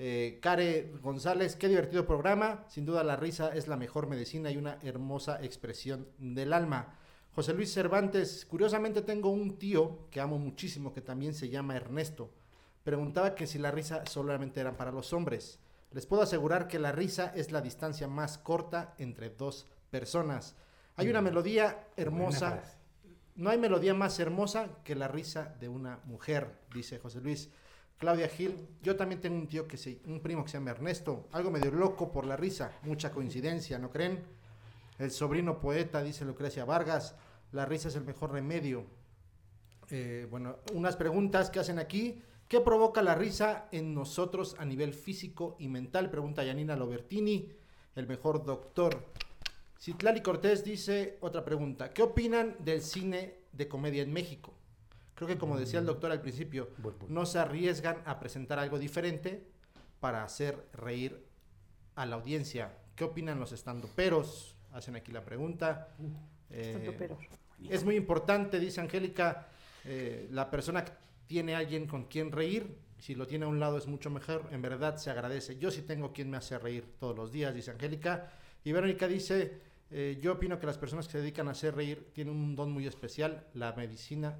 Eh, 0.00 0.38
Care 0.40 0.92
González, 1.02 1.56
qué 1.56 1.66
divertido 1.66 2.06
programa. 2.06 2.64
Sin 2.68 2.86
duda 2.86 3.02
la 3.02 3.16
risa 3.16 3.52
es 3.52 3.66
la 3.66 3.76
mejor 3.76 4.06
medicina 4.06 4.48
y 4.50 4.56
una 4.56 4.78
hermosa 4.82 5.42
expresión 5.42 6.06
del 6.18 6.52
alma. 6.52 6.94
José 7.34 7.52
Luis 7.52 7.72
Cervantes, 7.72 8.46
curiosamente 8.46 9.02
tengo 9.02 9.30
un 9.30 9.58
tío 9.58 10.08
que 10.10 10.20
amo 10.20 10.38
muchísimo 10.38 10.92
que 10.92 11.00
también 11.00 11.34
se 11.34 11.48
llama 11.48 11.76
Ernesto. 11.76 12.30
Preguntaba 12.84 13.34
que 13.34 13.48
si 13.48 13.58
la 13.58 13.72
risa 13.72 14.06
solamente 14.06 14.60
era 14.60 14.76
para 14.76 14.92
los 14.92 15.12
hombres. 15.12 15.58
Les 15.90 16.06
puedo 16.06 16.22
asegurar 16.22 16.68
que 16.68 16.78
la 16.78 16.92
risa 16.92 17.32
es 17.34 17.50
la 17.50 17.60
distancia 17.60 18.06
más 18.06 18.38
corta 18.38 18.94
entre 18.98 19.30
dos 19.30 19.66
personas. 19.90 20.54
Hay 20.94 21.08
una 21.08 21.22
melodía 21.22 21.88
hermosa. 21.96 22.62
No 23.34 23.50
hay 23.50 23.58
melodía 23.58 23.94
más 23.94 24.18
hermosa 24.20 24.68
que 24.84 24.94
la 24.94 25.08
risa 25.08 25.56
de 25.60 25.68
una 25.68 26.00
mujer, 26.04 26.56
dice 26.72 26.98
José 26.98 27.20
Luis. 27.20 27.50
Claudia 27.98 28.28
Gil, 28.28 28.56
yo 28.80 28.94
también 28.94 29.20
tengo 29.20 29.36
un 29.36 29.48
tío 29.48 29.66
que 29.66 29.76
se, 29.76 30.00
un 30.06 30.20
primo 30.20 30.44
que 30.44 30.50
se 30.50 30.58
llama 30.58 30.70
Ernesto, 30.70 31.28
algo 31.32 31.50
medio 31.50 31.72
loco 31.72 32.12
por 32.12 32.26
la 32.26 32.36
risa, 32.36 32.72
mucha 32.82 33.10
coincidencia, 33.10 33.78
¿no 33.78 33.90
creen? 33.90 34.22
El 34.98 35.10
sobrino 35.10 35.60
poeta, 35.60 36.02
dice 36.02 36.24
Lucrecia 36.24 36.64
Vargas, 36.64 37.16
la 37.52 37.66
risa 37.66 37.88
es 37.88 37.96
el 37.96 38.04
mejor 38.04 38.32
remedio. 38.32 38.84
Eh, 39.90 40.26
bueno, 40.30 40.58
unas 40.74 40.96
preguntas 40.96 41.50
que 41.50 41.60
hacen 41.60 41.78
aquí. 41.78 42.22
¿Qué 42.46 42.60
provoca 42.60 43.02
la 43.02 43.14
risa 43.14 43.68
en 43.72 43.94
nosotros 43.94 44.56
a 44.58 44.64
nivel 44.64 44.94
físico 44.94 45.56
y 45.58 45.68
mental? 45.68 46.10
Pregunta 46.10 46.44
Yanina 46.44 46.76
Lobertini, 46.76 47.52
el 47.94 48.06
mejor 48.06 48.44
doctor. 48.44 49.06
Citlali 49.78 50.22
Cortés 50.22 50.64
dice 50.64 51.18
otra 51.20 51.44
pregunta. 51.44 51.92
¿Qué 51.92 52.02
opinan 52.02 52.56
del 52.60 52.82
cine 52.82 53.38
de 53.52 53.68
comedia 53.68 54.02
en 54.02 54.12
México? 54.12 54.57
Creo 55.18 55.26
que 55.26 55.36
como 55.36 55.58
decía 55.58 55.80
el 55.80 55.86
doctor 55.86 56.12
al 56.12 56.20
principio, 56.20 56.68
no 57.08 57.26
se 57.26 57.40
arriesgan 57.40 58.00
a 58.04 58.20
presentar 58.20 58.60
algo 58.60 58.78
diferente 58.78 59.42
para 59.98 60.22
hacer 60.22 60.68
reír 60.72 61.26
a 61.96 62.06
la 62.06 62.14
audiencia. 62.14 62.78
¿Qué 62.94 63.02
opinan 63.02 63.40
los 63.40 63.50
estandoperos? 63.50 64.54
Hacen 64.72 64.94
aquí 64.94 65.10
la 65.10 65.24
pregunta. 65.24 65.88
Eh, 66.50 66.66
Estandoperos. 66.66 67.18
es 67.68 67.84
muy 67.84 67.96
importante, 67.96 68.60
dice 68.60 68.80
Angélica, 68.80 69.48
eh, 69.84 70.28
la 70.30 70.48
persona 70.52 70.84
que 70.84 70.92
tiene 71.26 71.56
alguien 71.56 71.88
con 71.88 72.04
quien 72.04 72.30
reír, 72.30 72.78
si 72.98 73.16
lo 73.16 73.26
tiene 73.26 73.44
a 73.44 73.48
un 73.48 73.58
lado 73.58 73.76
es 73.76 73.88
mucho 73.88 74.10
mejor, 74.10 74.46
en 74.52 74.62
verdad 74.62 74.98
se 74.98 75.10
agradece. 75.10 75.58
Yo 75.58 75.72
sí 75.72 75.82
tengo 75.82 76.12
quien 76.12 76.30
me 76.30 76.36
hace 76.36 76.60
reír 76.60 76.94
todos 77.00 77.16
los 77.16 77.32
días, 77.32 77.52
dice 77.52 77.72
Angélica. 77.72 78.30
Y 78.62 78.70
Verónica 78.70 79.08
dice, 79.08 79.58
eh, 79.90 80.16
yo 80.22 80.34
opino 80.34 80.60
que 80.60 80.66
las 80.66 80.78
personas 80.78 81.06
que 81.06 81.12
se 81.12 81.18
dedican 81.18 81.48
a 81.48 81.50
hacer 81.50 81.74
reír 81.74 82.08
tienen 82.12 82.36
un 82.36 82.54
don 82.54 82.70
muy 82.70 82.86
especial, 82.86 83.48
la 83.52 83.72
medicina, 83.72 84.38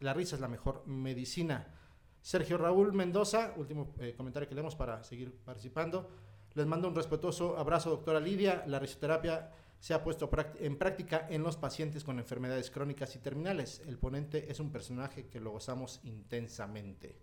la 0.00 0.12
risa 0.14 0.36
es 0.36 0.40
la 0.40 0.48
mejor 0.48 0.86
medicina. 0.86 1.74
Sergio 2.22 2.58
Raúl 2.58 2.92
Mendoza, 2.92 3.54
último 3.56 3.94
eh, 3.98 4.14
comentario 4.16 4.48
que 4.48 4.54
leemos 4.54 4.74
para 4.74 5.02
seguir 5.04 5.32
participando. 5.44 6.10
Les 6.54 6.66
mando 6.66 6.88
un 6.88 6.94
respetuoso 6.94 7.56
abrazo, 7.56 7.90
doctora 7.90 8.20
Lidia. 8.20 8.64
La 8.66 8.78
risoterapia 8.78 9.52
se 9.78 9.94
ha 9.94 10.02
puesto 10.02 10.30
en 10.58 10.76
práctica 10.76 11.26
en 11.30 11.42
los 11.42 11.56
pacientes 11.56 12.04
con 12.04 12.18
enfermedades 12.18 12.70
crónicas 12.70 13.14
y 13.16 13.20
terminales. 13.20 13.82
El 13.86 13.98
ponente 13.98 14.50
es 14.50 14.60
un 14.60 14.70
personaje 14.70 15.28
que 15.28 15.40
lo 15.40 15.52
gozamos 15.52 16.00
intensamente. 16.04 17.16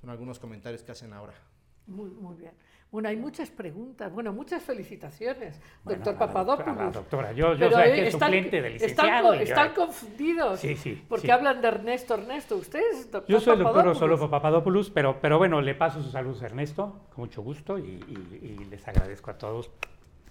Son 0.00 0.10
algunos 0.10 0.38
comentarios 0.38 0.82
que 0.82 0.92
hacen 0.92 1.12
ahora. 1.12 1.34
Muy, 1.86 2.10
muy 2.10 2.36
bien. 2.36 2.52
Bueno, 2.90 3.08
hay 3.08 3.16
muchas 3.16 3.50
preguntas. 3.50 4.12
Bueno, 4.12 4.32
muchas 4.32 4.62
felicitaciones, 4.62 5.60
Bueno, 5.84 6.02
doctor 6.04 6.14
la 6.14 6.42
doctora- 6.44 6.56
Papadopoulos. 6.64 6.94
doctora, 6.94 7.32
yo, 7.32 7.54
yo 7.54 7.70
soy 7.70 7.82
eh, 7.82 7.90
aquí 7.92 8.00
el 8.00 8.06
están- 8.06 8.28
suplente 8.28 8.62
del 8.62 8.72
licenciado. 8.74 9.34
yo- 9.34 9.40
están 9.40 9.74
confundidos. 9.74 10.60
Sí, 10.60 10.76
sí, 10.76 11.04
Porque 11.08 11.26
sí. 11.26 11.30
hablan 11.30 11.60
de 11.60 11.68
Ernesto, 11.68 12.14
Ernesto. 12.14 12.56
Usted 12.56 12.80
es 12.92 13.10
doctor 13.10 13.28
Yo 13.28 13.40
soy 13.40 13.52
el 13.54 13.58
doctor 13.58 13.72
Papadopoulos. 13.74 13.96
Osolofo 13.96 14.30
Papadopoulos, 14.30 14.90
pero, 14.90 15.20
pero 15.20 15.36
bueno, 15.38 15.60
le 15.60 15.74
paso 15.74 16.00
sus 16.02 16.12
saludos 16.12 16.42
a 16.42 16.46
Ernesto, 16.46 17.00
con 17.14 17.24
mucho 17.24 17.42
gusto, 17.42 17.78
y, 17.78 17.82
y- 17.82 18.46
y 18.60 18.64
les 18.66 18.86
agradezco 18.86 19.30
a 19.30 19.38
todos. 19.38 19.70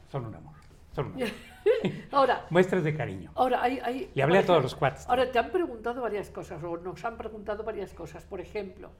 Son 0.09 0.25
un 0.25 0.33
amor. 0.33 0.55
Son 0.93 1.07
un 1.07 1.13
amor. 1.13 1.27
Ahora, 2.11 2.45
Muestras 2.49 2.83
de 2.83 2.95
cariño. 2.95 3.31
ahora 3.35 3.61
hay, 3.61 3.79
hay- 3.83 4.11
Le 4.15 4.23
hablé 4.23 4.37
a 4.39 4.45
todos 4.45 4.63
los 4.63 4.75
cuates. 4.75 5.07
Ahora 5.09 5.29
te 5.29 5.37
han 5.39 5.51
preguntado 5.51 6.01
varias 6.01 6.29
cosas, 6.29 6.63
o 6.63 6.77
nos 6.77 7.03
han 7.03 7.17
preguntado 7.17 7.63
varias 7.63 7.93
cosas. 7.93 8.23
Por 8.23 8.39
ejemplo, 8.39 8.91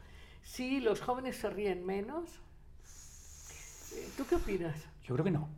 si 0.42 0.82
los 0.82 1.00
jóvenes 1.02 1.38
se 1.38 1.50
ríen 1.50 1.86
menos, 1.86 2.30
eh, 2.30 2.40
¿tú 4.18 4.26
qué 4.28 4.36
opinas? 4.36 4.88
Yo 5.04 5.16
creo 5.16 5.26
que 5.26 5.32
no. 5.32 5.50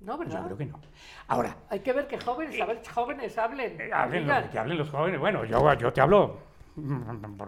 ¿No, 0.00 0.16
verdad? 0.16 0.40
Yo 0.40 0.44
creo 0.46 0.56
que 0.58 0.66
no. 0.66 0.80
Ahora, 1.26 1.56
Hay 1.70 1.80
que 1.80 1.92
ver 1.92 2.06
que 2.06 2.18
jóvenes, 2.18 2.60
a 2.60 2.66
ver, 2.66 2.82
jóvenes 2.88 3.36
hablen. 3.36 3.80
eh, 3.80 3.90
hablen 3.92 4.26
lo 4.26 4.50
que 4.50 4.58
hablen 4.58 4.78
los 4.78 4.90
jóvenes. 4.90 5.18
Bueno, 5.18 5.44
yo, 5.44 5.74
yo 5.74 5.92
te 5.92 6.00
hablo. 6.00 6.47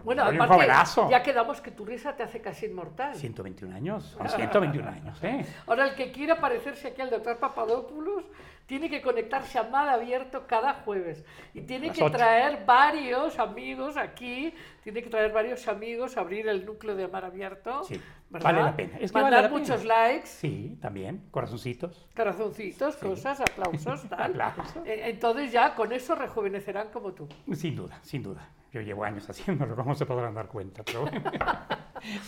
Bueno, 0.05 0.25
soy 0.27 0.35
un 0.37 0.43
aparte, 0.43 0.55
jovenazo. 0.55 1.11
ya 1.11 1.23
quedamos 1.23 1.61
que 1.61 1.71
tu 1.71 1.85
risa 1.85 2.15
te 2.17 2.23
hace 2.23 2.41
casi 2.41 2.67
inmortal. 2.67 3.15
121 3.15 3.75
años, 3.75 4.05
son 4.17 4.29
121 4.29 4.89
años, 4.89 5.23
¿eh? 5.23 5.45
Ahora, 5.67 5.89
el 5.89 5.95
que 5.95 6.11
quiera 6.13 6.41
parecerse 6.41 6.89
aquí 6.89 7.01
al 7.01 7.11
doctor 7.11 7.39
Papadopoulos 7.39 8.25
tiene 8.67 8.89
que 8.89 9.03
conectarse 9.03 9.59
a 9.59 9.65
Mal 9.65 9.89
Abierto 9.89 10.47
cada 10.47 10.75
jueves. 10.75 11.25
Y 11.55 11.63
tiene 11.63 11.89
Las 11.89 11.97
que 11.97 12.05
ocho. 12.05 12.17
traer 12.17 12.65
varios 12.65 13.39
amigos 13.41 13.97
aquí, 13.97 14.55
tiene 14.85 15.03
que 15.03 15.11
traer 15.11 15.33
varios 15.33 15.67
amigos, 15.67 16.17
abrir 16.17 16.49
el 16.49 16.65
núcleo 16.65 16.95
de 16.95 17.09
Mar 17.09 17.25
Abierto. 17.25 17.83
Sí, 17.83 18.01
¿verdad? 18.29 18.45
vale 18.53 18.63
la 18.65 18.77
pena. 18.77 18.99
Es 19.01 19.11
que 19.11 19.21
Mandar 19.21 19.43
vale 19.45 19.59
muchos 19.59 19.81
pena. 19.83 19.95
likes, 20.07 20.27
Sí, 20.29 20.79
también, 20.81 21.25
corazoncitos. 21.33 22.09
corazoncitos, 22.15 22.97
cosas, 22.97 23.41
aplausos, 23.41 24.03
tal. 24.09 24.41
Aplausos. 24.41 24.87
Eh, 24.87 25.03
Entonces 25.07 25.51
ya 25.51 25.75
con 25.75 25.93
eso 25.93 26.15
rejuvenecerán 26.15 26.91
como 26.93 27.13
tú. 27.13 27.29
Sin 27.55 27.75
duda, 27.75 27.99
sin 28.03 28.23
duda. 28.23 28.49
Yo 28.73 28.81
llevo 28.81 29.05
años 29.05 29.29
haciéndolo, 29.29 29.75
como 29.77 29.95
se 29.95 30.07
podrán 30.07 30.35
dar 30.35 30.49
cuenta. 30.49 30.83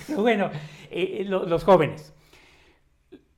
Pero 0.07 0.23
bueno, 0.23 0.51
eh, 0.91 1.25
lo- 1.27 1.47
los 1.47 1.65
jóvenes. 1.65 2.15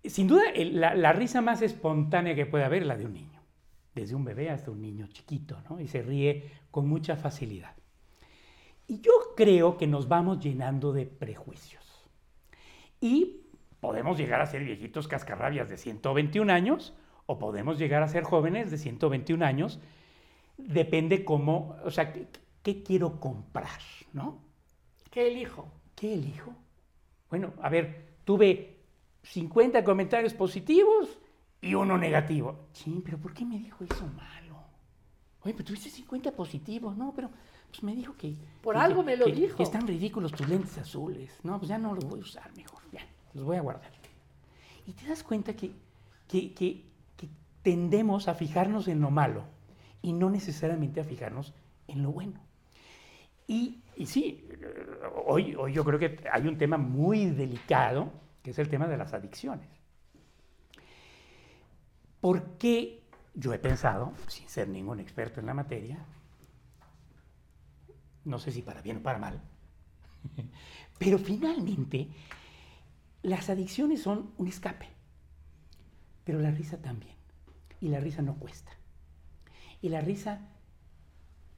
Sin 0.05 0.27
duda, 0.29 0.43
la, 0.57 0.95
la 0.95 1.13
risa 1.13 1.41
más 1.41 1.63
espontánea 1.63 2.35
que 2.35 2.47
puede 2.47 2.65
haber 2.65 2.83
es 2.83 2.89
la 2.89 2.97
de 2.97 3.07
un 3.07 3.15
niño. 3.15 3.41
Desde 3.95 4.15
un 4.15 4.25
bebé 4.25 4.51
hasta 4.51 4.71
un 4.71 4.83
niño 4.83 5.07
chiquito, 5.09 5.57
¿no? 5.71 5.81
Y 5.81 5.87
se 5.89 6.03
ríe 6.03 6.51
con 6.71 6.89
mucha 6.89 7.17
facilidad. 7.17 7.75
Y 8.87 9.01
yo 9.01 9.13
creo 9.37 9.79
que 9.79 9.87
nos 9.87 10.09
vamos 10.09 10.41
llenando 10.41 10.93
de 10.93 11.07
prejuicios. 11.07 12.05
Y 13.01 13.43
podemos 13.81 14.19
llegar 14.19 14.41
a 14.41 14.47
ser 14.47 14.65
viejitos 14.65 15.09
cascarrabias 15.09 15.69
de 15.71 15.79
121 15.79 16.53
años 16.53 16.93
o 17.27 17.39
podemos 17.39 17.79
llegar 17.79 18.03
a 18.03 18.09
ser 18.09 18.25
jóvenes 18.25 18.71
de 18.71 18.79
121 18.79 19.45
años. 19.45 19.79
Depende 20.59 21.25
cómo, 21.25 21.77
o 21.85 21.91
sea, 21.91 22.13
qué, 22.65 22.83
quiero 22.83 23.21
comprar, 23.21 23.79
¿no? 24.12 24.41
¿Qué 25.12 25.29
elijo? 25.29 25.71
¿Qué 25.95 26.15
elijo? 26.15 26.53
Bueno, 27.31 27.53
a 27.62 27.69
ver, 27.69 28.17
tuve 28.25 28.81
50 29.23 29.85
comentarios 29.85 30.35
positivos 30.35 31.09
y 31.61 31.75
uno 31.75 31.97
negativo. 31.97 32.67
Sí, 32.73 33.01
pero 33.05 33.19
¿por 33.19 33.33
qué 33.33 33.45
me 33.45 33.59
dijo 33.59 33.85
eso 33.85 34.07
malo? 34.09 34.57
Oye, 35.43 35.53
pero 35.55 35.65
tuviste 35.67 35.91
50 35.91 36.33
positivos, 36.33 36.97
¿no? 36.97 37.12
Pero 37.15 37.31
pues 37.69 37.83
me 37.83 37.95
dijo 37.95 38.15
que... 38.17 38.35
Por 38.62 38.75
que- 38.75 38.81
algo 38.81 39.03
me 39.03 39.17
lo 39.17 39.27
que- 39.27 39.33
dijo. 39.33 39.57
Que 39.57 39.62
están 39.62 39.87
ridículos 39.87 40.33
tus 40.33 40.49
lentes 40.49 40.77
azules. 40.79 41.39
No, 41.45 41.59
pues 41.59 41.69
ya 41.69 41.79
no 41.79 41.95
los 41.95 42.05
voy 42.05 42.21
a 42.21 42.23
usar 42.23 42.51
mejor. 42.57 42.81
Ya, 42.93 43.07
los 43.35 43.45
voy 43.45 43.57
a 43.57 43.61
guardar. 43.61 43.93
Y 44.87 44.93
te 44.93 45.07
das 45.07 45.23
cuenta 45.23 45.55
que 45.55 45.73
tendemos 47.62 48.29
a 48.29 48.35
fijarnos 48.35 48.89
en 48.89 49.01
lo 49.01 49.11
malo 49.11 49.45
y 50.03 50.12
no 50.12 50.29
necesariamente 50.31 51.01
a 51.01 51.05
fijarnos 51.05 51.55
en 51.89 52.03
lo 52.03 52.11
bueno. 52.12 52.41
Y, 53.47 53.82
y 53.97 54.07
sí, 54.07 54.49
hoy, 55.26 55.55
hoy 55.55 55.72
yo 55.72 55.84
creo 55.84 55.99
que 55.99 56.24
hay 56.32 56.47
un 56.49 56.57
tema 56.57 56.78
muy 56.78 57.26
delicado, 57.26 58.11
que 58.42 58.51
es 58.51 58.59
el 58.59 58.68
tema 58.68 58.86
de 58.86 58.97
las 58.97 59.12
adicciones. 59.12 59.68
¿Por 62.20 62.57
qué 62.57 63.05
yo 63.34 63.53
he 63.53 63.59
pensado, 63.59 64.12
sin 64.28 64.49
ser 64.49 64.68
ningún 64.68 65.01
experto 65.01 65.40
en 65.40 65.47
la 65.47 65.55
materia, 65.55 66.05
no 68.24 68.38
sé 68.38 68.53
si 68.53 68.62
para 68.62 68.80
bien 68.80 68.99
o 68.99 69.03
para 69.03 69.18
mal, 69.18 69.42
pero 70.99 71.18
finalmente 71.18 72.09
las 73.22 73.51
adicciones 73.51 74.03
son 74.03 74.32
un 74.38 74.49
escape, 74.49 74.88
pero 76.24 76.40
la 76.40 76.51
risa 76.51 76.78
también. 76.80 77.14
Y 77.80 77.88
la 77.88 78.01
risa 78.01 78.22
no 78.22 78.36
cuesta. 78.36 78.72
Y 79.82 79.90
la 79.90 80.01
risa 80.01 80.49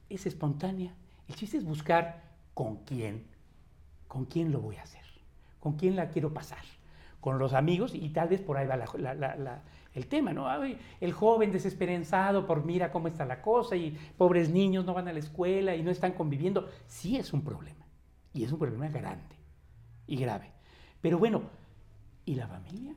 es 0.09 0.25
espontánea. 0.25 0.93
El 1.27 1.35
chiste 1.35 1.57
es 1.57 1.65
buscar 1.65 2.23
con 2.53 2.77
quién, 2.85 3.25
con 4.07 4.25
quién 4.25 4.51
lo 4.51 4.61
voy 4.61 4.77
a 4.77 4.83
hacer, 4.83 5.03
con 5.59 5.73
quién 5.73 5.95
la 5.95 6.09
quiero 6.09 6.33
pasar, 6.33 6.63
con 7.19 7.37
los 7.37 7.53
amigos 7.53 7.93
y 7.93 8.09
tal 8.09 8.29
vez 8.29 8.41
por 8.41 8.57
ahí 8.57 8.67
va 8.67 9.61
el 9.93 10.07
tema, 10.07 10.31
¿no? 10.31 10.47
El 11.01 11.11
joven 11.13 11.51
desesperanzado 11.51 12.45
por 12.45 12.63
mira 12.63 12.91
cómo 12.91 13.07
está 13.07 13.25
la 13.25 13.41
cosa 13.41 13.75
y 13.75 13.97
pobres 14.17 14.49
niños 14.49 14.85
no 14.85 14.93
van 14.93 15.07
a 15.07 15.13
la 15.13 15.19
escuela 15.19 15.75
y 15.75 15.83
no 15.83 15.91
están 15.91 16.13
conviviendo. 16.13 16.69
Sí 16.87 17.17
es 17.17 17.33
un 17.33 17.43
problema 17.43 17.85
y 18.33 18.43
es 18.43 18.51
un 18.51 18.59
problema 18.59 18.87
grande 18.89 19.35
y 20.05 20.15
grave. 20.17 20.51
Pero 21.01 21.17
bueno, 21.17 21.41
¿y 22.25 22.35
la 22.35 22.47
familia? 22.47 22.95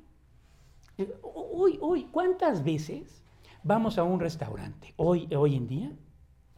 Eh, 0.98 1.12
Hoy, 1.22 1.78
hoy, 1.80 2.04
¿cuántas 2.04 2.64
veces 2.64 3.22
vamos 3.62 3.98
a 3.98 4.02
un 4.02 4.20
restaurante 4.20 4.94
hoy, 4.96 5.28
hoy 5.34 5.56
en 5.56 5.66
día, 5.66 5.92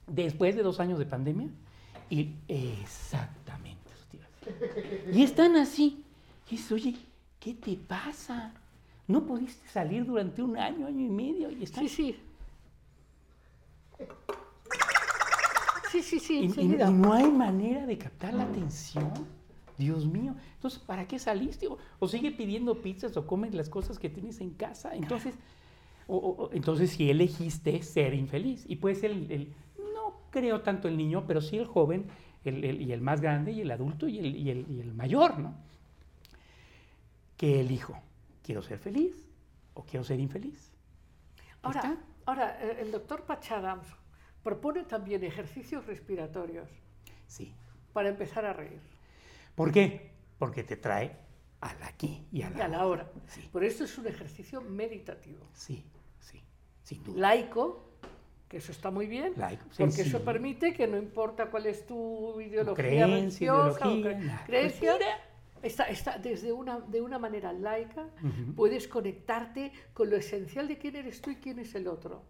después 0.06 0.56
de 0.56 0.62
dos 0.62 0.80
años 0.80 0.98
de 0.98 1.06
pandemia? 1.06 1.48
Y 2.10 2.34
exactamente, 2.48 3.80
eso 3.94 4.04
te 4.10 4.16
iba 4.16 4.26
a 4.26 4.74
decir. 4.74 5.10
Y 5.14 5.22
están 5.22 5.56
así. 5.56 6.04
Y 6.48 6.56
dices, 6.56 6.72
oye, 6.72 6.94
¿qué 7.40 7.54
te 7.54 7.76
pasa? 7.76 8.52
No 9.08 9.24
pudiste 9.24 9.66
salir 9.68 10.04
durante 10.04 10.42
un 10.42 10.56
año, 10.56 10.86
año 10.86 11.00
y 11.06 11.08
medio. 11.08 11.50
Y 11.50 11.62
están 11.64 11.88
Sí, 11.88 12.12
sí. 12.12 12.16
Sí, 15.90 16.02
sí, 16.02 16.18
sí, 16.20 16.34
Y, 16.34 16.40
y- 16.40 16.44
enseguida. 16.46 16.88
y 16.88 16.92
no 16.92 17.12
hay 17.12 17.30
manera 17.30 17.84
de 17.86 17.98
captar 17.98 18.32
la 18.32 18.44
atención. 18.44 19.12
Dios 19.76 20.06
mío. 20.06 20.34
Entonces, 20.54 20.78
¿para 20.80 21.06
qué 21.08 21.18
saliste? 21.18 21.66
O, 21.66 21.76
o 21.98 22.08
sigue 22.08 22.30
pidiendo 22.30 22.80
pizzas 22.80 23.16
o 23.16 23.26
comes 23.26 23.52
las 23.54 23.68
cosas 23.68 23.98
que 23.98 24.08
tienes 24.08 24.40
en 24.40 24.50
casa. 24.50 24.94
Entonces, 24.94 25.34
o- 26.06 26.50
entonces 26.52 26.90
si 26.90 27.10
elegiste 27.10 27.82
ser 27.82 28.14
infeliz. 28.14 28.64
Y 28.68 28.76
puede 28.76 28.94
ser 28.94 29.10
el, 29.10 29.52
creo 30.32 30.62
tanto 30.62 30.88
el 30.88 30.96
niño, 30.96 31.24
pero 31.28 31.40
sí 31.40 31.56
el 31.58 31.66
joven, 31.66 32.06
el, 32.44 32.64
el- 32.64 32.82
y 32.82 32.92
el 32.92 33.00
más 33.00 33.20
grande, 33.20 33.52
y 33.52 33.60
el 33.60 33.70
adulto, 33.70 34.08
y 34.08 34.18
el, 34.18 34.34
y 34.34 34.50
el- 34.50 34.66
y 34.68 34.80
el 34.80 34.92
mayor, 34.94 35.38
¿no? 35.38 35.54
¿Qué 37.36 37.60
elijo? 37.60 37.96
¿Quiero 38.42 38.62
ser 38.62 38.78
feliz 38.78 39.28
o 39.74 39.84
quiero 39.84 40.04
ser 40.04 40.18
infeliz? 40.20 40.72
Ahora, 41.62 41.80
¿Está? 41.80 41.96
ahora 42.26 42.58
eh, 42.60 42.78
el 42.80 42.90
doctor 42.90 43.24
Pachadams 43.24 43.86
propone 44.42 44.82
también 44.84 45.22
ejercicios 45.24 45.86
respiratorios 45.86 46.68
Sí. 47.28 47.54
para 47.92 48.08
empezar 48.08 48.44
a 48.44 48.52
reír. 48.52 48.80
¿Por 49.54 49.70
qué? 49.70 50.10
Porque 50.38 50.64
te 50.64 50.76
trae 50.76 51.16
al 51.60 51.80
aquí 51.84 52.26
y 52.32 52.42
a 52.42 52.50
la, 52.50 52.58
Y 52.58 52.60
a 52.62 52.68
la 52.68 52.86
hora. 52.86 53.10
Sí. 53.28 53.48
Por 53.52 53.62
esto 53.64 53.84
es 53.84 53.96
un 53.98 54.06
ejercicio 54.08 54.60
meditativo. 54.60 55.46
Sí, 55.52 55.84
sí, 56.18 56.42
sin 56.82 57.02
duda. 57.04 57.20
Laico, 57.20 57.91
que 58.52 58.58
eso 58.58 58.70
está 58.70 58.90
muy 58.90 59.06
bien, 59.06 59.32
porque 59.86 60.02
eso 60.02 60.22
permite 60.24 60.74
que 60.74 60.86
no 60.86 60.98
importa 60.98 61.46
cuál 61.50 61.64
es 61.64 61.86
tu 61.86 62.38
ideología 62.38 62.74
creencia, 62.84 63.50
religiosa 63.50 63.88
o 63.88 63.96
ideología, 63.96 64.18
cre- 64.18 64.24
nada. 64.26 64.44
creencia, 64.44 64.92
está, 65.62 65.84
está 65.88 66.18
desde 66.18 66.52
una, 66.52 66.80
de 66.80 67.00
una 67.00 67.18
manera 67.18 67.50
laica, 67.54 68.04
puedes 68.54 68.86
conectarte 68.88 69.72
con 69.94 70.10
lo 70.10 70.16
esencial 70.16 70.68
de 70.68 70.76
quién 70.76 70.96
eres 70.96 71.22
tú 71.22 71.30
y 71.30 71.36
quién 71.36 71.58
es 71.60 71.74
el 71.74 71.88
otro. 71.88 72.24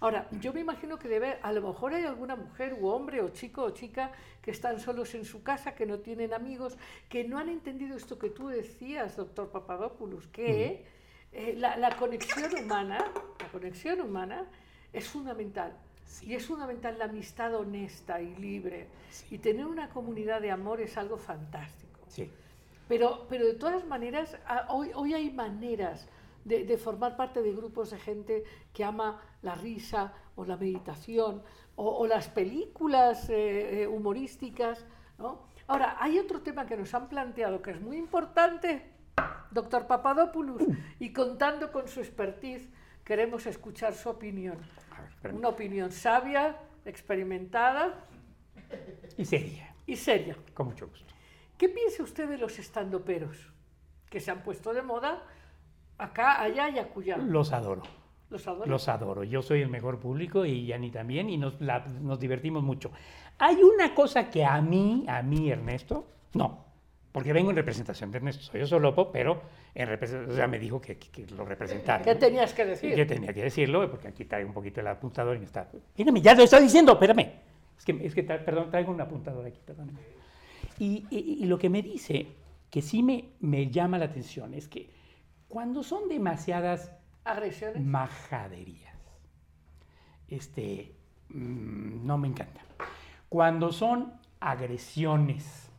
Ahora, 0.00 0.26
yo 0.40 0.52
me 0.52 0.60
imagino 0.60 0.98
que 0.98 1.08
debe, 1.08 1.38
a 1.42 1.52
lo 1.52 1.60
mejor 1.68 1.94
hay 1.94 2.04
alguna 2.04 2.34
mujer 2.34 2.74
u 2.80 2.88
hombre 2.88 3.20
o 3.22 3.28
chico 3.28 3.62
o 3.62 3.70
chica 3.70 4.10
que 4.42 4.50
están 4.50 4.80
solos 4.80 5.14
en 5.14 5.24
su 5.24 5.42
casa, 5.44 5.74
que 5.76 5.86
no 5.86 5.98
tienen 6.00 6.32
amigos, 6.34 6.76
que 7.08 7.22
no 7.22 7.38
han 7.38 7.48
entendido 7.48 7.96
esto 7.96 8.18
que 8.18 8.30
tú 8.30 8.48
decías, 8.48 9.14
doctor 9.16 9.50
Papadopoulos, 9.52 10.26
que 10.28 10.84
eh, 11.32 11.54
la, 11.56 11.76
la 11.76 11.94
conexión 11.96 12.50
humana, 12.64 12.98
la 13.40 13.48
conexión 13.52 14.00
humana 14.00 14.46
es 14.92 15.08
fundamental. 15.08 15.72
Sí. 16.04 16.26
Y 16.26 16.34
es 16.34 16.46
fundamental 16.46 16.98
la 16.98 17.04
amistad 17.04 17.54
honesta 17.54 18.20
y 18.20 18.34
libre. 18.36 18.88
Sí. 19.10 19.36
Y 19.36 19.38
tener 19.38 19.66
una 19.66 19.88
comunidad 19.90 20.40
de 20.40 20.50
amor 20.50 20.80
es 20.80 20.96
algo 20.96 21.16
fantástico. 21.16 22.00
Sí. 22.08 22.30
Pero, 22.88 23.26
pero 23.28 23.46
de 23.46 23.54
todas 23.54 23.86
maneras, 23.86 24.36
hoy, 24.68 24.90
hoy 24.94 25.14
hay 25.14 25.30
maneras 25.30 26.08
de, 26.44 26.64
de 26.64 26.76
formar 26.76 27.16
parte 27.16 27.42
de 27.42 27.52
grupos 27.52 27.90
de 27.90 27.98
gente 27.98 28.44
que 28.72 28.82
ama 28.82 29.22
la 29.42 29.54
risa 29.54 30.12
o 30.34 30.44
la 30.44 30.56
meditación 30.56 31.42
o, 31.76 31.98
o 31.98 32.06
las 32.06 32.28
películas 32.28 33.30
eh, 33.30 33.82
eh, 33.82 33.86
humorísticas. 33.86 34.84
¿no? 35.18 35.42
Ahora, 35.66 35.96
hay 36.00 36.18
otro 36.18 36.40
tema 36.40 36.66
que 36.66 36.76
nos 36.76 36.92
han 36.94 37.08
planteado 37.08 37.62
que 37.62 37.70
es 37.70 37.80
muy 37.80 37.96
importante, 37.96 38.90
doctor 39.52 39.86
Papadopoulos, 39.86 40.62
y 40.98 41.12
contando 41.12 41.70
con 41.70 41.86
su 41.86 42.00
expertise, 42.00 42.68
queremos 43.10 43.44
escuchar 43.46 43.92
su 43.92 44.08
opinión. 44.08 44.56
Ver. 45.20 45.34
Una 45.34 45.48
opinión 45.48 45.90
sabia, 45.90 46.56
experimentada 46.84 48.04
Y 49.18 49.24
seria, 49.24 49.74
y 49.84 49.96
seria. 49.96 50.36
con 50.54 50.66
mucho 50.68 50.86
gusto. 50.86 51.12
¿Qué 51.58 51.68
piensa 51.68 52.04
usted 52.04 52.28
de 52.28 52.38
los 52.38 52.56
estandoperos 52.60 53.36
que 54.08 54.20
se 54.20 54.30
han 54.30 54.44
puesto 54.44 54.72
de 54.72 54.82
moda 54.82 55.24
acá, 55.98 56.40
allá 56.40 56.68
y 56.68 56.78
acullá? 56.78 57.16
Los 57.16 57.52
adoro, 57.52 57.82
¿Los 58.30 58.46
adoro? 58.46 58.66
los 58.70 58.88
adoro. 58.88 59.24
Yo 59.24 59.42
soy 59.42 59.60
el 59.60 59.68
mejor 59.70 59.98
público 59.98 60.46
y 60.46 60.66
Yani 60.66 60.92
también 60.92 61.28
y 61.30 61.36
nos, 61.36 61.60
la- 61.60 61.80
nos 61.80 62.20
divertimos 62.20 62.62
mucho. 62.62 62.92
Hay 63.38 63.56
una 63.60 63.92
cosa 63.92 64.30
que 64.30 64.44
a 64.44 64.60
mí, 64.62 65.04
a 65.08 65.20
mí 65.22 65.50
Ernesto, 65.50 66.06
no, 66.34 66.64
porque 67.10 67.32
vengo 67.32 67.50
en 67.50 67.56
representación 67.56 68.12
de 68.12 68.18
Ernesto. 68.18 68.44
Soy 68.44 68.60
yo 68.60 68.68
solopo, 68.68 69.10
pero 69.10 69.42
en 69.74 69.88
o 70.30 70.32
sea, 70.34 70.46
me 70.48 70.58
dijo 70.58 70.80
que, 70.80 70.96
que- 70.98 71.10
que 71.10 71.26
lo 71.34 71.44
representara. 71.44 72.02
¿Qué 72.04 72.14
tenías 72.16 72.52
que 72.54 72.64
decir? 72.64 72.94
que 72.94 73.06
tenía 73.06 73.32
que 73.32 73.42
decirlo, 73.44 73.88
porque 73.90 74.08
aquí 74.08 74.24
traigo 74.24 74.48
un 74.48 74.54
poquito 74.54 74.80
el 74.80 74.86
apuntador 74.88 75.36
y 75.36 75.38
me 75.40 75.44
está... 75.46 75.68
Mírame, 75.96 76.20
ya 76.20 76.34
lo 76.34 76.42
estoy 76.42 76.62
diciendo, 76.62 76.92
espérame. 76.92 77.30
Es 77.78 77.84
que, 77.84 77.98
es 78.06 78.14
que 78.14 78.26
tra- 78.26 78.44
perdón, 78.44 78.70
traigo 78.70 78.92
un 78.92 79.00
apuntador 79.00 79.46
aquí, 79.46 79.60
perdóname. 79.64 79.98
Y, 80.78 81.06
y- 81.10 81.38
y 81.42 81.46
lo 81.46 81.58
que 81.58 81.70
me 81.70 81.82
dice, 81.82 82.26
que 82.70 82.82
sí 82.82 83.02
me, 83.02 83.30
me 83.40 83.70
llama 83.70 83.96
la 83.98 84.06
atención, 84.06 84.54
es 84.54 84.66
que 84.68 84.90
cuando 85.48 85.82
son 85.82 86.08
demasiadas 86.08 86.92
¿Agresiones? 87.24 87.80
majaderías, 87.82 88.94
este, 90.28 90.92
mm, 91.30 92.06
no 92.06 92.18
me 92.18 92.28
encanta. 92.28 92.60
Cuando 93.28 93.72
son 93.72 94.12
agresiones, 94.40 95.70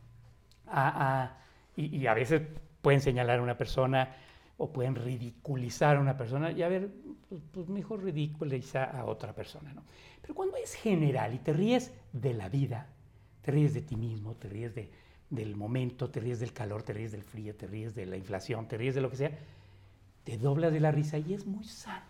a- 0.66 1.22
a- 1.22 1.38
y, 1.76 1.96
y 1.96 2.06
a 2.06 2.14
veces 2.14 2.42
pueden 2.82 3.00
señalar 3.00 3.38
a 3.38 3.42
una 3.42 3.56
persona 3.56 4.14
o 4.58 4.70
pueden 4.72 4.94
ridiculizar 4.94 5.96
a 5.96 6.00
una 6.00 6.16
persona, 6.16 6.52
y 6.52 6.62
a 6.62 6.68
ver, 6.68 6.90
pues, 7.28 7.40
pues 7.50 7.68
mejor 7.68 8.02
ridiculiza 8.04 8.84
a 8.84 9.06
otra 9.06 9.34
persona, 9.34 9.72
¿no? 9.72 9.82
Pero 10.20 10.34
cuando 10.34 10.56
es 10.56 10.74
general 10.74 11.34
y 11.34 11.38
te 11.38 11.52
ríes 11.52 11.92
de 12.12 12.34
la 12.34 12.48
vida, 12.48 12.86
te 13.40 13.50
ríes 13.50 13.74
de 13.74 13.80
ti 13.82 13.96
mismo, 13.96 14.34
te 14.34 14.48
ríes 14.48 14.74
de, 14.74 14.90
del 15.30 15.56
momento, 15.56 16.10
te 16.10 16.20
ríes 16.20 16.38
del 16.38 16.52
calor, 16.52 16.82
te 16.82 16.92
ríes 16.92 17.10
del 17.12 17.22
frío, 17.24 17.56
te 17.56 17.66
ríes 17.66 17.94
de 17.94 18.06
la 18.06 18.16
inflación, 18.16 18.68
te 18.68 18.76
ríes 18.76 18.94
de 18.94 19.00
lo 19.00 19.10
que 19.10 19.16
sea, 19.16 19.32
te 20.24 20.38
doblas 20.38 20.72
de 20.72 20.80
la 20.80 20.92
risa 20.92 21.18
y 21.18 21.34
es 21.34 21.46
muy 21.46 21.64
sano. 21.64 22.04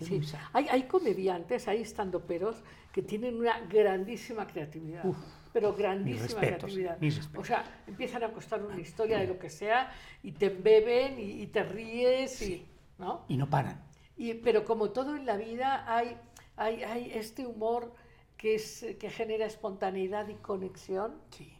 Es 0.00 0.06
Sí. 0.06 0.14
muy 0.14 0.24
sano. 0.24 0.46
Hay, 0.54 0.68
hay 0.70 0.84
comediantes, 0.84 1.68
hay 1.68 1.82
estandoperos 1.82 2.62
que 2.92 3.02
tienen 3.02 3.36
una 3.36 3.60
grandísima 3.60 4.46
creatividad. 4.46 5.04
Uf, 5.04 5.18
pero 5.52 5.74
grandísima 5.74 6.22
respetos, 6.22 6.58
creatividad. 6.58 6.98
mis 7.00 7.16
respetos. 7.16 7.42
O 7.42 7.44
sea, 7.46 7.64
empiezan 7.86 8.24
a 8.24 8.32
contar 8.32 8.62
una 8.64 8.80
historia 8.80 9.18
de 9.18 9.26
lo 9.26 9.38
que 9.38 9.50
sea 9.50 9.92
y 10.22 10.32
te 10.32 10.46
embeben 10.46 11.18
y, 11.18 11.42
y 11.42 11.46
te 11.48 11.62
ríes, 11.62 12.40
y, 12.42 12.66
¿no? 12.98 13.24
Y 13.28 13.36
no 13.36 13.48
paran. 13.48 13.82
Y, 14.16 14.34
pero 14.34 14.64
como 14.64 14.90
todo 14.90 15.16
en 15.16 15.26
la 15.26 15.36
vida, 15.36 15.84
hay, 15.86 16.16
hay, 16.56 16.82
hay 16.82 17.10
este 17.14 17.46
humor 17.46 17.92
que, 18.36 18.54
es, 18.56 18.84
que 18.98 19.10
genera 19.10 19.46
espontaneidad 19.46 20.28
y 20.28 20.34
conexión 20.34 21.14
Sí. 21.30 21.52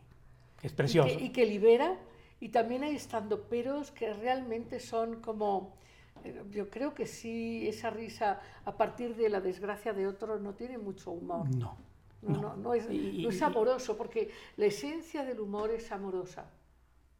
Es 0.62 0.72
y 0.72 0.74
precioso. 0.74 1.08
que, 1.18 1.24
y 1.24 1.30
que 1.30 1.46
libera. 1.46 1.98
Y 2.40 2.48
también 2.48 2.82
hay 2.82 2.96
estandoperos 2.96 3.92
que 3.92 4.12
realmente 4.14 4.80
son 4.80 5.20
como, 5.20 5.76
eh, 6.24 6.42
yo 6.50 6.70
creo 6.70 6.92
que 6.92 7.06
sí, 7.06 7.68
esa 7.68 7.90
risa 7.90 8.40
a 8.64 8.76
partir 8.76 9.14
de 9.14 9.28
la 9.28 9.40
desgracia 9.40 9.92
de 9.92 10.06
otro 10.08 10.38
no 10.40 10.54
tiene 10.54 10.76
mucho 10.78 11.12
humor. 11.12 11.48
No. 11.54 11.76
No, 12.22 12.40
no, 12.40 12.56
no 12.56 12.74
es, 12.74 12.88
Y- 12.90 13.22
no 13.22 13.28
es 13.30 13.42
amoroso, 13.42 13.96
porque 13.96 14.30
la 14.56 14.66
esencia 14.66 15.24
del 15.24 15.40
humor 15.40 15.70
es 15.70 15.90
amorosa. 15.92 16.50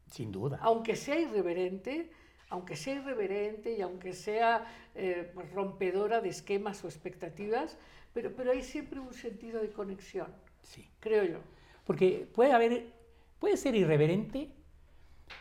Sin 0.09 0.31
duda. 0.31 0.59
Aunque 0.61 0.95
sea 0.95 1.19
irreverente, 1.19 2.09
aunque 2.49 2.75
sea 2.75 2.95
irreverente 2.95 3.75
y 3.77 3.81
aunque 3.81 4.13
sea 4.13 4.65
eh, 4.95 5.33
rompedora 5.53 6.21
de 6.21 6.29
esquemas 6.29 6.83
o 6.83 6.87
expectativas, 6.87 7.77
pero, 8.13 8.33
pero 8.35 8.51
hay 8.51 8.61
siempre 8.63 8.99
un 8.99 9.13
sentido 9.13 9.61
de 9.61 9.71
conexión, 9.71 10.27
Sí. 10.61 10.87
creo 10.99 11.23
yo. 11.25 11.39
Porque 11.85 12.27
puede 12.33 12.53
haber, 12.53 12.93
puede 13.39 13.57
ser 13.57 13.75
irreverente, 13.75 14.51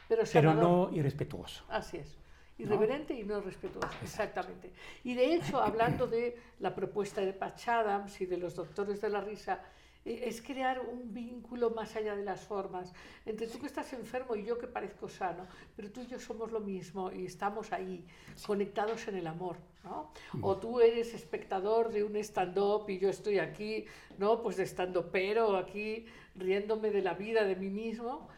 Pero, 0.09 0.23
pero 0.33 0.55
no 0.55 0.91
irrespetuoso. 0.93 1.65
Así 1.69 1.99
es. 1.99 2.17
Irreverente 2.63 3.13
y 3.13 3.25
no 3.25 3.41
respetuoso, 3.41 3.89
exactamente. 4.03 4.71
Y 5.03 5.15
de 5.15 5.35
hecho, 5.35 5.61
hablando 5.61 6.07
de 6.07 6.37
la 6.61 6.73
propuesta 6.73 7.21
de 7.21 7.33
Patch 7.33 7.69
Adams 7.69 8.21
y 8.21 8.27
de 8.27 8.37
los 8.37 8.55
doctores 8.55 9.01
de 9.01 9.09
la 9.09 9.21
risa, 9.21 9.61
eh, 10.05 10.25
es 10.27 10.43
crear 10.43 10.81
un 10.81 11.13
vínculo 11.13 11.71
más 11.71 11.97
allá 11.97 12.15
de 12.15 12.25
las 12.25 12.41
formas, 12.41 12.93
entre 13.27 13.47
tú 13.47 13.59
que 13.59 13.67
estás 13.67 13.93
enfermo 13.93 14.37
y 14.37 14.45
yo 14.45 14.59
que 14.59 14.67
parezco 14.67 15.09
sano, 15.09 15.47
pero 15.77 15.91
tú 15.91 16.03
y 16.03 16.07
yo 16.07 16.19
somos 16.19 16.53
lo 16.53 16.61
mismo 16.61 17.11
y 17.11 17.27
estamos 17.27 17.73
ahí, 17.73 18.05
conectados 18.47 19.09
en 19.09 19.17
el 19.17 19.27
amor, 19.27 19.57
¿no? 19.85 20.13
O 20.41 20.57
tú 20.57 20.81
eres 20.81 21.15
espectador 21.15 21.91
de 21.91 22.05
un 22.05 22.17
stand-up 22.17 22.89
y 22.89 22.99
yo 22.99 23.09
estoy 23.09 23.39
aquí, 23.39 23.87
¿no? 24.19 24.43
Pues 24.43 24.57
de 24.57 24.67
stand 24.67 24.97
pero 25.11 25.57
aquí 25.57 26.07
riéndome 26.37 26.91
de 26.91 27.03
la 27.03 27.15
vida, 27.15 27.45
de 27.45 27.57
mí 27.57 27.71
mismo, 27.71 28.29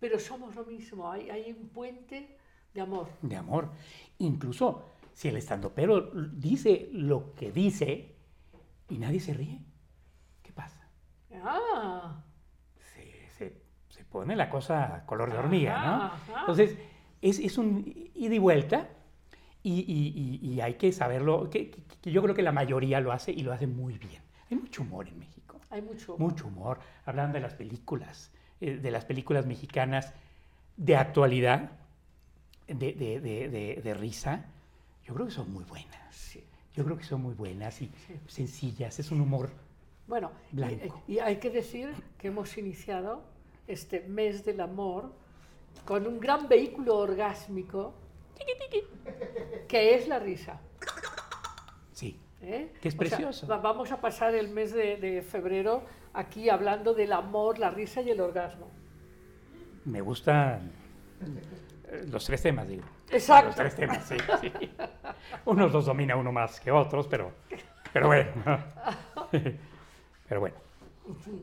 pero 0.00 0.18
somos 0.18 0.54
lo 0.54 0.64
mismo, 0.64 1.10
hay, 1.10 1.30
hay 1.30 1.52
un 1.52 1.68
puente 1.68 2.36
de 2.74 2.80
amor. 2.80 3.08
de 3.22 3.36
amor. 3.36 3.70
Incluso 4.18 4.84
si 5.12 5.28
el 5.28 5.36
estandopero 5.36 6.10
dice 6.32 6.88
lo 6.92 7.32
que 7.34 7.52
dice 7.52 8.14
y 8.88 8.98
nadie 8.98 9.20
se 9.20 9.32
ríe, 9.34 9.60
¿qué 10.42 10.52
pasa? 10.52 10.88
Ah, 11.42 12.22
Se, 12.94 13.28
se- 13.30 13.62
se 13.88 14.04
pone 14.04 14.36
la 14.36 14.48
cosa 14.50 15.04
color 15.06 15.30
de 15.32 15.38
hormiga, 15.38 15.84
¿no? 15.84 16.02
Ajá. 16.04 16.40
Entonces, 16.40 16.76
es, 17.22 17.38
es 17.38 17.58
un 17.58 17.84
ida 18.14 18.34
y 18.34 18.38
vuelta 18.38 18.88
y, 19.62 19.80
y- 19.80 20.40
y- 20.42 20.54
y 20.54 20.60
hay 20.60 20.74
que 20.74 20.92
saberlo, 20.92 21.48
que, 21.50 21.70
que- 21.70 21.82
que 22.02 22.10
yo 22.12 22.22
creo 22.22 22.34
que 22.34 22.42
la 22.42 22.52
mayoría 22.52 23.00
lo 23.00 23.12
hace 23.12 23.32
y 23.32 23.42
lo 23.42 23.52
hace 23.52 23.66
muy 23.66 23.98
bien. 23.98 24.22
Hay 24.50 24.56
mucho 24.58 24.82
humor 24.82 25.08
en 25.08 25.18
México. 25.18 25.60
hay 25.70 25.80
mucho. 25.82 26.16
Mucho 26.18 26.46
humor. 26.48 26.78
Hablan 27.06 27.32
de 27.32 27.40
las 27.40 27.54
películas, 27.54 28.32
eh, 28.60 28.76
de 28.76 28.90
las 28.90 29.04
películas 29.04 29.46
mexicanas 29.46 30.12
de 30.76 30.96
actualidad, 30.96 31.70
de, 32.68 32.92
de- 32.92 33.20
de- 33.20 33.80
de- 33.82 33.94
risa. 33.94 34.44
Yo 35.04 35.14
creo 35.14 35.26
que 35.26 35.32
son 35.32 35.52
muy 35.52 35.64
buenas. 35.64 36.14
Sí. 36.14 36.42
Yo 36.74 36.84
creo 36.84 36.96
que 36.96 37.04
son 37.04 37.22
muy 37.22 37.34
buenas 37.34 37.80
y 37.82 37.86
Sí. 38.06 38.14
sencillas. 38.26 38.98
Es 38.98 39.10
un 39.10 39.20
humor. 39.20 39.50
Bueno, 40.06 40.32
y, 40.52 40.56
Blanco. 40.56 41.02
y 41.08 41.18
hay 41.18 41.36
que 41.36 41.50
decir 41.50 41.92
que 42.18 42.28
hemos 42.28 42.56
iniciado 42.58 43.22
este 43.66 44.00
mes 44.00 44.44
del 44.44 44.60
amor 44.60 45.12
con 45.84 46.06
un 46.06 46.20
gran 46.20 46.48
vehículo 46.48 46.96
orgásmico 46.98 47.94
que 49.68 49.94
es 49.94 50.08
la 50.08 50.18
risa. 50.18 50.60
Sí. 51.92 52.18
¿eh? 52.42 52.72
Que 52.80 52.88
es 52.88 52.94
O 52.94 52.98
precioso. 52.98 53.46
va- 53.46 53.58
vamos 53.58 53.90
a 53.92 54.00
pasar 54.00 54.34
el 54.34 54.48
mes 54.50 54.72
de, 54.72 54.96
de 54.96 55.22
febrero 55.22 55.84
aquí 56.12 56.50
hablando 56.50 56.92
del 56.94 57.12
amor, 57.12 57.58
la 57.58 57.70
risa 57.70 58.02
y 58.02 58.10
el 58.10 58.20
orgasmo. 58.20 58.68
Me 59.86 60.00
gustan 60.00 60.70
eh, 61.22 61.24
los 62.08 62.24
tres 62.26 62.42
temas, 62.42 62.68
digo. 62.68 62.84
Exacto. 63.10 63.46
Los 63.48 63.56
tres 63.56 63.74
temas, 63.76 64.04
sí. 64.04 64.16
sí. 64.40 64.52
Unos 65.44 65.72
los 65.72 65.86
domina 65.86 66.16
uno 66.16 66.32
más 66.32 66.60
que 66.60 66.70
otros, 66.70 67.06
pero, 67.08 67.32
pero 67.92 68.06
bueno. 68.08 68.30
Pero 70.28 70.40
bueno, 70.40 70.56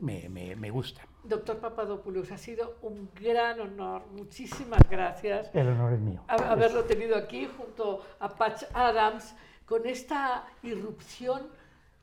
me, 0.00 0.28
me- 0.28 0.56
me 0.56 0.70
gusta. 0.70 1.02
Doctor 1.24 1.58
Papadopoulos, 1.58 2.32
ha 2.32 2.38
sido 2.38 2.78
un 2.82 3.08
gran 3.14 3.60
honor. 3.60 4.04
Muchísimas 4.12 4.80
gracias. 4.90 5.50
El 5.54 5.68
honor 5.68 5.92
es 5.92 6.00
mío. 6.00 6.22
a- 6.26 6.34
haberlo 6.50 6.84
tenido 6.84 7.16
aquí 7.16 7.48
junto 7.56 8.04
a 8.18 8.28
Patch 8.28 8.64
Adams 8.74 9.34
con 9.66 9.86
esta 9.86 10.46
irrupción 10.64 11.46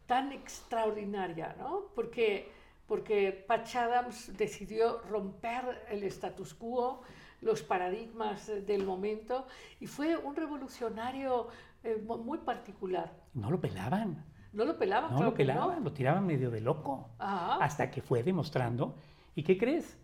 tan 0.06 0.32
extraordinaria, 0.32 1.56
¿no? 1.60 1.88
Porque, 1.94 2.50
porque 2.88 3.44
Patch 3.48 3.76
Adams 3.76 4.36
decidió 4.38 5.02
romper 5.10 5.86
el 5.90 6.04
status 6.04 6.54
quo, 6.54 7.02
los 7.42 7.62
paradigmas 7.64 8.50
eh, 8.50 8.62
del 8.62 8.86
momento 8.86 9.48
y 9.80 9.88
fue 9.88 10.18
un 10.18 10.36
revolucionario 10.36 11.48
eh, 11.84 12.02
mu- 12.06 12.18
muy 12.18 12.40
particular. 12.40 13.14
No 13.34 13.50
lo 13.52 13.60
pelaban. 13.60 14.26
No 14.52 14.66
lo 14.66 14.78
pelaban, 14.78 15.12
No 15.12 15.18
claro 15.18 15.32
lo 15.32 15.38
pelaban, 15.38 15.78
no. 15.80 15.84
lo 15.86 15.94
tiraban 15.94 16.26
medio 16.26 16.50
de 16.50 16.60
loco. 16.62 17.10
Ajá. 17.20 17.64
Hasta 17.64 17.92
que 17.92 18.02
fue 18.02 18.24
demostrando. 18.24 18.96
¿Y 19.36 19.44
qué 19.44 19.58
crees? 19.58 19.96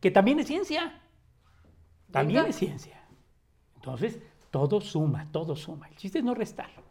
Que 0.00 0.10
también 0.10 0.38
es 0.40 0.46
ciencia. 0.46 1.00
También 2.10 2.40
Venga. 2.40 2.50
es 2.50 2.56
ciencia. 2.56 3.00
Entonces, 3.76 4.18
todo 4.50 4.80
suma, 4.80 5.30
todo 5.32 5.54
suma. 5.54 5.88
El 5.88 5.96
chiste 5.96 6.18
es 6.18 6.24
no 6.24 6.34
restarlo. 6.34 6.82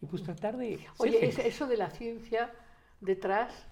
Y 0.00 0.06
pues 0.06 0.22
tratar 0.22 0.56
de. 0.56 0.78
Oye, 0.98 1.18
eso 1.46 1.66
de 1.66 1.76
la 1.76 1.90
ciencia 1.90 2.52
detrás. 3.00 3.66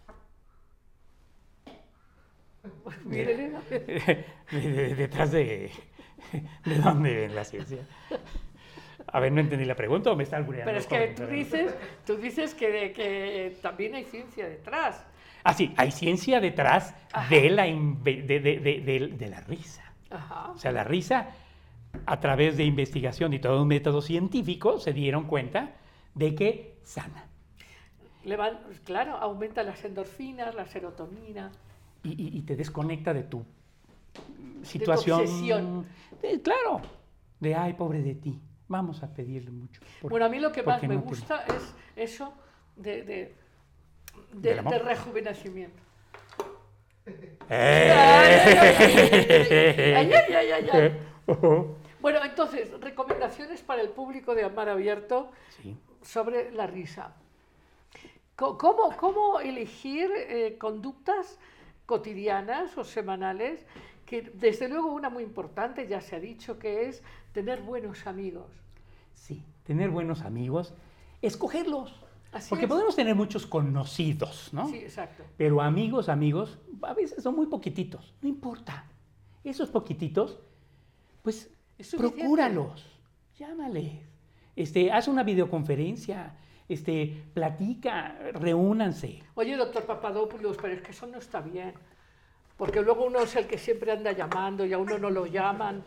Mírenle. 3.05 3.51
De- 4.51 4.61
de- 4.73 4.95
detrás 4.95 5.31
de. 5.33 5.71
¿De 6.65 6.79
dónde 6.79 7.15
ven 7.15 7.35
la 7.35 7.45
ciencia? 7.45 7.79
A 9.07 9.21
ver, 9.21 9.33
no 9.33 9.41
entendí 9.41 9.65
la 9.65 9.75
pregunta 9.77 10.11
o 10.11 10.17
me 10.17 10.23
está 10.25 10.37
albureando. 10.37 10.67
Pero 10.71 10.79
es 10.79 10.87
que 10.87 11.09
tú 11.15 11.27
dices, 11.27 11.75
tú 12.07 12.17
dices 12.17 12.55
que, 12.55 12.93
que 12.93 13.57
también 13.63 13.95
hay 13.95 14.05
ciencia 14.05 14.49
detrás. 14.49 15.05
Ah, 15.45 15.53
sí, 15.53 15.75
hay 15.77 15.91
ciencia 15.91 16.41
detrás 16.41 16.95
de 17.29 17.51
la, 17.51 17.65
de, 17.65 18.23
de- 18.23 18.41
de- 18.41 18.81
de- 18.81 19.09
de 19.09 19.29
la 19.29 19.41
risa. 19.43 19.83
Ajá. 20.11 20.51
O 20.53 20.59
sea, 20.59 20.73
la 20.73 20.85
risa, 20.85 21.29
a 22.07 22.21
través 22.21 22.57
de 22.57 22.65
investigación 22.65 23.35
y 23.35 23.39
todo 23.41 23.61
un 23.63 23.69
método 23.69 24.01
científico, 24.01 24.79
se 24.81 24.93
dieron 24.93 25.25
cuenta 25.25 25.73
de 26.15 26.35
que 26.35 26.79
sana. 26.83 27.27
Le 28.25 28.37
van- 28.37 28.59
claro, 28.85 29.17
aumenta 29.19 29.63
las 29.63 29.85
endorfinas, 29.85 30.55
la 30.55 30.65
serotonina. 30.67 31.53
Y, 32.05 32.11
y- 32.11 32.39
y 32.39 32.43
te 32.43 32.55
desconecta 32.55 33.13
de 33.13 33.23
tu 33.25 33.45
situación. 34.63 35.21
obsesión. 35.23 35.87
de- 36.23 36.41
claro, 36.43 36.81
de 37.41 37.55
ay, 37.55 37.73
pobre 37.75 38.03
de 38.03 38.15
ti. 38.15 38.41
Vamos 38.69 39.03
a 39.03 39.13
pedirle 39.13 39.51
mucho. 39.51 39.81
por- 40.01 40.11
Bueno, 40.11 40.27
a 40.27 40.29
mí 40.29 40.39
lo 40.39 40.53
que 40.53 40.63
más 40.63 40.81
me 40.83 40.95
no 40.95 41.03
te- 41.03 41.09
gusta 41.09 41.45
es 41.47 41.75
eso 41.97 42.33
de, 42.77 43.03
de, 43.05 43.35
de- 44.35 44.55
de 44.63 44.79
rejuvenecimiento. 44.79 45.83
¡Eh! 47.51 47.93
Bueno, 52.01 52.19
entonces, 52.23 52.71
recomendaciones 52.83 53.63
para 53.63 53.81
el 53.81 53.89
público 53.89 54.35
de 54.35 54.45
Amar 54.45 54.69
Abierto 54.69 55.31
Sí. 55.63 55.75
sobre 56.03 56.51
la 56.53 56.67
risa. 56.67 57.15
¿Cómo, 58.37 58.95
cómo 58.99 59.41
elegir 59.41 60.11
eh, 60.15 60.59
conductas 60.59 61.39
cotidianas 61.87 62.77
o 62.79 62.85
semanales? 62.85 63.67
Que 64.07 64.23
desde 64.23 64.69
luego 64.69 64.93
una 64.93 65.11
muy 65.11 65.23
importante, 65.23 65.87
ya 65.89 66.01
se 66.01 66.17
ha 66.17 66.21
dicho, 66.21 66.59
que 66.59 66.89
es 66.89 67.03
tener 67.33 67.63
buenos 67.63 68.07
amigos. 68.07 68.51
Sí, 69.15 69.43
tener 69.65 69.91
buenos 69.91 70.23
amigos, 70.23 70.75
escogerlos. 71.23 72.01
Así 72.33 72.51
Porque 72.51 72.65
es. 72.65 72.69
podemos 72.69 72.97
tener 72.97 73.15
muchos 73.15 73.47
conocidos, 73.47 74.53
¿no? 74.53 74.69
Sí, 74.69 74.77
exacto. 74.77 75.23
Pero 75.37 75.61
amigos, 75.61 76.09
amigos, 76.09 76.59
a 76.83 76.93
veces 76.93 77.23
son 77.23 77.37
muy 77.37 77.47
poquititos. 77.47 78.13
No 78.21 78.29
importa. 78.29 78.87
Esos 79.45 79.71
poquititos, 79.71 80.41
pues 81.23 81.51
procúralos. 81.97 82.87
Llámales. 83.39 83.93
Este, 84.57 84.91
haz 84.91 85.09
una 85.09 85.23
videoconferencia. 85.23 86.37
Este, 86.69 87.25
platica, 87.35 88.17
reúnanse. 88.35 89.23
Oye, 89.35 89.57
doctor 89.57 89.85
Papadopoulos, 89.85 90.57
pero 90.61 90.75
es 90.75 90.83
que 90.83 90.93
eso 90.93 91.07
no 91.07 91.19
está 91.19 91.41
bien. 91.41 91.75
Porque 92.57 92.81
luego 92.81 93.05
uno 93.07 93.19
es 93.21 93.35
el 93.37 93.47
que 93.47 93.59
siempre 93.59 93.93
anda 93.93 94.13
llamando 94.13 94.65
y 94.65 94.73
a 94.73 94.79
uno 94.79 94.99
no 94.99 95.11
lo 95.11 95.27
llaman. 95.27 95.83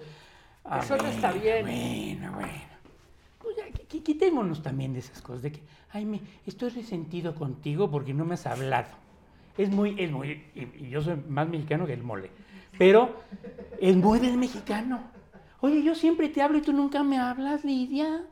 Ah, 0.66 0.80
Eso 0.84 0.98
no 0.98 1.08
está 1.08 1.32
bien. 1.32 1.66
Bueno, 1.66 2.34
bueno. 2.34 2.52
Pues 3.40 3.56
qui- 3.90 4.04
quitémonos 4.04 4.62
también 4.62 4.94
de 4.94 4.99
esas 4.99 5.22
cosas 5.22 5.41
de 5.44 5.54
que, 5.54 5.62
ay, 5.91 6.06
me, 6.06 6.20
estoy 6.45 6.70
resentido 6.70 7.34
contigo 7.34 7.90
porque 7.90 8.14
no 8.14 8.26
me 8.26 8.34
has 8.34 8.45
hablado. 8.45 8.90
Es 9.58 9.70
muy, 9.70 9.95
es 9.98 10.12
muy, 10.12 10.44
y, 10.54 10.86
y 10.86 10.90
yo 10.90 11.02
soy 11.02 11.16
más 11.28 11.48
mexicano 11.48 11.88
que 11.88 11.94
el 11.94 12.04
mole, 12.04 12.30
pero 12.78 13.16
es 13.80 13.95
muy 13.95 14.20
del 14.20 14.38
mexicano. 14.38 14.99
Oye, 15.62 15.82
yo 15.82 15.95
siempre 15.95 16.30
te 16.30 16.41
hablo 16.44 16.60
y 16.60 16.62
tú 16.62 16.74
nunca 16.74 17.02
me 17.02 17.18
hablas, 17.18 17.64
Lidia. 17.66 18.24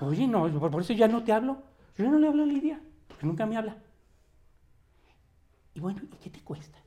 Oye, 0.00 0.26
no, 0.26 0.48
por 0.70 0.80
eso 0.82 0.92
ya 0.92 1.08
no 1.08 1.22
te 1.22 1.32
hablo. 1.32 1.62
Yo 1.96 2.10
no 2.10 2.18
le 2.18 2.28
hablo 2.28 2.42
a 2.42 2.46
Lidia, 2.46 2.80
porque 3.08 3.26
nunca 3.26 3.46
me 3.46 3.56
habla. 3.56 3.76
Y 5.74 5.80
bueno, 5.80 6.00
¿y 6.12 6.16
qué 6.16 6.30
te 6.30 6.40
cuesta? 6.40 6.78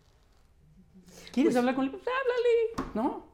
¿Quieres 1.31 1.53
Pues 1.53 1.55
hablar 1.57 1.76
con 1.76 1.85
él? 1.85 1.91
Pues 1.91 2.03
háblale, 2.03 2.91
¿no? 2.93 3.26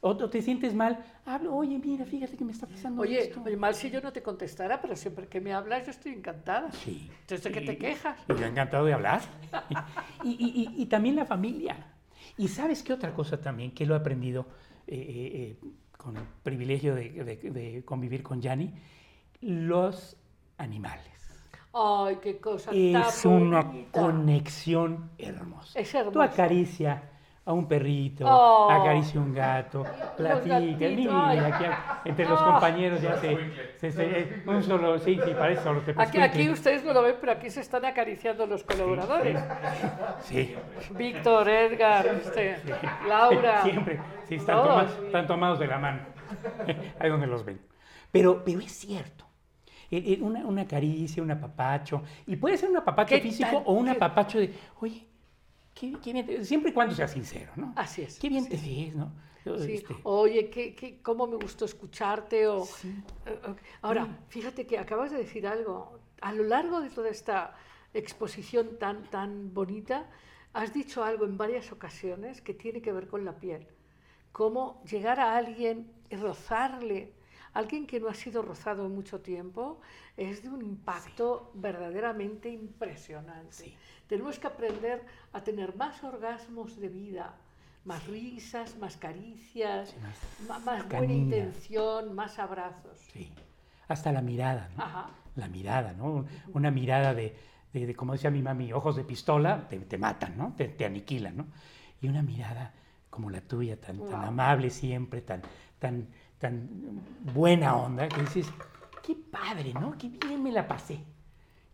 O, 0.00 0.10
o 0.10 0.30
te 0.30 0.42
sientes 0.42 0.74
mal, 0.74 1.04
hablo, 1.24 1.54
oye, 1.54 1.78
mira, 1.78 2.04
fíjate 2.04 2.36
que 2.36 2.44
me 2.44 2.50
está 2.50 2.66
pasando 2.66 3.02
Oye, 3.02 3.20
esto. 3.20 3.40
oye, 3.44 3.56
mal 3.56 3.74
si 3.74 3.88
yo 3.88 4.00
no 4.00 4.12
te 4.12 4.20
contestara, 4.22 4.80
pero 4.82 4.96
siempre 4.96 5.28
que 5.28 5.40
me 5.40 5.52
hablas 5.52 5.84
yo 5.84 5.92
estoy 5.92 6.12
encantada. 6.12 6.72
Sí. 6.72 7.08
Entonces, 7.20 7.44
¿de 7.44 7.52
qué 7.52 7.60
te 7.60 7.78
quejas? 7.78 8.18
Y 8.28 8.34
yo 8.34 8.44
encantado 8.46 8.84
de 8.84 8.94
hablar. 8.94 9.20
y, 10.24 10.30
y- 10.30 10.62
y- 10.76 10.82
y 10.82 10.86
también 10.86 11.14
la 11.14 11.24
familia. 11.24 11.76
Y 12.36 12.48
sabes 12.48 12.82
qué 12.82 12.92
otra 12.92 13.14
cosa 13.14 13.40
también 13.40 13.70
que 13.72 13.86
lo 13.86 13.94
he 13.94 13.98
aprendido 13.98 14.46
eh, 14.88 14.96
eh, 14.96 15.56
eh, 15.62 15.68
con 16.02 16.16
el 16.16 16.24
privilegio 16.42 16.94
de, 16.94 17.10
de- 17.10 17.50
de 17.50 17.84
convivir 17.84 18.22
con 18.22 18.40
Yanni, 18.40 18.72
los 19.40 20.16
animales. 20.58 21.06
Ay, 21.74 22.16
qué 22.20 22.38
cosa 22.38 22.70
Es 22.74 23.22
tan 23.22 23.32
una 23.32 23.62
bonita. 23.62 24.00
conexión 24.02 25.10
hermosa. 25.18 25.78
Es 25.78 25.90
Tú 25.92 25.98
hermoso. 25.98 26.20
acaricia 26.22 27.10
a 27.44 27.52
un 27.52 27.66
perrito, 27.66 28.24
Oh. 28.26 28.70
acaricia 28.70 29.20
a 29.20 29.24
un 29.24 29.34
gato, 29.34 29.84
platica, 30.16 30.60
mira, 30.60 31.30
aquí, 31.56 31.64
entre 32.04 32.24
los 32.28 32.40
Ah. 32.40 32.44
compañeros 32.52 33.02
ya 33.02 33.16
se, 33.16 33.36
se- 33.78 33.90
se- 33.90 34.18
eh, 34.20 34.42
un 34.46 34.62
solo, 34.62 34.96
sí, 35.00 35.18
sí, 35.24 35.32
parece 35.36 35.62
solo 35.64 35.80
te 35.80 35.92
Aquí, 35.96 36.20
aquí 36.20 36.48
ustedes 36.50 36.84
no 36.84 36.92
lo 36.92 37.02
ven, 37.02 37.16
pero 37.20 37.32
aquí 37.32 37.50
se 37.50 37.60
están 37.60 37.84
acariciando 37.84 38.46
los 38.46 38.62
colaboradores. 38.62 39.42
Sí, 40.20 40.54
Víctor, 40.92 41.48
Edgar, 41.48 42.06
este, 42.06 42.58
Laura. 43.08 43.62
siempre, 43.62 44.00
sí, 44.28 44.36
están, 44.36 44.62
tomados, 44.62 44.98
están 45.06 45.26
tomados 45.26 45.58
de 45.58 45.66
la 45.66 45.78
mano, 45.78 45.98
ahí 47.00 47.10
donde 47.10 47.26
los 47.26 47.44
ven. 47.44 47.60
Pero, 48.12 48.42
pero 48.44 48.60
es 48.60 48.72
cierto, 48.72 49.24
Eh, 49.94 50.14
eh, 50.14 50.18
una, 50.22 50.46
una 50.46 50.66
caricia, 50.66 51.22
un 51.22 51.30
apapacho, 51.32 52.02
y 52.26 52.36
puede 52.36 52.56
ser 52.56 52.70
un 52.70 52.78
apapacho 52.78 53.14
¿Qué 53.14 53.20
físico 53.20 53.50
tal? 53.50 53.62
o 53.66 53.72
un 53.74 53.84
¿Qué- 53.84 53.90
apapacho 53.90 54.38
de, 54.38 54.54
oye, 54.80 55.06
qué, 55.74 55.92
qué 56.02 56.12
bien, 56.12 56.26
te- 56.26 56.44
siempre 56.44 56.70
y 56.70 56.74
cuando 56.74 56.94
sea 56.94 57.08
sincero, 57.08 57.52
¿no? 57.56 57.72
Así 57.76 58.02
es. 58.02 58.18
Qué 58.18 58.28
bien 58.28 58.48
te 58.48 58.56
ves, 58.56 58.94
¿no? 58.94 59.12
Sí, 59.58 59.72
Este, 59.74 59.96
Oye, 60.04 60.50
qué, 60.50 60.74
qué- 60.74 61.02
cómo 61.02 61.26
me 61.26 61.36
gustó 61.36 61.64
escucharte. 61.64 62.46
O, 62.46 62.62
Eh, 63.24 63.38
eh, 63.46 63.54
Ahora, 63.82 64.06
fíjate 64.28 64.66
que 64.66 64.78
acabas 64.78 65.10
de 65.10 65.18
decir 65.18 65.46
algo. 65.46 65.98
A 66.20 66.32
lo 66.32 66.44
largo 66.44 66.80
de 66.80 66.90
toda 66.90 67.08
esta 67.08 67.54
exposición 67.94 68.78
tan, 68.78 69.02
tan 69.10 69.52
bonita, 69.52 70.08
has 70.52 70.72
dicho 70.72 71.02
algo 71.04 71.24
en 71.24 71.36
varias 71.36 71.72
ocasiones 71.72 72.40
que 72.40 72.54
tiene 72.54 72.80
que 72.82 72.92
ver 72.92 73.08
con 73.08 73.24
la 73.24 73.38
piel. 73.38 73.66
Cómo 74.32 74.82
llegar 74.84 75.18
a 75.20 75.36
alguien 75.36 75.90
y 76.10 76.16
rozarle, 76.16 77.12
alguien 77.54 77.86
que 77.86 78.00
no 78.00 78.08
ha 78.08 78.14
sido 78.14 78.42
rozado 78.42 78.86
en 78.86 78.94
mucho 78.94 79.20
tiempo, 79.20 79.80
es 80.16 80.42
de 80.42 80.48
un 80.48 80.62
impacto 80.62 81.50
verdaderamente 81.54 82.48
impresionante. 82.50 83.52
Sí. 83.52 83.76
Tenemos 84.06 84.38
que 84.38 84.46
aprender 84.46 85.02
a 85.32 85.42
tener 85.42 85.74
más 85.76 86.02
orgasmos 86.04 86.78
de 86.78 86.88
vida, 86.88 87.34
más 87.84 88.06
risas, 88.06 88.76
más 88.78 88.96
caricias, 88.96 89.94
más 90.64 90.88
buena 90.88 91.12
intención, 91.12 92.14
más 92.14 92.38
abrazos. 92.38 92.98
Sí, 93.12 93.32
hasta 93.88 94.12
la 94.12 94.22
mirada, 94.22 94.70
¿no? 94.76 94.82
Ajá. 94.82 95.10
La 95.36 95.48
mirada, 95.48 95.92
¿no? 95.94 96.26
Una 96.52 96.70
mirada 96.70 97.14
de, 97.14 97.34
de- 97.72 97.86
de, 97.86 97.94
como 97.96 98.12
decía 98.12 98.30
mi 98.30 98.42
mami, 98.42 98.72
ojos 98.72 98.96
de 98.96 99.04
pistola, 99.04 99.66
te, 99.68 99.78
te 99.80 99.96
matan, 99.98 100.36
¿no? 100.36 100.52
Te, 100.56 100.68
te 100.68 100.84
aniquilan, 100.84 101.36
¿no? 101.36 101.46
Y 102.02 102.08
una 102.08 102.22
mirada 102.22 102.72
como 103.08 103.30
la 103.30 103.40
tuya, 103.40 103.80
tan, 103.80 103.98
tan 104.08 104.24
amable 104.24 104.70
siempre, 104.70 105.22
tan, 105.22 105.42
tan, 105.78 106.06
tan 106.42 106.68
buena 107.32 107.76
onda, 107.76 108.08
que 108.08 108.20
dices, 108.20 108.50
qué 109.00 109.14
padre, 109.14 109.72
¿no? 109.74 109.96
Qué 109.96 110.08
bien 110.08 110.42
me 110.42 110.50
la 110.50 110.66
pasé. 110.66 110.98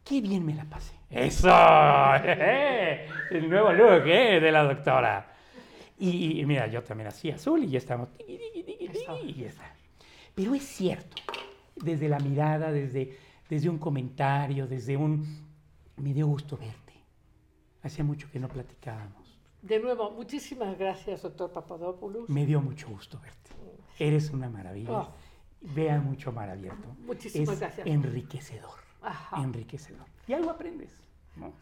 Qué 0.04 0.20
bien 0.20 0.44
me 0.44 0.54
la 0.54 0.64
pasé. 0.64 0.94
¡Eso! 1.08 1.48
El 3.30 3.48
nuevo 3.48 3.72
look, 3.72 4.06
¿eh? 4.06 4.38
De 4.40 4.52
la 4.52 4.64
doctora. 4.64 5.34
Y, 5.98 6.38
y 6.38 6.44
mira, 6.44 6.66
yo 6.66 6.82
también 6.82 7.08
así 7.08 7.30
azul 7.30 7.64
y 7.64 7.68
ya 7.68 7.78
estamos. 7.78 8.10
Y 8.28 9.34
ya 9.34 9.46
está. 9.48 9.74
Pero 10.34 10.54
es 10.54 10.64
cierto, 10.64 11.16
desde 11.76 12.06
la 12.06 12.18
mirada, 12.18 12.70
desde, 12.70 13.16
desde 13.48 13.70
un 13.70 13.78
comentario, 13.78 14.66
desde 14.66 14.98
un... 14.98 15.48
Me 15.96 16.12
dio 16.12 16.26
gusto 16.26 16.58
verte. 16.58 16.92
Hacía 17.82 18.04
mucho 18.04 18.30
que 18.30 18.38
no 18.38 18.48
platicábamos. 18.48 19.38
De 19.62 19.80
nuevo, 19.80 20.10
muchísimas 20.10 20.78
gracias, 20.78 21.22
doctor 21.22 21.52
Papadopoulos. 21.52 22.28
Me 22.28 22.44
dio 22.44 22.60
mucho 22.60 22.86
gusto 22.88 23.18
verte. 23.18 23.47
Eres 23.98 24.30
una 24.30 24.48
maravilla. 24.48 24.92
Oh. 24.92 25.14
Vea 25.60 26.00
mucho 26.00 26.32
mar 26.32 26.50
abierto. 26.50 26.88
Muchísimas 27.00 27.54
es 27.54 27.60
gracias. 27.60 27.86
enriquecedor. 27.86 28.78
Ajá. 29.02 29.42
Enriquecedor. 29.42 30.06
Y 30.26 30.32
algo 30.32 30.50
aprendes. 30.50 30.92
¿no? 31.36 31.52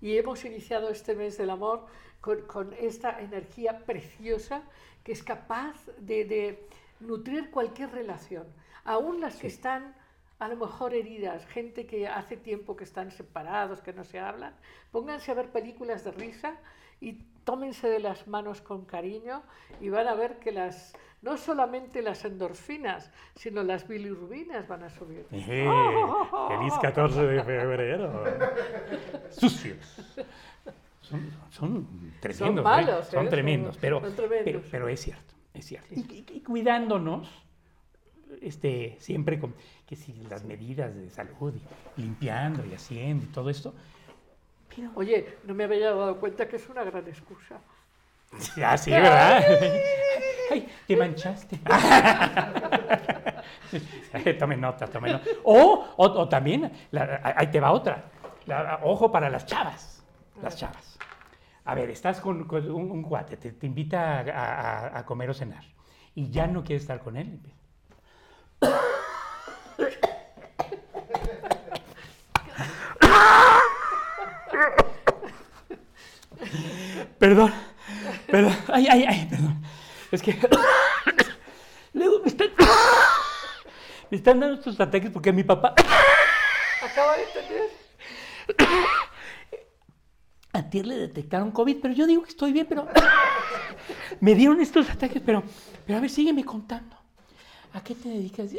Y 0.00 0.16
hemos 0.16 0.44
iniciado 0.44 0.88
este 0.88 1.14
mes 1.14 1.38
del 1.38 1.50
amor 1.50 1.86
con, 2.20 2.42
con 2.42 2.72
esta 2.74 3.20
energía 3.20 3.84
preciosa 3.84 4.62
que 5.04 5.12
es 5.12 5.22
capaz 5.22 5.74
de, 5.98 6.24
de 6.24 6.68
nutrir 7.00 7.50
cualquier 7.50 7.90
relación, 7.90 8.46
aún 8.84 9.20
las 9.20 9.36
que 9.36 9.48
están 9.48 9.94
a 10.38 10.48
lo 10.48 10.56
mejor 10.56 10.92
heridas, 10.92 11.46
gente 11.46 11.86
que 11.86 12.08
hace 12.08 12.36
tiempo 12.36 12.74
que 12.76 12.82
están 12.82 13.12
separados, 13.12 13.80
que 13.80 13.92
no 13.92 14.02
se 14.02 14.18
hablan, 14.18 14.54
pónganse 14.90 15.30
a 15.30 15.34
ver 15.34 15.50
películas 15.50 16.02
de 16.02 16.10
risa 16.10 16.56
y 17.00 17.24
tómense 17.44 17.88
de 17.88 18.00
las 18.00 18.26
manos 18.28 18.60
con 18.60 18.84
cariño 18.84 19.42
y 19.80 19.88
van 19.88 20.06
a 20.08 20.14
ver 20.14 20.38
que 20.38 20.52
las 20.52 20.94
no 21.22 21.36
solamente 21.36 22.02
las 22.02 22.24
endorfinas, 22.24 23.12
sino 23.36 23.62
las 23.62 23.86
bilirrubinas 23.86 24.66
van 24.66 24.82
a 24.82 24.90
subir. 24.90 25.24
¡Eh! 25.30 25.68
¡Feliz 26.48 26.74
14 26.82 27.22
de 27.26 27.44
febrero! 27.44 28.24
¡Sucios! 29.30 29.78
Son, 31.00 31.20
son 31.50 32.12
tremendos. 32.20 32.60
¿eh? 32.60 32.62
malos, 32.64 33.06
Son 33.06 33.26
¿eh? 33.26 33.30
tremendos, 33.30 33.74
Son- 33.74 33.80
pero, 33.80 34.00
son 34.00 34.16
tremendos. 34.16 34.44
Pero, 34.44 34.62
pero 34.70 34.88
es 34.88 35.00
cierto, 35.00 35.34
es 35.54 35.64
cierto. 35.66 35.94
Y, 35.94 36.00
y- 36.00 36.26
y 36.36 36.40
cuidándonos, 36.40 37.28
este, 38.40 38.96
siempre 38.98 39.38
con 39.38 39.54
que 39.86 39.94
si 39.96 40.12
las 40.28 40.44
medidas 40.44 40.94
de 40.94 41.10
salud, 41.10 41.54
y 41.96 42.00
limpiando 42.00 42.64
y 42.66 42.74
haciendo 42.74 43.24
y 43.26 43.28
todo 43.28 43.50
esto. 43.50 43.74
Pero, 44.74 44.90
Oye, 44.94 45.36
no 45.44 45.54
me 45.54 45.64
había 45.64 45.90
dado 45.90 46.16
cuenta 46.18 46.48
que 46.48 46.56
es 46.56 46.68
una 46.68 46.82
gran 46.84 47.06
excusa. 47.06 47.58
ya 48.56 48.76
sí, 48.78 48.90
¿verdad? 48.90 49.42
¡Ay, 50.50 50.68
te 50.86 50.96
manchaste! 50.96 51.58
tome 54.38 54.56
nota, 54.56 54.86
tome 54.86 55.12
nota. 55.12 55.24
O, 55.44 55.86
o, 55.96 56.04
o 56.06 56.28
también, 56.28 56.70
la- 56.90 57.20
ahí 57.36 57.46
te 57.48 57.60
va 57.60 57.72
otra. 57.72 58.04
La- 58.46 58.80
ojo 58.82 59.10
para 59.12 59.28
las 59.30 59.46
chavas. 59.46 60.02
Las 60.42 60.56
chavas. 60.56 60.98
A 61.64 61.74
ver, 61.74 61.90
estás 61.90 62.20
con, 62.20 62.44
con 62.44 62.68
un, 62.70 62.90
un 62.90 63.02
cuate, 63.02 63.36
te, 63.36 63.52
te 63.52 63.66
invita 63.66 64.20
a, 64.20 64.20
a- 64.20 64.98
a 64.98 65.06
comer 65.06 65.30
o 65.30 65.34
cenar 65.34 65.64
y 66.14 66.30
ya 66.30 66.46
no 66.46 66.62
quieres 66.64 66.82
estar 66.82 67.00
con 67.00 67.16
él. 67.16 67.40
Perdón, 77.22 77.52
perdón, 78.26 78.56
ay, 78.66 78.88
ay, 78.90 79.04
ay, 79.06 79.26
perdón. 79.30 79.62
Es 80.10 80.20
que 80.20 80.36
luego 81.92 82.18
me 82.18 82.26
están, 82.26 82.48
me 84.10 84.16
están 84.16 84.40
dando 84.40 84.56
estos 84.56 84.80
ataques 84.80 85.08
porque 85.12 85.32
mi 85.32 85.44
papá 85.44 85.72
Acaba 86.82 87.16
de 87.16 87.26
tener. 87.26 87.68
a 90.52 90.62
ti 90.68 90.82
le 90.82 90.96
detectaron 90.96 91.52
COVID, 91.52 91.76
pero 91.80 91.94
yo 91.94 92.08
digo 92.08 92.24
que 92.24 92.30
estoy 92.30 92.50
bien, 92.52 92.66
pero 92.68 92.88
me 94.18 94.34
dieron 94.34 94.60
estos 94.60 94.90
ataques, 94.90 95.22
pero, 95.24 95.44
pero 95.86 95.98
a 95.98 96.00
ver, 96.00 96.10
sígueme 96.10 96.44
contando. 96.44 96.96
¿A 97.72 97.84
qué 97.84 97.94
te 97.94 98.08
dedicas? 98.08 98.50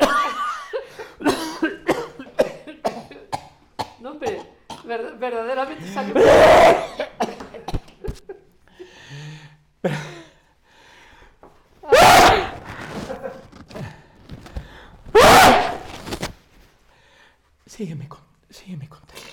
No, 3.99 4.11
hombre, 4.11 4.39
ver- 4.85 5.17
verdaderamente 5.17 5.85
salió. 5.93 6.13
Sígueme, 17.65 18.07
con, 18.07 18.19
sígueme 18.49 18.87
contando. 18.87 19.23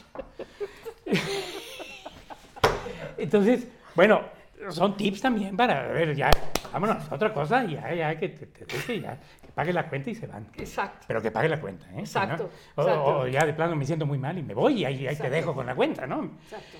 Entonces, 3.30 3.68
bueno, 3.94 4.22
son 4.70 4.96
tips 4.96 5.20
también 5.20 5.56
para, 5.56 5.84
a 5.84 5.92
ver, 5.92 6.16
ya, 6.16 6.32
vámonos, 6.72 7.10
otra 7.12 7.32
cosa, 7.32 7.64
ya, 7.64 7.94
ya, 7.94 8.18
que 8.18 8.28
te, 8.30 8.46
te 8.46 9.00
ya, 9.00 9.20
que 9.40 9.52
pague 9.54 9.72
la 9.72 9.88
cuenta 9.88 10.10
y 10.10 10.16
se 10.16 10.26
van. 10.26 10.48
Exacto. 10.56 11.04
Pero 11.06 11.22
que 11.22 11.30
pague 11.30 11.48
la 11.48 11.60
cuenta, 11.60 11.86
¿eh? 11.94 12.04
Si 12.04 12.18
no, 12.18 12.24
Exacto, 12.24 12.50
O, 12.74 12.82
exacto. 12.82 13.04
o 13.04 13.26
ya 13.28 13.46
de 13.46 13.54
plano 13.54 13.76
me 13.76 13.84
siento 13.86 14.04
muy 14.04 14.18
mal 14.18 14.36
y 14.36 14.42
me 14.42 14.52
voy 14.52 14.80
y 14.80 14.84
ahí, 14.84 14.94
ahí 14.94 15.04
te 15.06 15.12
Exacto. 15.12 15.32
dejo 15.32 15.54
con 15.54 15.64
la 15.66 15.76
cuenta, 15.76 16.08
¿no? 16.08 16.24
Exacto. 16.42 16.78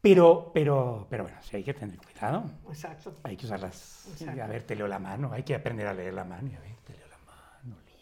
Pero, 0.00 0.50
pero, 0.54 1.06
pero 1.10 1.24
bueno, 1.24 1.36
sí 1.42 1.56
hay 1.56 1.62
que 1.62 1.74
tener 1.74 1.98
cuidado. 1.98 2.44
Exacto. 2.70 3.16
Hay 3.22 3.36
que 3.36 3.44
usarlas. 3.44 4.08
Exacto. 4.12 4.42
A 4.42 4.46
ver, 4.46 4.62
te 4.62 4.74
leo 4.74 4.88
la 4.88 4.98
mano. 4.98 5.30
Hay 5.30 5.42
que 5.42 5.54
aprender 5.54 5.86
a 5.86 5.92
leer 5.92 6.14
la 6.14 6.24
mano. 6.24 6.48
Y 6.50 6.54
a 6.54 6.60
ver, 6.60 6.70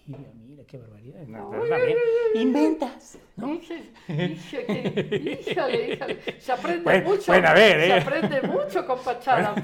mano. 0.09 0.25
Olivia, 0.25 0.47
mira 0.47 0.65
qué 0.65 0.79
barbaridad. 0.79 1.21
No, 1.27 1.51
pero 1.51 1.69
también 1.69 1.99
inventas. 2.35 3.19
¿no? 3.37 3.55
Híjole, 3.55 3.83
híjole, 4.09 5.45
híjole, 5.47 5.93
híjole. 5.95 6.41
Se 6.41 6.53
aprende 6.53 6.83
Bueno, 6.85 7.09
mucho. 7.11 7.33
bueno, 7.33 7.49
a 7.49 7.55
ver, 7.55 7.81
Se 7.81 7.87
¿eh? 7.89 8.01
aprende 8.01 8.43
mucho 8.43 8.87
con 8.87 8.99
Pachala. 9.01 9.55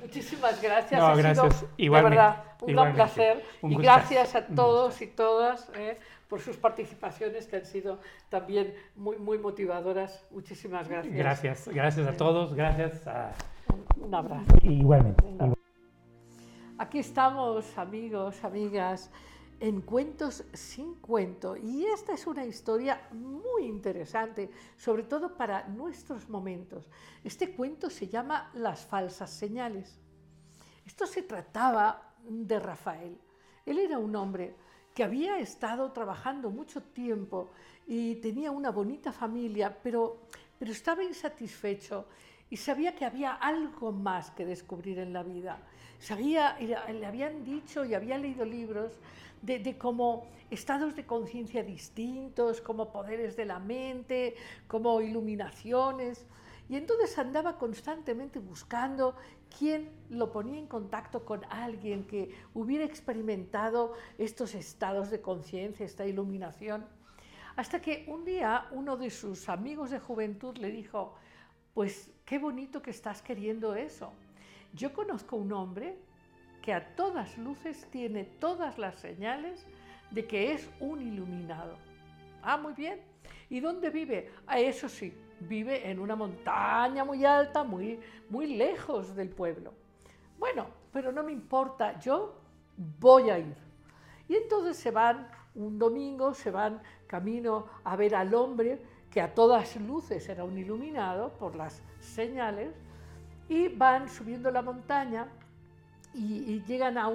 Muchísimas 0.00 0.60
gracias. 0.62 1.00
No, 1.00 1.06
ha 1.08 1.16
sido, 1.16 1.22
gracias. 1.22 1.60
de 1.62 1.66
Igualmente, 1.78 2.16
verdad, 2.16 2.44
un 2.60 2.72
gran 2.74 2.94
placer. 2.94 3.44
Un 3.62 3.72
y 3.72 3.76
gracias 3.76 4.34
a 4.34 4.46
todos 4.46 5.00
y 5.02 5.06
todas 5.08 5.70
eh, 5.76 5.98
por 6.28 6.40
sus 6.40 6.56
participaciones 6.56 7.46
que 7.46 7.56
han 7.56 7.66
sido 7.66 8.00
también 8.28 8.74
muy, 8.94 9.16
muy 9.18 9.38
motivadoras. 9.38 10.24
Muchísimas 10.30 10.88
gracias. 10.88 11.14
Gracias, 11.14 11.68
gracias 11.68 12.06
a 12.06 12.16
todos. 12.16 12.54
Gracias 12.54 13.06
a. 13.06 13.32
Un 14.00 14.14
abrazo. 14.14 14.44
Igualmente. 14.62 15.24
Aquí 16.78 16.98
estamos, 16.98 17.78
amigos, 17.78 18.44
amigas, 18.44 19.10
en 19.60 19.80
Cuentos 19.80 20.44
sin 20.52 20.94
cuento. 20.96 21.56
Y 21.56 21.86
esta 21.86 22.12
es 22.14 22.26
una 22.26 22.44
historia 22.44 23.08
muy 23.12 23.64
interesante, 23.64 24.50
sobre 24.76 25.04
todo 25.04 25.36
para 25.36 25.66
nuestros 25.68 26.28
momentos. 26.28 26.88
Este 27.24 27.52
cuento 27.52 27.90
se 27.90 28.08
llama 28.08 28.50
Las 28.54 28.84
falsas 28.84 29.30
señales. 29.30 29.98
Esto 30.84 31.06
se 31.06 31.22
trataba 31.22 32.14
de 32.28 32.58
Rafael. 32.58 33.18
Él 33.64 33.78
era 33.78 33.98
un 33.98 34.14
hombre 34.14 34.54
que 34.94 35.04
había 35.04 35.38
estado 35.38 35.92
trabajando 35.92 36.50
mucho 36.50 36.82
tiempo 36.82 37.50
y 37.86 38.16
tenía 38.16 38.50
una 38.50 38.70
bonita 38.70 39.12
familia, 39.12 39.76
pero, 39.82 40.22
pero 40.58 40.72
estaba 40.72 41.02
insatisfecho 41.02 42.06
y 42.48 42.56
sabía 42.56 42.94
que 42.94 43.04
había 43.04 43.32
algo 43.34 43.92
más 43.92 44.30
que 44.30 44.46
descubrir 44.46 44.98
en 44.98 45.12
la 45.12 45.22
vida. 45.22 45.60
Sabía, 45.98 46.56
le 46.58 47.06
habían 47.06 47.44
dicho 47.44 47.84
y 47.84 47.94
había 47.94 48.18
leído 48.18 48.44
libros 48.44 48.92
de, 49.46 49.60
de 49.60 49.78
como 49.78 50.26
estados 50.50 50.94
de 50.94 51.06
conciencia 51.06 51.62
distintos, 51.62 52.60
como 52.60 52.92
poderes 52.92 53.36
de 53.36 53.44
la 53.44 53.58
mente, 53.58 54.34
como 54.66 55.00
iluminaciones. 55.00 56.26
Y 56.68 56.76
entonces 56.76 57.16
andaba 57.16 57.58
constantemente 57.58 58.40
buscando 58.40 59.14
quién 59.56 59.90
lo 60.10 60.32
ponía 60.32 60.58
en 60.58 60.66
contacto 60.66 61.24
con 61.24 61.44
alguien 61.48 62.04
que 62.06 62.34
hubiera 62.54 62.84
experimentado 62.84 63.92
estos 64.18 64.54
estados 64.54 65.10
de 65.10 65.20
conciencia, 65.20 65.86
esta 65.86 66.04
iluminación. 66.06 66.84
Hasta 67.54 67.80
que 67.80 68.04
un 68.08 68.24
día 68.24 68.66
uno 68.72 68.96
de 68.96 69.10
sus 69.10 69.48
amigos 69.48 69.90
de 69.90 70.00
juventud 70.00 70.56
le 70.58 70.70
dijo, 70.70 71.14
pues 71.72 72.10
qué 72.24 72.38
bonito 72.38 72.82
que 72.82 72.90
estás 72.90 73.22
queriendo 73.22 73.74
eso. 73.74 74.12
Yo 74.74 74.92
conozco 74.92 75.36
un 75.36 75.52
hombre 75.52 75.96
que 76.66 76.74
a 76.74 76.96
todas 76.96 77.38
luces 77.38 77.86
tiene 77.92 78.24
todas 78.24 78.76
las 78.76 78.96
señales 78.96 79.64
de 80.10 80.26
que 80.26 80.52
es 80.52 80.68
un 80.80 81.00
iluminado. 81.00 81.76
Ah, 82.42 82.56
muy 82.56 82.72
bien. 82.72 83.00
¿Y 83.48 83.60
dónde 83.60 83.88
vive? 83.88 84.32
Ah, 84.48 84.58
eso 84.58 84.88
sí, 84.88 85.16
vive 85.38 85.88
en 85.88 86.00
una 86.00 86.16
montaña 86.16 87.04
muy 87.04 87.24
alta, 87.24 87.62
muy, 87.62 88.00
muy 88.28 88.56
lejos 88.56 89.14
del 89.14 89.28
pueblo. 89.28 89.74
Bueno, 90.40 90.66
pero 90.92 91.12
no 91.12 91.22
me 91.22 91.30
importa, 91.30 92.00
yo 92.00 92.40
voy 92.76 93.30
a 93.30 93.38
ir. 93.38 93.56
Y 94.26 94.34
entonces 94.34 94.76
se 94.76 94.90
van 94.90 95.28
un 95.54 95.78
domingo, 95.78 96.34
se 96.34 96.50
van 96.50 96.82
camino 97.06 97.66
a 97.84 97.94
ver 97.94 98.16
al 98.16 98.34
hombre 98.34 98.82
que 99.08 99.20
a 99.20 99.32
todas 99.32 99.76
luces 99.76 100.28
era 100.28 100.42
un 100.42 100.58
iluminado 100.58 101.32
por 101.38 101.54
las 101.54 101.80
señales, 102.00 102.74
y 103.48 103.68
van 103.68 104.08
subiendo 104.08 104.50
la 104.50 104.62
montaña 104.62 105.28
y, 106.16 106.62
llegan 106.66 106.98
a, 106.98 107.12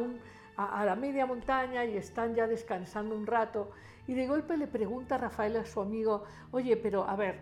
a, 0.57 0.85
la 0.85 0.95
media 0.95 1.25
montaña 1.25 1.85
y 1.85 1.97
están 1.97 2.35
ya 2.35 2.47
descansando 2.47 3.15
un 3.15 3.25
rato, 3.25 3.71
y 4.07 4.13
de 4.13 4.27
golpe 4.27 4.57
le 4.57 4.67
pregunta 4.67 5.15
a 5.15 5.17
Rafael 5.17 5.57
a 5.57 5.65
su 5.65 5.81
amigo, 5.81 6.23
oye, 6.51 6.77
pero 6.77 7.07
a 7.07 7.15
ver, 7.15 7.39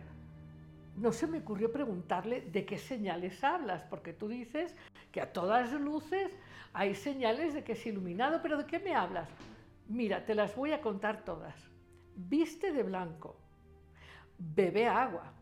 no 0.95 1.11
se 1.11 1.27
me 1.27 1.39
ocurrió 1.39 1.71
preguntarle 1.71 2.41
de 2.41 2.65
qué 2.65 2.77
señales 2.77 3.43
hablas, 3.43 3.83
porque 3.83 4.13
tú 4.13 4.27
dices 4.27 4.75
que 5.11 5.21
a 5.21 5.31
todas 5.31 5.71
luces 5.73 6.31
hay 6.73 6.93
señales 6.95 7.53
de 7.53 7.63
que 7.63 7.73
es 7.73 7.85
iluminado, 7.85 8.41
pero 8.41 8.57
¿de 8.57 8.65
qué 8.65 8.79
me 8.79 8.95
hablas? 8.95 9.29
Mira, 9.87 10.25
te 10.25 10.35
las 10.35 10.55
voy 10.55 10.71
a 10.71 10.81
contar 10.81 11.23
todas. 11.23 11.55
Viste 12.15 12.71
de 12.71 12.83
blanco, 12.83 13.37
bebe 14.37 14.87
agua, 14.87 15.33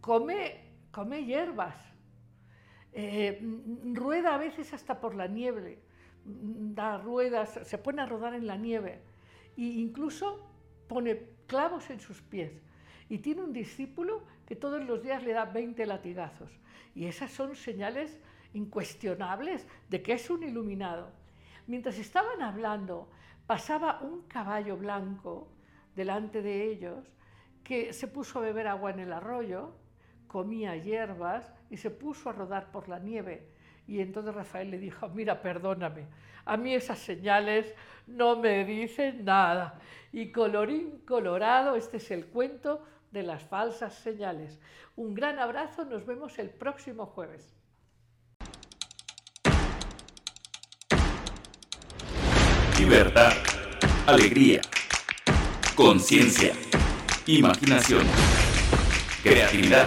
come, 0.00 0.64
come 0.90 1.24
hierbas, 1.24 1.76
eh, 3.00 3.38
rueda 3.94 4.34
a 4.34 4.38
veces 4.38 4.72
hasta 4.72 5.00
por 5.00 5.14
la 5.14 5.28
nieve, 5.28 5.78
da 6.24 6.98
ruedas, 6.98 7.60
se 7.62 7.78
pone 7.78 8.02
a 8.02 8.06
rodar 8.06 8.34
en 8.34 8.44
la 8.44 8.56
nieve 8.56 9.00
e 9.56 9.62
incluso 9.62 10.44
pone 10.88 11.22
clavos 11.46 11.90
en 11.90 12.00
sus 12.00 12.20
pies. 12.22 12.60
Y 13.08 13.18
tiene 13.18 13.42
un 13.42 13.52
discípulo 13.52 14.24
que 14.46 14.56
todos 14.56 14.84
los 14.84 15.00
días 15.00 15.22
le 15.22 15.32
da 15.32 15.44
20 15.44 15.86
latigazos. 15.86 16.50
Y 16.92 17.06
esas 17.06 17.30
son 17.30 17.54
señales 17.54 18.18
incuestionables 18.52 19.64
de 19.88 20.02
que 20.02 20.14
es 20.14 20.28
un 20.28 20.42
iluminado. 20.42 21.12
Mientras 21.68 21.98
estaban 22.00 22.42
hablando, 22.42 23.08
pasaba 23.46 24.00
un 24.02 24.22
caballo 24.22 24.76
blanco 24.76 25.46
delante 25.94 26.42
de 26.42 26.64
ellos 26.64 27.12
que 27.62 27.92
se 27.92 28.08
puso 28.08 28.40
a 28.40 28.42
beber 28.42 28.66
agua 28.66 28.90
en 28.90 28.98
el 28.98 29.12
arroyo, 29.12 29.72
comía 30.28 30.76
hierbas 30.76 31.52
y 31.70 31.76
se 31.76 31.90
puso 31.90 32.30
a 32.30 32.32
rodar 32.32 32.70
por 32.70 32.88
la 32.88 32.98
nieve. 32.98 33.48
Y 33.86 34.00
entonces 34.00 34.34
Rafael 34.34 34.70
le 34.70 34.78
dijo, 34.78 35.08
mira, 35.08 35.42
perdóname, 35.42 36.06
a 36.44 36.56
mí 36.56 36.74
esas 36.74 36.98
señales 36.98 37.74
no 38.06 38.36
me 38.36 38.64
dicen 38.64 39.24
nada. 39.24 39.80
Y 40.12 40.30
colorín 40.30 41.02
colorado, 41.06 41.74
este 41.74 41.96
es 41.96 42.10
el 42.10 42.26
cuento 42.26 42.84
de 43.10 43.22
las 43.22 43.42
falsas 43.42 43.94
señales. 43.94 44.60
Un 44.94 45.14
gran 45.14 45.38
abrazo, 45.38 45.84
nos 45.84 46.06
vemos 46.06 46.38
el 46.38 46.50
próximo 46.50 47.06
jueves. 47.06 47.54
Libertad, 52.78 53.32
alegría, 54.06 54.60
conciencia 55.74 56.52
imaginación, 57.28 58.06
creatividad, 59.22 59.86